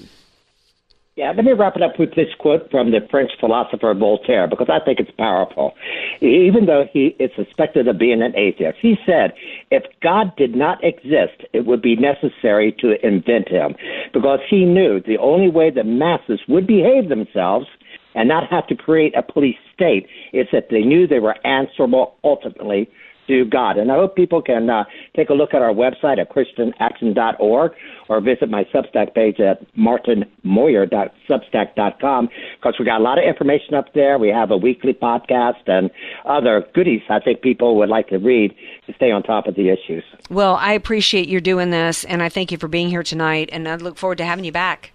Yeah, 1.16 1.34
let 1.36 1.46
me 1.46 1.52
wrap 1.52 1.76
it 1.76 1.84
up 1.84 2.00
with 2.00 2.16
this 2.16 2.34
quote 2.40 2.72
from 2.72 2.90
the 2.90 3.00
French 3.12 3.30
philosopher 3.40 3.94
Voltaire 3.94 4.48
because 4.48 4.70
I 4.72 4.84
think 4.84 5.00
it's 5.00 5.12
powerful. 5.12 5.76
Even 6.20 6.66
though 6.66 6.86
he 6.92 7.16
is 7.20 7.30
suspected 7.36 7.88
of 7.88 8.00
being 8.00 8.24
an 8.24 8.36
atheist, 8.36 8.80
he 8.82 8.96
said, 9.06 9.34
if 9.70 9.84
God 10.02 10.36
did 10.36 10.56
not 10.56 10.84
exist, 10.84 11.46
it 11.54 11.68
would 11.68 11.84
be 11.84 11.96
necessary 11.96 12.76
to 12.80 12.96
invent 13.06 13.50
him 13.50 13.76
because 14.12 14.40
he 14.50 14.66
knew 14.66 15.00
the 15.00 15.20
only 15.20 15.52
way 15.52 15.70
the 15.70 15.84
masses 15.84 16.40
would 16.48 16.66
behave 16.66 17.08
themselves 17.08 17.68
and 18.16 18.28
not 18.28 18.50
have 18.50 18.66
to 18.66 18.76
create 18.76 19.16
a 19.16 19.22
police 19.22 19.60
state 19.76 20.08
is 20.34 20.48
that 20.52 20.70
they 20.72 20.82
knew 20.82 21.06
they 21.06 21.20
were 21.20 21.38
answerable 21.46 22.16
ultimately 22.24 22.90
to 23.28 23.46
God. 23.46 23.78
And 23.78 23.92
I 23.92 23.96
hope 23.96 24.16
people 24.16 24.42
can 24.42 24.68
uh, 24.70 24.86
take 25.16 25.30
a 25.30 25.34
look 25.34 25.54
at 25.54 25.62
our 25.62 25.74
website 25.74 26.18
at 26.20 26.32
christianaction.org 26.32 27.74
or 28.08 28.22
visit 28.22 28.50
my 28.50 28.64
Substack 28.66 29.14
page 29.14 29.40
at 29.40 29.66
martinmawyer.substack.com 29.76 32.30
because 32.58 32.76
we 32.80 32.86
got 32.86 33.00
a 33.00 33.04
lot 33.04 33.18
of 33.18 33.26
information 33.26 33.74
up 33.74 33.94
there. 33.94 34.18
We 34.18 34.30
have 34.30 34.52
a 34.52 34.58
weekly 34.58 34.94
podcast 34.94 35.68
and 35.68 35.92
other 36.26 36.66
goodies 36.74 37.02
I 37.10 37.20
think 37.20 37.42
people 37.42 37.76
would 37.78 37.90
like 37.90 38.08
to 38.10 38.18
read 38.18 38.56
to 38.88 38.94
stay 38.94 39.12
on 39.12 39.24
top 39.24 39.48
of 39.48 39.56
the 39.56 39.70
issues. 39.70 40.04
Well, 40.30 40.56
I 40.56 40.72
appreciate 40.74 41.28
you 41.28 41.42
doing 41.42 41.72
this, 41.72 42.06
and 42.06 42.24
I 42.24 42.30
thank 42.30 42.52
you 42.52 42.58
for 42.58 42.68
being 42.68 42.90
here 42.90 43.04
tonight, 43.04 43.50
and 43.52 43.68
I 43.68 43.76
look 43.76 43.98
forward 43.98 44.18
to 44.20 44.26
having 44.26 44.46
you 44.46 44.52
back. 44.52 44.92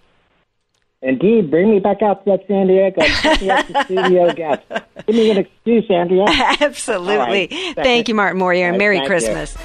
Indeed, 1.03 1.49
bring 1.49 1.71
me 1.71 1.79
back 1.79 2.03
out 2.03 2.23
to 2.23 2.31
that 2.31 2.47
San 2.47 2.67
Diego. 2.67 3.01
Put 3.01 3.41
me 3.41 3.49
as 3.49 3.67
the 3.67 3.83
studio 3.85 4.33
guest. 4.33 4.61
Give 5.07 5.15
me 5.15 5.31
an 5.31 5.37
excuse, 5.37 5.85
Andrea. 5.89 6.25
Absolutely. 6.29 7.47
Right. 7.51 7.75
Thank 7.75 8.07
you, 8.07 8.13
Martin 8.13 8.37
Mawyer, 8.37 8.65
and 8.65 8.73
right, 8.73 8.77
Merry 8.77 8.97
thank 8.97 9.07
Christmas. 9.07 9.57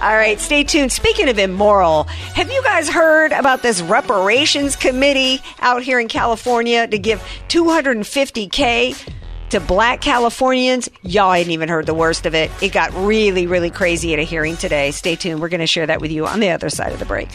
All 0.00 0.14
right, 0.14 0.40
stay 0.40 0.64
tuned. 0.64 0.90
Speaking 0.90 1.28
of 1.28 1.38
immoral, 1.38 2.04
have 2.04 2.50
you 2.50 2.62
guys 2.62 2.88
heard 2.88 3.32
about 3.32 3.62
this 3.62 3.82
reparations 3.82 4.76
committee 4.76 5.40
out 5.60 5.82
here 5.82 6.00
in 6.00 6.08
California 6.08 6.86
to 6.86 6.98
give 6.98 7.20
250K 7.48 9.08
to 9.50 9.60
black 9.60 10.00
Californians? 10.00 10.88
Y'all 11.02 11.32
hadn't 11.32 11.50
even 11.52 11.68
heard 11.68 11.84
the 11.84 11.94
worst 11.94 12.24
of 12.24 12.34
it. 12.34 12.50
It 12.62 12.72
got 12.72 12.94
really, 12.94 13.46
really 13.46 13.70
crazy 13.70 14.14
at 14.14 14.20
a 14.20 14.22
hearing 14.22 14.56
today. 14.56 14.92
Stay 14.92 15.16
tuned. 15.16 15.40
We're 15.40 15.48
going 15.48 15.60
to 15.60 15.66
share 15.66 15.86
that 15.86 16.00
with 16.00 16.12
you 16.12 16.26
on 16.26 16.40
the 16.40 16.50
other 16.50 16.70
side 16.70 16.92
of 16.92 16.98
the 16.98 17.04
break. 17.06 17.28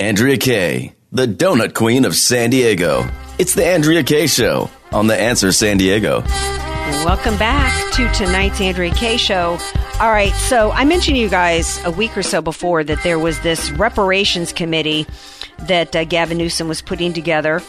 Andrea 0.00 0.36
Kaye, 0.36 0.94
the 1.10 1.26
donut 1.26 1.74
queen 1.74 2.04
of 2.04 2.14
San 2.14 2.50
Diego. 2.50 3.04
It's 3.40 3.54
the 3.54 3.66
Andrea 3.66 4.04
Kaye 4.04 4.28
Show 4.28 4.70
on 4.92 5.08
The 5.08 5.20
Answer 5.20 5.50
San 5.50 5.76
Diego. 5.76 6.20
Welcome 7.04 7.36
back 7.36 7.92
to 7.94 8.08
tonight's 8.12 8.60
Andrea 8.60 8.94
Kaye 8.94 9.16
show. 9.16 9.58
All 9.98 10.10
right, 10.10 10.32
so 10.34 10.70
I 10.70 10.84
mentioned 10.84 11.16
to 11.16 11.20
you 11.20 11.28
guys 11.28 11.84
a 11.84 11.90
week 11.90 12.16
or 12.16 12.22
so 12.22 12.40
before 12.40 12.84
that 12.84 13.02
there 13.02 13.18
was 13.18 13.40
this 13.40 13.72
reparations 13.72 14.52
committee 14.52 15.04
that 15.66 15.96
uh, 15.96 16.04
Gavin 16.04 16.38
Newsom 16.38 16.68
was 16.68 16.80
putting 16.80 17.12
together 17.12 17.60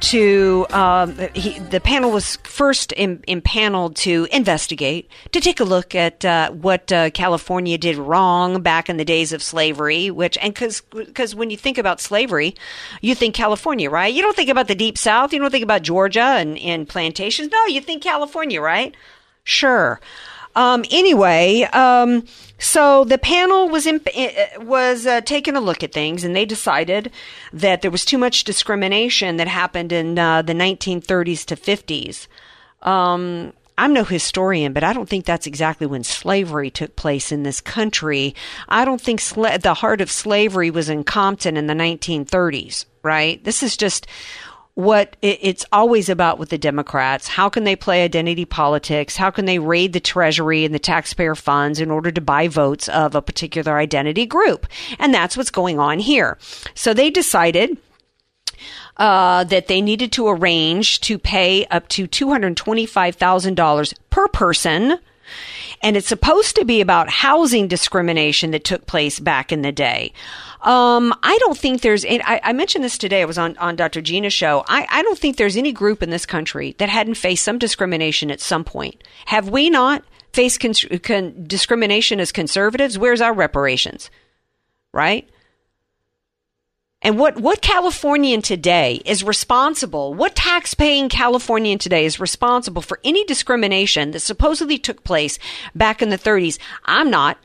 to 0.00 0.66
um, 0.70 1.16
he, 1.34 1.58
the 1.58 1.80
panel 1.80 2.10
was 2.10 2.36
first 2.44 2.92
im- 2.96 3.22
impaneled 3.26 3.96
to 3.96 4.26
investigate 4.30 5.10
to 5.32 5.40
take 5.40 5.60
a 5.60 5.64
look 5.64 5.94
at 5.94 6.24
uh, 6.24 6.50
what 6.50 6.90
uh, 6.92 7.10
California 7.10 7.78
did 7.78 7.96
wrong 7.96 8.62
back 8.62 8.88
in 8.88 8.96
the 8.96 9.04
days 9.04 9.32
of 9.32 9.42
slavery 9.42 10.10
which 10.10 10.36
and 10.38 10.54
cuz 10.54 10.82
when 11.34 11.50
you 11.50 11.56
think 11.56 11.78
about 11.78 12.00
slavery 12.00 12.54
you 13.00 13.14
think 13.14 13.34
California 13.34 13.90
right? 13.90 14.12
You 14.12 14.22
don't 14.22 14.36
think 14.36 14.50
about 14.50 14.68
the 14.68 14.74
deep 14.74 14.98
south 14.98 15.32
you 15.32 15.38
don't 15.38 15.50
think 15.50 15.64
about 15.64 15.82
Georgia 15.82 16.20
and, 16.20 16.58
and 16.58 16.88
plantations. 16.88 17.50
No 17.50 17.66
you 17.66 17.80
think 17.80 18.02
California 18.02 18.60
right? 18.60 18.94
Sure 19.44 20.00
um, 20.56 20.84
anyway, 20.90 21.62
um, 21.72 22.24
so 22.58 23.04
the 23.04 23.18
panel 23.18 23.68
was 23.68 23.86
in, 23.86 24.00
uh, 24.16 24.62
was 24.62 25.06
uh, 25.06 25.20
taking 25.20 25.54
a 25.54 25.60
look 25.60 25.82
at 25.82 25.92
things, 25.92 26.24
and 26.24 26.34
they 26.34 26.46
decided 26.46 27.12
that 27.52 27.82
there 27.82 27.90
was 27.90 28.06
too 28.06 28.16
much 28.16 28.44
discrimination 28.44 29.36
that 29.36 29.48
happened 29.48 29.92
in 29.92 30.18
uh, 30.18 30.40
the 30.40 30.54
1930s 30.54 31.44
to 31.44 31.56
50s. 31.56 32.26
Um, 32.80 33.52
I'm 33.76 33.92
no 33.92 34.04
historian, 34.04 34.72
but 34.72 34.82
I 34.82 34.94
don't 34.94 35.08
think 35.08 35.26
that's 35.26 35.46
exactly 35.46 35.86
when 35.86 36.02
slavery 36.02 36.70
took 36.70 36.96
place 36.96 37.30
in 37.30 37.42
this 37.42 37.60
country. 37.60 38.34
I 38.70 38.86
don't 38.86 39.00
think 39.00 39.20
sla- 39.20 39.60
the 39.60 39.74
heart 39.74 40.00
of 40.00 40.10
slavery 40.10 40.70
was 40.70 40.88
in 40.88 41.04
Compton 41.04 41.58
in 41.58 41.66
the 41.66 41.74
1930s, 41.74 42.86
right? 43.02 43.44
This 43.44 43.62
is 43.62 43.76
just 43.76 44.06
what 44.76 45.16
it, 45.22 45.38
it's 45.40 45.64
always 45.72 46.10
about 46.10 46.38
with 46.38 46.50
the 46.50 46.58
Democrats. 46.58 47.26
How 47.26 47.48
can 47.48 47.64
they 47.64 47.74
play 47.74 48.04
identity 48.04 48.44
politics? 48.44 49.16
How 49.16 49.30
can 49.30 49.46
they 49.46 49.58
raid 49.58 49.94
the 49.94 50.00
Treasury 50.00 50.66
and 50.66 50.74
the 50.74 50.78
taxpayer 50.78 51.34
funds 51.34 51.80
in 51.80 51.90
order 51.90 52.12
to 52.12 52.20
buy 52.20 52.46
votes 52.46 52.86
of 52.90 53.14
a 53.14 53.22
particular 53.22 53.78
identity 53.78 54.26
group? 54.26 54.66
And 54.98 55.14
that's 55.14 55.34
what's 55.36 55.50
going 55.50 55.78
on 55.78 55.98
here. 55.98 56.36
So 56.74 56.92
they 56.92 57.10
decided 57.10 57.78
uh, 58.98 59.44
that 59.44 59.66
they 59.66 59.80
needed 59.80 60.12
to 60.12 60.28
arrange 60.28 61.00
to 61.00 61.18
pay 61.18 61.64
up 61.66 61.88
to 61.88 62.06
$225,000 62.06 63.94
per 64.10 64.28
person. 64.28 64.98
And 65.82 65.96
it's 65.96 66.08
supposed 66.08 66.56
to 66.56 66.64
be 66.64 66.80
about 66.80 67.08
housing 67.08 67.68
discrimination 67.68 68.50
that 68.52 68.64
took 68.64 68.86
place 68.86 69.20
back 69.20 69.52
in 69.52 69.62
the 69.62 69.72
day. 69.72 70.12
Um, 70.62 71.14
I 71.22 71.36
don't 71.38 71.56
think 71.56 71.82
there's, 71.82 72.04
I, 72.04 72.40
I 72.42 72.52
mentioned 72.52 72.82
this 72.82 72.98
today, 72.98 73.22
I 73.22 73.26
was 73.26 73.38
on, 73.38 73.56
on 73.58 73.76
Dr. 73.76 74.00
Gina's 74.00 74.32
show. 74.32 74.64
I, 74.68 74.86
I 74.90 75.02
don't 75.02 75.18
think 75.18 75.36
there's 75.36 75.56
any 75.56 75.72
group 75.72 76.02
in 76.02 76.10
this 76.10 76.26
country 76.26 76.74
that 76.78 76.88
hadn't 76.88 77.14
faced 77.14 77.44
some 77.44 77.58
discrimination 77.58 78.30
at 78.30 78.40
some 78.40 78.64
point. 78.64 79.02
Have 79.26 79.48
we 79.48 79.70
not? 79.70 80.02
faced 80.36 80.60
con- 80.60 80.98
con- 80.98 81.44
discrimination 81.46 82.20
as 82.20 82.30
conservatives. 82.30 82.98
Where's 82.98 83.22
our 83.22 83.32
reparations? 83.32 84.10
Right? 84.92 85.28
And 87.06 87.20
what, 87.20 87.36
what 87.36 87.62
Californian 87.62 88.42
today 88.42 89.00
is 89.04 89.22
responsible, 89.22 90.12
what 90.12 90.34
taxpaying 90.34 91.08
Californian 91.08 91.78
today 91.78 92.04
is 92.04 92.18
responsible 92.18 92.82
for 92.82 92.98
any 93.04 93.24
discrimination 93.24 94.10
that 94.10 94.22
supposedly 94.22 94.76
took 94.76 95.04
place 95.04 95.38
back 95.72 96.02
in 96.02 96.08
the 96.08 96.18
30s? 96.18 96.58
I'm 96.84 97.08
not. 97.08 97.38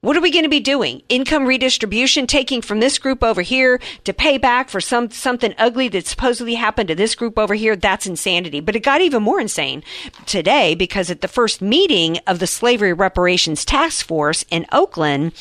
What 0.00 0.16
are 0.16 0.22
we 0.22 0.30
going 0.30 0.44
to 0.44 0.48
be 0.48 0.58
doing? 0.58 1.02
Income 1.10 1.44
redistribution, 1.44 2.26
taking 2.26 2.62
from 2.62 2.80
this 2.80 2.98
group 2.98 3.22
over 3.22 3.42
here 3.42 3.78
to 4.04 4.14
pay 4.14 4.38
back 4.38 4.70
for 4.70 4.80
some 4.80 5.10
something 5.10 5.54
ugly 5.58 5.88
that 5.88 6.06
supposedly 6.06 6.54
happened 6.54 6.88
to 6.88 6.94
this 6.94 7.14
group 7.14 7.38
over 7.38 7.54
here? 7.54 7.76
That's 7.76 8.06
insanity. 8.06 8.60
But 8.60 8.74
it 8.74 8.84
got 8.84 9.02
even 9.02 9.22
more 9.22 9.38
insane 9.38 9.82
today 10.24 10.74
because 10.74 11.10
at 11.10 11.20
the 11.20 11.28
first 11.28 11.60
meeting 11.60 12.20
of 12.26 12.38
the 12.38 12.46
Slavery 12.46 12.94
Reparations 12.94 13.66
Task 13.66 14.06
Force 14.06 14.46
in 14.50 14.64
Oakland, 14.72 15.32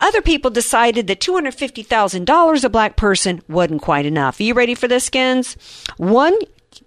other 0.00 0.22
people 0.22 0.50
decided 0.50 1.06
that 1.06 1.20
$250,000 1.20 2.64
a 2.64 2.68
black 2.68 2.96
person 2.96 3.42
wasn't 3.48 3.82
quite 3.82 4.06
enough. 4.06 4.40
Are 4.40 4.42
you 4.42 4.54
ready 4.54 4.74
for 4.74 4.88
this, 4.88 5.04
Skins? 5.04 5.56
One 5.96 6.38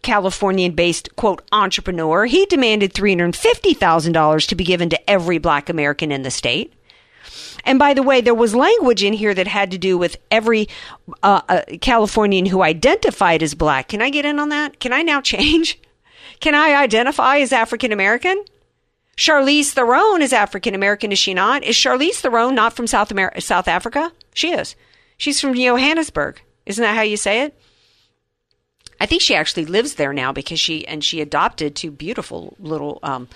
Californian 0.02 0.74
based, 0.74 1.16
quote, 1.16 1.42
entrepreneur, 1.52 2.26
he 2.26 2.46
demanded 2.46 2.94
$350,000 2.94 4.48
to 4.48 4.56
be 4.56 4.64
given 4.64 4.90
to 4.90 5.10
every 5.10 5.38
black 5.38 5.70
American 5.70 6.12
in 6.12 6.24
the 6.24 6.32
state. 6.32 6.74
And 7.66 7.80
by 7.80 7.94
the 7.94 8.04
way, 8.04 8.20
there 8.20 8.34
was 8.34 8.54
language 8.54 9.04
in 9.04 9.14
here 9.14 9.34
that 9.34 9.48
had 9.48 9.72
to 9.72 9.78
do 9.78 9.98
with 9.98 10.18
every 10.30 10.68
uh, 11.22 11.42
uh, 11.48 11.62
Californian 11.80 12.46
who 12.46 12.62
identified 12.62 13.42
as 13.42 13.56
black. 13.56 13.90
Can 13.90 14.02
I 14.02 14.10
get 14.10 14.26
in 14.26 14.40
on 14.40 14.50
that? 14.50 14.80
Can 14.80 14.92
I 14.92 15.02
now 15.02 15.22
change? 15.34 15.80
Can 16.40 16.56
I 16.56 16.76
identify 16.76 17.38
as 17.38 17.54
African 17.54 17.92
American? 17.92 18.44
Charlize 19.18 19.72
Theron 19.72 20.22
is 20.22 20.34
African 20.34 20.74
American, 20.74 21.12
is 21.12 21.20
she 21.20 21.34
not? 21.34 21.64
Is 21.64 21.76
Charlize 21.76 22.16
Theron 22.16 22.56
not 22.56 22.74
from 22.74 22.88
South 22.88 23.12
America, 23.12 23.42
South 23.42 23.68
Africa? 23.68 24.12
She 24.34 24.52
is. 24.52 24.76
She's 25.18 25.40
from 25.40 25.54
Johannesburg. 25.54 26.42
Isn't 26.66 26.82
that 26.82 26.96
how 26.96 27.02
you 27.02 27.18
say 27.18 27.44
it? 27.44 27.60
I 29.00 29.06
think 29.06 29.22
she 29.22 29.36
actually 29.36 29.66
lives 29.66 29.96
there 29.96 30.14
now 30.14 30.32
because 30.32 30.60
she 30.60 30.88
and 30.88 31.04
she 31.04 31.22
adopted 31.22 31.76
two 31.76 31.92
beautiful 31.92 32.56
little 32.58 33.00
um, 33.04 33.28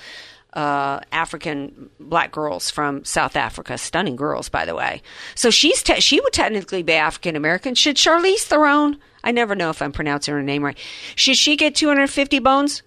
uh, 0.54 1.02
African 1.12 1.90
black 2.00 2.32
girls 2.32 2.70
from 2.70 3.04
South 3.06 3.36
Africa, 3.36 3.78
stunning 3.78 4.16
girls, 4.16 4.50
by 4.50 4.66
the 4.66 4.76
way. 4.76 5.02
So 5.36 5.50
she's 5.50 5.84
te- 5.84 6.00
she 6.00 6.20
would 6.22 6.34
technically 6.34 6.84
be 6.84 6.94
African 6.94 7.36
American. 7.36 7.76
Should 7.76 7.98
Charlize 7.98 8.42
Theron? 8.42 8.98
I 9.24 9.32
never 9.32 9.56
know 9.56 9.70
if 9.70 9.82
I'm 9.82 9.92
pronouncing 9.92 10.34
her 10.34 10.42
name 10.42 10.64
right. 10.64 10.78
Should 11.16 11.38
she 11.38 11.56
get 11.58 11.76
250 11.76 12.40
bones? 12.40 12.82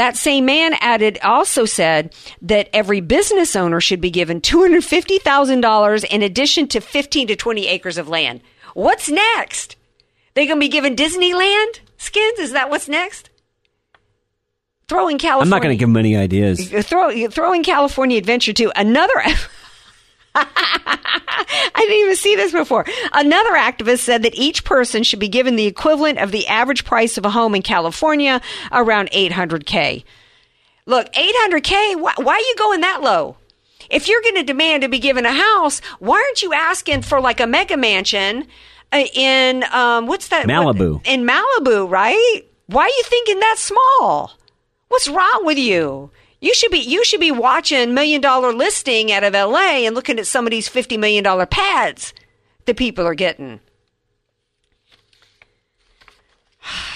That 0.00 0.16
same 0.16 0.46
man 0.46 0.72
added, 0.80 1.18
also 1.22 1.66
said 1.66 2.14
that 2.40 2.70
every 2.72 3.02
business 3.02 3.54
owner 3.54 3.82
should 3.82 4.00
be 4.00 4.10
given 4.10 4.40
$250,000 4.40 6.04
in 6.04 6.22
addition 6.22 6.68
to 6.68 6.80
15 6.80 7.26
to 7.26 7.36
20 7.36 7.66
acres 7.66 7.98
of 7.98 8.08
land. 8.08 8.40
What's 8.72 9.10
next? 9.10 9.76
They 10.32 10.46
going 10.46 10.56
to 10.56 10.64
be 10.64 10.70
given 10.70 10.96
Disneyland 10.96 11.80
skins? 11.98 12.38
Is 12.38 12.52
that 12.52 12.70
what's 12.70 12.88
next? 12.88 13.28
Throwing 14.88 15.18
California. 15.18 15.42
I'm 15.44 15.50
not 15.50 15.62
going 15.62 15.76
to 15.76 15.78
give 15.78 15.90
them 15.90 15.98
any 15.98 16.16
ideas. 16.16 16.70
Throw, 16.70 17.28
throwing 17.28 17.62
California 17.62 18.16
Adventure 18.16 18.54
to 18.54 18.72
another. 18.80 19.22
I 20.34 21.72
didn't 21.76 21.96
even 21.96 22.16
see 22.16 22.36
this 22.36 22.52
before. 22.52 22.84
Another 23.12 23.50
activist 23.50 24.00
said 24.00 24.22
that 24.22 24.34
each 24.34 24.64
person 24.64 25.02
should 25.02 25.18
be 25.18 25.28
given 25.28 25.56
the 25.56 25.66
equivalent 25.66 26.18
of 26.18 26.30
the 26.30 26.46
average 26.46 26.84
price 26.84 27.18
of 27.18 27.24
a 27.24 27.30
home 27.30 27.54
in 27.54 27.62
California, 27.62 28.40
around 28.70 29.10
800K. 29.10 30.04
Look, 30.86 31.12
800K, 31.12 32.00
why, 32.00 32.14
why 32.16 32.34
are 32.34 32.40
you 32.40 32.54
going 32.58 32.80
that 32.80 33.02
low? 33.02 33.36
If 33.90 34.08
you're 34.08 34.22
going 34.22 34.36
to 34.36 34.42
demand 34.44 34.82
to 34.82 34.88
be 34.88 35.00
given 35.00 35.26
a 35.26 35.32
house, 35.32 35.80
why 35.98 36.16
aren't 36.16 36.42
you 36.42 36.52
asking 36.52 37.02
for 37.02 37.20
like 37.20 37.40
a 37.40 37.46
mega 37.46 37.76
mansion 37.76 38.46
uh, 38.92 39.04
in, 39.14 39.64
um, 39.72 40.06
what's 40.06 40.28
that? 40.28 40.46
Malibu. 40.46 41.04
In 41.06 41.26
Malibu, 41.26 41.90
right? 41.90 42.42
Why 42.66 42.82
are 42.82 42.88
you 42.88 43.02
thinking 43.04 43.40
that 43.40 43.56
small? 43.58 44.32
What's 44.88 45.08
wrong 45.08 45.42
with 45.44 45.58
you? 45.58 46.10
You 46.40 46.54
should 46.54 46.70
be 46.70 46.78
you 46.78 47.04
should 47.04 47.20
be 47.20 47.30
watching 47.32 47.92
million 47.92 48.20
dollar 48.20 48.52
listing 48.52 49.12
out 49.12 49.24
of 49.24 49.34
LA 49.34 49.84
and 49.84 49.94
looking 49.94 50.18
at 50.18 50.26
some 50.26 50.46
of 50.46 50.50
these 50.50 50.68
fifty 50.68 50.96
million 50.96 51.22
dollar 51.22 51.46
pads 51.46 52.14
that 52.64 52.76
people 52.76 53.06
are 53.06 53.14
getting. 53.14 53.60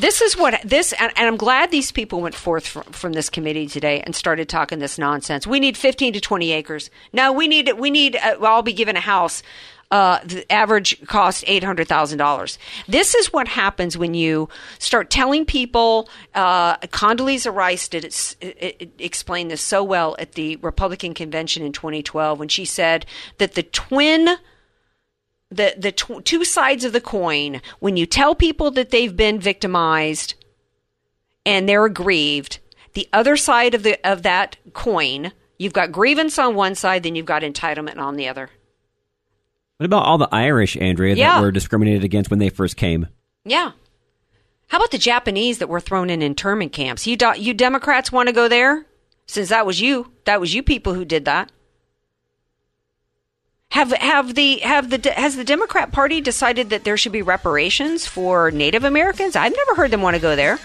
This 0.00 0.20
is 0.20 0.36
what 0.36 0.60
this, 0.64 0.92
and, 0.94 1.12
and 1.14 1.28
I'm 1.28 1.36
glad 1.36 1.70
these 1.70 1.92
people 1.92 2.20
went 2.20 2.34
forth 2.34 2.66
from, 2.66 2.82
from, 2.84 3.12
this 3.12 3.30
committee 3.30 3.68
today 3.68 4.00
and 4.00 4.16
started 4.16 4.48
talking 4.48 4.80
this 4.80 4.98
nonsense. 4.98 5.46
We 5.46 5.60
need 5.60 5.76
15 5.76 6.14
to 6.14 6.20
20 6.20 6.50
acres. 6.50 6.90
No, 7.12 7.30
we 7.32 7.46
need 7.46 7.70
we 7.78 7.88
need. 7.88 8.16
Uh, 8.16 8.36
I'll 8.42 8.62
be 8.62 8.72
given 8.72 8.96
a 8.96 9.00
house 9.00 9.44
uh, 9.92 10.20
the 10.24 10.50
average 10.50 11.06
cost 11.06 11.44
eight 11.46 11.62
hundred 11.62 11.86
thousand 11.86 12.16
dollars. 12.16 12.58
This 12.88 13.14
is 13.14 13.30
what 13.30 13.46
happens 13.46 13.96
when 13.96 14.14
you 14.14 14.48
start 14.78 15.10
telling 15.10 15.44
people. 15.44 16.08
Uh, 16.34 16.78
Condoleezza 16.78 17.54
Rice 17.54 17.88
did 17.88 18.06
it, 18.06 18.36
it, 18.40 18.76
it 18.80 18.92
explain 18.98 19.48
this 19.48 19.60
so 19.60 19.84
well 19.84 20.16
at 20.18 20.32
the 20.32 20.56
Republican 20.56 21.12
convention 21.12 21.62
in 21.62 21.72
2012 21.72 22.38
when 22.38 22.48
she 22.48 22.64
said 22.64 23.04
that 23.36 23.52
the 23.52 23.62
twin 23.62 24.38
the 25.50 25.74
the 25.76 25.92
tw- 25.92 26.24
two 26.24 26.42
sides 26.42 26.86
of 26.86 26.94
the 26.94 27.00
coin 27.00 27.60
when 27.78 27.98
you 27.98 28.06
tell 28.06 28.34
people 28.34 28.70
that 28.70 28.88
they've 28.88 29.14
been 29.14 29.38
victimized 29.38 30.34
and 31.44 31.68
they're 31.68 31.84
aggrieved 31.84 32.60
the 32.94 33.06
other 33.12 33.36
side 33.36 33.74
of 33.74 33.82
the 33.82 33.98
of 34.10 34.22
that 34.22 34.56
coin 34.72 35.32
you've 35.58 35.74
got 35.74 35.92
grievance 35.92 36.38
on 36.38 36.54
one 36.54 36.74
side 36.74 37.02
then 37.02 37.14
you've 37.14 37.26
got 37.26 37.42
entitlement 37.42 37.98
on 37.98 38.16
the 38.16 38.26
other 38.26 38.48
what 39.82 39.86
about 39.86 40.06
all 40.06 40.18
the 40.18 40.28
Irish, 40.30 40.76
Andrea, 40.76 41.16
yeah. 41.16 41.34
that 41.34 41.42
were 41.42 41.50
discriminated 41.50 42.04
against 42.04 42.30
when 42.30 42.38
they 42.38 42.50
first 42.50 42.76
came? 42.76 43.08
Yeah. 43.44 43.72
How 44.68 44.78
about 44.78 44.92
the 44.92 44.98
Japanese 44.98 45.58
that 45.58 45.68
were 45.68 45.80
thrown 45.80 46.08
in 46.08 46.22
internment 46.22 46.72
camps? 46.72 47.04
You 47.04 47.16
do- 47.16 47.34
you 47.36 47.52
Democrats 47.52 48.12
want 48.12 48.28
to 48.28 48.32
go 48.32 48.46
there? 48.46 48.86
Since 49.26 49.48
that 49.48 49.66
was 49.66 49.80
you, 49.80 50.12
that 50.24 50.40
was 50.40 50.54
you 50.54 50.62
people 50.62 50.94
who 50.94 51.04
did 51.04 51.24
that. 51.24 51.50
Have 53.72 53.90
have 53.90 54.36
the 54.36 54.58
have 54.58 54.90
the 54.90 55.10
has 55.10 55.34
the 55.34 55.44
Democrat 55.44 55.90
Party 55.90 56.20
decided 56.20 56.70
that 56.70 56.84
there 56.84 56.96
should 56.96 57.10
be 57.10 57.22
reparations 57.22 58.06
for 58.06 58.52
Native 58.52 58.84
Americans? 58.84 59.34
I've 59.34 59.56
never 59.56 59.74
heard 59.74 59.90
them 59.90 60.02
want 60.02 60.14
to 60.14 60.22
go 60.22 60.36
there. 60.36 60.60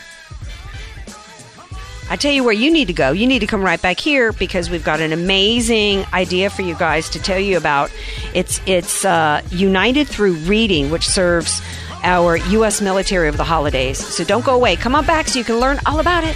I 2.09 2.15
tell 2.15 2.31
you 2.31 2.43
where 2.43 2.53
you 2.53 2.71
need 2.71 2.87
to 2.87 2.93
go. 2.93 3.11
You 3.11 3.27
need 3.27 3.39
to 3.39 3.47
come 3.47 3.61
right 3.61 3.81
back 3.81 3.99
here 3.99 4.31
because 4.31 4.69
we've 4.69 4.83
got 4.83 5.01
an 5.01 5.11
amazing 5.11 6.05
idea 6.13 6.49
for 6.49 6.61
you 6.61 6.75
guys 6.75 7.09
to 7.09 7.19
tell 7.19 7.39
you 7.39 7.57
about. 7.57 7.91
It's 8.33 8.61
it's 8.65 9.03
uh, 9.03 9.41
United 9.51 10.07
Through 10.07 10.33
Reading, 10.33 10.89
which 10.89 11.07
serves 11.07 11.61
our 12.03 12.37
U.S. 12.37 12.81
military 12.81 13.27
over 13.27 13.37
the 13.37 13.43
holidays. 13.43 13.97
So 13.97 14.23
don't 14.23 14.45
go 14.45 14.55
away. 14.55 14.75
Come 14.75 14.95
on 14.95 15.05
back 15.05 15.27
so 15.27 15.39
you 15.39 15.45
can 15.45 15.59
learn 15.59 15.79
all 15.85 15.99
about 15.99 16.23
it. 16.23 16.35